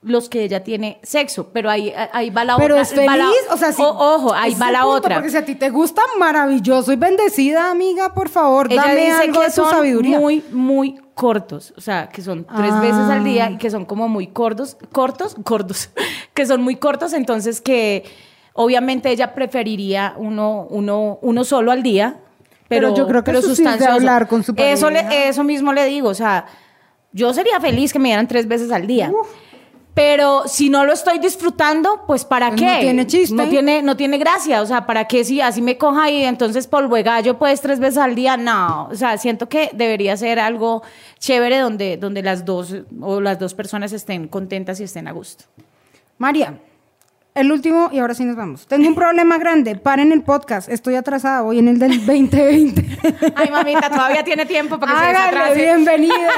los 0.02 0.28
que 0.30 0.42
ella 0.44 0.64
tiene 0.64 0.98
sexo. 1.02 1.50
Pero 1.52 1.68
ahí, 1.70 1.92
ahí 2.12 2.30
va 2.30 2.44
la 2.44 2.56
Pero 2.56 2.74
otra. 2.76 2.82
es 2.82 2.90
feliz, 2.94 3.08
la- 3.48 3.54
o 3.54 3.56
sea, 3.58 3.72
sí. 3.72 3.82
o- 3.82 3.88
ojo, 4.14 4.32
ahí 4.32 4.54
va 4.54 4.70
la 4.70 4.80
punto, 4.80 4.94
otra. 4.96 5.14
Porque 5.16 5.30
si 5.30 5.36
a 5.36 5.44
ti 5.44 5.54
te 5.56 5.68
gusta, 5.70 6.00
maravilloso 6.18 6.92
y 6.92 6.96
bendecida, 6.96 7.70
amiga, 7.70 8.14
por 8.14 8.28
favor, 8.30 8.68
Ella 8.72 8.82
dame 8.82 8.94
dice 9.00 9.12
algo 9.12 9.32
que 9.40 9.46
de 9.46 9.52
tu 9.52 9.52
son 9.52 9.70
sabiduría. 9.70 10.18
muy, 10.18 10.42
muy 10.52 10.98
cortos, 11.14 11.74
o 11.76 11.82
sea, 11.82 12.08
que 12.08 12.22
son 12.22 12.44
tres 12.46 12.72
Ah. 12.72 12.80
veces 12.80 12.96
al 13.10 13.24
día 13.24 13.50
y 13.50 13.58
que 13.58 13.70
son 13.70 13.84
como 13.84 14.08
muy 14.08 14.28
cortos, 14.28 14.78
cortos, 14.90 15.36
gordos, 15.44 15.90
que 16.34 16.46
son 16.46 16.62
muy 16.62 16.76
cortos, 16.76 17.12
entonces 17.12 17.60
que 17.60 18.04
obviamente 18.54 19.10
ella 19.10 19.34
preferiría 19.34 20.14
uno, 20.16 20.66
uno, 20.70 21.18
uno 21.20 21.44
solo 21.44 21.72
al 21.72 21.82
día, 21.82 22.16
pero, 22.68 22.88
Pero 22.88 22.94
yo 22.96 23.06
creo 23.06 23.22
que 23.22 23.26
pero 23.32 23.38
eso 23.40 23.48
sí 23.48 23.52
es 23.52 23.58
de 23.58 23.64
sustancioso. 23.64 23.92
hablar 23.92 24.28
con 24.28 24.42
su 24.44 24.54
Eso, 24.56 24.88
le- 24.88 25.28
eso 25.28 25.44
mismo 25.44 25.74
le 25.74 25.84
digo, 25.84 26.08
o 26.08 26.14
sea, 26.14 26.46
yo 27.12 27.34
sería 27.34 27.60
feliz 27.60 27.92
que 27.92 27.98
me 27.98 28.08
dieran 28.08 28.26
tres 28.28 28.48
veces 28.48 28.70
al 28.72 28.86
día. 28.86 29.12
Pero 29.92 30.44
si 30.46 30.70
no 30.70 30.84
lo 30.84 30.92
estoy 30.92 31.18
disfrutando, 31.18 32.04
pues 32.06 32.24
¿para 32.24 32.50
Pues 32.50 32.60
qué? 32.60 32.66
no 32.74 32.80
tiene 32.80 33.06
chiste. 33.06 33.34
No 33.34 33.48
tiene, 33.48 33.82
no 33.82 33.96
tiene 33.96 34.18
gracia. 34.18 34.62
O 34.62 34.66
sea, 34.66 34.86
¿para 34.86 35.06
qué 35.06 35.24
si 35.24 35.40
así 35.40 35.60
me 35.62 35.76
coja 35.78 36.08
y 36.10 36.22
entonces 36.24 36.66
polvo 36.66 36.94
de 36.96 37.02
gallo 37.02 37.38
pues 37.38 37.60
tres 37.60 37.80
veces 37.80 37.98
al 37.98 38.14
día? 38.14 38.36
No. 38.36 38.88
O 38.90 38.94
sea, 38.94 39.18
siento 39.18 39.48
que 39.48 39.70
debería 39.72 40.16
ser 40.16 40.38
algo 40.38 40.82
chévere 41.18 41.58
donde, 41.58 41.96
donde 41.96 42.22
las 42.22 42.44
dos 42.44 42.74
o 43.00 43.20
las 43.20 43.38
dos 43.38 43.54
personas 43.54 43.92
estén 43.92 44.28
contentas 44.28 44.78
y 44.80 44.84
estén 44.84 45.08
a 45.08 45.12
gusto. 45.12 45.44
María, 46.18 46.54
el 47.34 47.52
último 47.52 47.88
y 47.92 47.98
ahora 47.98 48.14
sí 48.14 48.24
nos 48.24 48.36
vamos. 48.36 48.66
Tengo 48.66 48.88
un 48.88 48.94
problema 48.94 49.38
grande. 49.38 49.76
Paren 49.76 50.12
el 50.12 50.22
podcast. 50.22 50.68
Estoy 50.68 50.96
atrasada. 50.96 51.42
Voy 51.42 51.58
en 51.58 51.68
el 51.68 51.78
del 51.78 51.98
2020. 52.06 52.98
Ay, 53.36 53.50
mamita, 53.50 53.88
todavía 53.88 54.24
tiene 54.24 54.46
tiempo 54.46 54.78
para 54.78 54.92
que 54.92 54.98
se 54.98 55.04
Hágale, 55.06 55.26
desatrase. 55.30 55.60
bienvenida. 55.60 56.32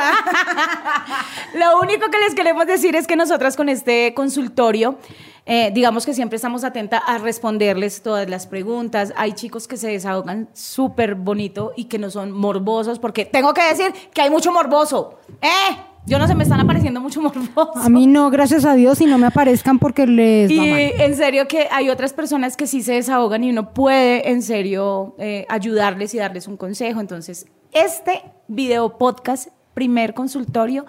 Lo 1.55 1.81
único 1.81 2.11
que 2.11 2.19
les 2.19 2.35
queremos 2.35 2.67
decir 2.67 2.95
es 2.97 3.07
que 3.07 3.17
nosotras 3.17 3.57
con 3.57 3.69
este 3.69 4.13
consultorio, 4.15 4.99
eh, 5.47 5.71
digamos 5.75 6.07
que 6.07 6.15
siempre 6.15 6.37
estamos 6.37 6.63
atentas 6.65 7.03
a 7.07 7.19
responderles 7.19 8.03
todas 8.03 8.29
las 8.29 8.47
preguntas. 8.47 9.13
Hay 9.17 9.33
chicos 9.33 9.67
que 9.69 9.77
se 9.77 9.89
desahogan 9.89 10.49
súper 10.53 11.15
bonito 11.15 11.73
y 11.77 11.85
que 11.87 11.99
no 11.99 12.11
son 12.11 12.33
morbosos, 12.33 12.99
porque 12.99 13.25
tengo 13.25 13.53
que 13.55 13.63
decir 13.65 13.93
que 14.15 14.23
hay 14.23 14.31
mucho 14.31 14.53
morboso. 14.53 15.19
¡Eh! 15.41 15.77
Yo 16.05 16.19
no 16.19 16.27
se 16.27 16.35
me 16.35 16.43
están 16.43 16.61
apareciendo 16.61 17.01
mucho 17.01 17.21
morbosos. 17.23 17.85
A 17.85 17.89
mí 17.89 18.07
no, 18.07 18.31
gracias 18.31 18.65
a 18.65 18.75
Dios, 18.75 19.01
y 19.01 19.07
no 19.07 19.19
me 19.19 19.27
aparezcan 19.27 19.79
porque 19.79 20.07
les 20.07 20.51
Y 20.51 20.59
en 20.59 21.15
serio 21.15 21.47
que 21.47 21.69
hay 21.71 21.91
otras 21.91 22.13
personas 22.13 22.57
que 22.57 22.67
sí 22.67 22.83
se 22.83 22.95
desahogan 22.95 23.45
y 23.45 23.51
uno 23.51 23.73
puede 23.73 24.31
en 24.31 24.43
serio 24.43 25.15
eh, 25.19 25.47
ayudarles 25.49 26.15
y 26.15 26.19
darles 26.19 26.49
un 26.49 26.57
consejo. 26.57 27.01
Entonces, 27.01 27.47
este 27.73 28.23
video 28.49 28.99
podcast, 28.99 29.49
primer 29.75 30.15
consultorio, 30.15 30.87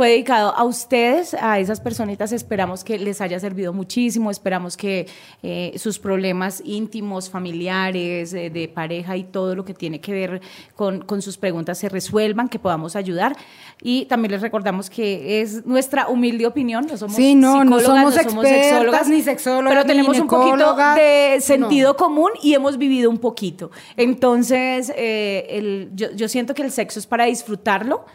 fue 0.00 0.08
dedicado 0.08 0.56
a 0.56 0.64
ustedes, 0.64 1.34
a 1.34 1.58
esas 1.58 1.78
personitas. 1.78 2.32
Esperamos 2.32 2.84
que 2.84 2.98
les 2.98 3.20
haya 3.20 3.38
servido 3.38 3.74
muchísimo. 3.74 4.30
Esperamos 4.30 4.74
que 4.74 5.06
eh, 5.42 5.74
sus 5.76 5.98
problemas 5.98 6.62
íntimos, 6.64 7.28
familiares, 7.28 8.32
eh, 8.32 8.48
de 8.48 8.66
pareja 8.68 9.18
y 9.18 9.24
todo 9.24 9.54
lo 9.54 9.66
que 9.66 9.74
tiene 9.74 10.00
que 10.00 10.12
ver 10.14 10.40
con, 10.74 11.02
con 11.02 11.20
sus 11.20 11.36
preguntas 11.36 11.76
se 11.76 11.90
resuelvan, 11.90 12.48
que 12.48 12.58
podamos 12.58 12.96
ayudar. 12.96 13.36
Y 13.82 14.06
también 14.06 14.32
les 14.32 14.40
recordamos 14.40 14.88
que 14.88 15.42
es 15.42 15.66
nuestra 15.66 16.08
humilde 16.08 16.46
opinión. 16.46 16.86
No 16.86 16.96
somos 16.96 17.16
Sí, 17.16 17.34
no, 17.34 17.62
no 17.62 17.78
psicólogas, 17.78 18.24
somos 18.24 18.46
expertas, 18.46 19.06
ni 19.06 19.20
sexólogas, 19.20 19.70
pero 19.70 19.82
ni 19.82 19.86
tenemos 19.88 20.18
un 20.18 20.28
poquito 20.28 20.76
de 20.94 21.32
No. 21.34 21.40
sentido 21.42 21.96
común 21.98 22.30
y 22.42 22.54
hemos 22.54 22.78
vivido 22.78 23.10
un 23.10 23.18
poquito. 23.18 23.70
Entonces, 23.98 24.90
eh, 24.96 25.46
el- 25.50 25.90
yo, 25.94 26.10
yo 26.12 26.26
siento 26.26 26.54
que 26.54 26.62
el 26.62 26.70
sexo 26.70 26.98
es 26.98 27.06
para 27.06 27.26
disfrutarlo. 27.26 28.06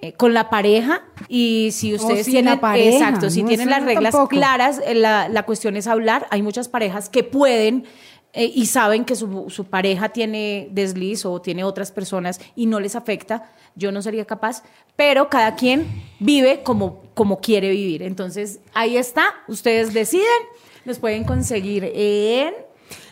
Eh, 0.00 0.12
con 0.12 0.34
la 0.34 0.50
pareja 0.50 1.02
y 1.28 1.70
si 1.72 1.94
ustedes 1.94 2.26
tienen 2.26 2.58
pareja, 2.60 2.90
exacto 2.90 3.30
si 3.30 3.42
no, 3.42 3.48
tienen 3.48 3.70
las 3.70 3.84
reglas 3.84 4.12
tampoco. 4.12 4.28
claras 4.28 4.80
eh, 4.84 4.94
la, 4.94 5.28
la 5.28 5.44
cuestión 5.44 5.76
es 5.76 5.86
hablar 5.86 6.26
hay 6.30 6.42
muchas 6.42 6.68
parejas 6.68 7.08
que 7.08 7.22
pueden 7.22 7.84
eh, 8.32 8.50
y 8.52 8.66
saben 8.66 9.04
que 9.04 9.14
su, 9.14 9.48
su 9.48 9.64
pareja 9.64 10.08
tiene 10.08 10.68
desliz 10.72 11.24
o 11.24 11.40
tiene 11.40 11.62
otras 11.64 11.92
personas 11.92 12.40
y 12.56 12.66
no 12.66 12.80
les 12.80 12.96
afecta 12.96 13.50
yo 13.76 13.92
no 13.92 14.02
sería 14.02 14.24
capaz 14.24 14.62
pero 14.96 15.30
cada 15.30 15.54
quien 15.54 15.86
vive 16.18 16.62
como 16.64 17.02
como 17.14 17.40
quiere 17.40 17.70
vivir 17.70 18.02
entonces 18.02 18.58
ahí 18.74 18.96
está 18.96 19.26
ustedes 19.46 19.94
deciden 19.94 20.26
nos 20.84 20.98
pueden 20.98 21.24
conseguir 21.24 21.90
en 21.94 22.52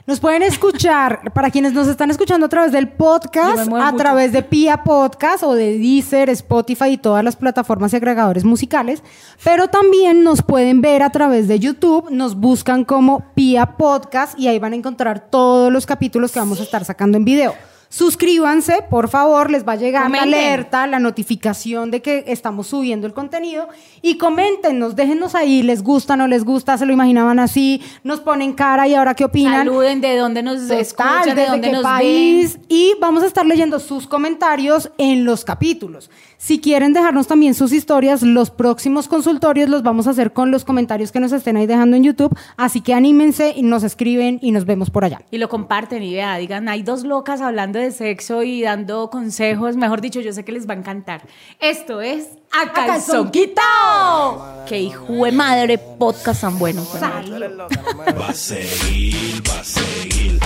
Nos 0.04 0.18
pueden 0.18 0.42
escuchar, 0.42 1.20
para 1.34 1.50
quienes 1.50 1.72
nos 1.72 1.86
están 1.86 2.10
escuchando 2.10 2.46
a 2.46 2.48
través 2.48 2.72
del 2.72 2.88
podcast, 2.88 3.68
a 3.68 3.70
mucho. 3.70 3.96
través 3.96 4.32
de 4.32 4.42
Pia 4.42 4.82
Podcast 4.82 5.44
o 5.44 5.54
de 5.54 5.78
Deezer, 5.78 6.28
Spotify 6.30 6.90
y 6.90 6.96
todas 6.96 7.22
las 7.22 7.36
plataformas 7.36 7.92
y 7.92 7.96
agregadores 7.96 8.44
musicales, 8.44 9.02
pero 9.44 9.68
también 9.68 10.24
nos 10.24 10.42
pueden 10.42 10.80
ver 10.80 11.02
a 11.02 11.10
través 11.10 11.46
de 11.46 11.60
YouTube, 11.60 12.10
nos 12.10 12.34
buscan 12.34 12.84
como 12.84 13.32
Pia 13.34 13.76
Podcast 13.76 14.38
y 14.38 14.48
ahí 14.48 14.58
van 14.58 14.72
a 14.72 14.76
encontrar 14.76 15.30
todos 15.30 15.72
los 15.72 15.86
capítulos 15.86 16.32
que 16.32 16.40
vamos 16.40 16.58
a 16.58 16.64
estar 16.64 16.84
sacando 16.84 17.16
en 17.16 17.24
video. 17.24 17.54
Suscríbanse, 17.92 18.82
por 18.88 19.10
favor, 19.10 19.50
les 19.50 19.68
va 19.68 19.72
a 19.72 19.76
llegar 19.76 20.04
Comenten. 20.04 20.30
la 20.30 20.38
alerta, 20.38 20.86
la 20.86 20.98
notificación 20.98 21.90
de 21.90 22.00
que 22.00 22.24
estamos 22.26 22.68
subiendo 22.68 23.06
el 23.06 23.12
contenido 23.12 23.68
y 24.00 24.16
coméntenos, 24.16 24.96
déjennos 24.96 25.34
ahí, 25.34 25.62
les 25.62 25.82
gusta, 25.82 26.16
no 26.16 26.26
les 26.26 26.42
gusta, 26.42 26.78
se 26.78 26.86
lo 26.86 26.94
imaginaban 26.94 27.38
así, 27.38 27.82
nos 28.02 28.20
ponen 28.20 28.54
cara 28.54 28.88
y 28.88 28.94
ahora 28.94 29.14
qué 29.14 29.26
opinan. 29.26 29.66
Saluden 29.66 30.00
de 30.00 30.16
dónde 30.16 30.42
nos 30.42 30.62
Total, 30.62 30.80
escuchan, 30.80 31.24
de 31.26 31.34
desde 31.34 31.46
dónde 31.50 31.66
qué 31.68 31.72
nos 31.74 31.82
país 31.82 32.54
ven. 32.54 32.66
y 32.70 32.94
vamos 32.98 33.24
a 33.24 33.26
estar 33.26 33.44
leyendo 33.44 33.78
sus 33.78 34.06
comentarios 34.06 34.90
en 34.96 35.26
los 35.26 35.44
capítulos. 35.44 36.10
Si 36.44 36.60
quieren 36.60 36.92
dejarnos 36.92 37.28
también 37.28 37.54
sus 37.54 37.72
historias, 37.72 38.22
los 38.22 38.50
próximos 38.50 39.06
consultorios 39.06 39.68
los 39.68 39.84
vamos 39.84 40.08
a 40.08 40.10
hacer 40.10 40.32
con 40.32 40.50
los 40.50 40.64
comentarios 40.64 41.12
que 41.12 41.20
nos 41.20 41.30
estén 41.30 41.56
ahí 41.56 41.66
dejando 41.66 41.96
en 41.96 42.02
YouTube, 42.02 42.36
así 42.56 42.80
que 42.80 42.94
anímense 42.94 43.52
y 43.54 43.62
nos 43.62 43.84
escriben 43.84 44.40
y 44.42 44.50
nos 44.50 44.64
vemos 44.64 44.90
por 44.90 45.04
allá. 45.04 45.22
Y 45.30 45.38
lo 45.38 45.48
comparten 45.48 46.02
y 46.02 46.14
vea, 46.14 46.36
digan, 46.38 46.68
hay 46.68 46.82
dos 46.82 47.04
locas 47.04 47.40
hablando 47.40 47.78
de 47.78 47.92
sexo 47.92 48.42
y 48.42 48.60
dando 48.60 49.08
consejos, 49.08 49.76
mejor 49.76 50.00
dicho, 50.00 50.20
yo 50.20 50.32
sé 50.32 50.44
que 50.44 50.50
les 50.50 50.68
va 50.68 50.74
a 50.74 50.78
encantar. 50.78 51.22
Esto 51.60 52.00
es 52.00 52.30
A 52.50 52.72
calzón 52.72 53.30
Quitao. 53.30 54.64
Que 54.68 54.80
hijo 54.80 55.24
de 55.24 55.30
madre 55.30 55.78
podcast 55.78 56.40
tan 56.40 56.58
bueno. 56.58 56.84
Va 57.00 58.28
a 58.28 58.34
seguir, 58.34 59.40
va 59.48 59.60
a 59.60 59.64
seguir. 59.64 60.40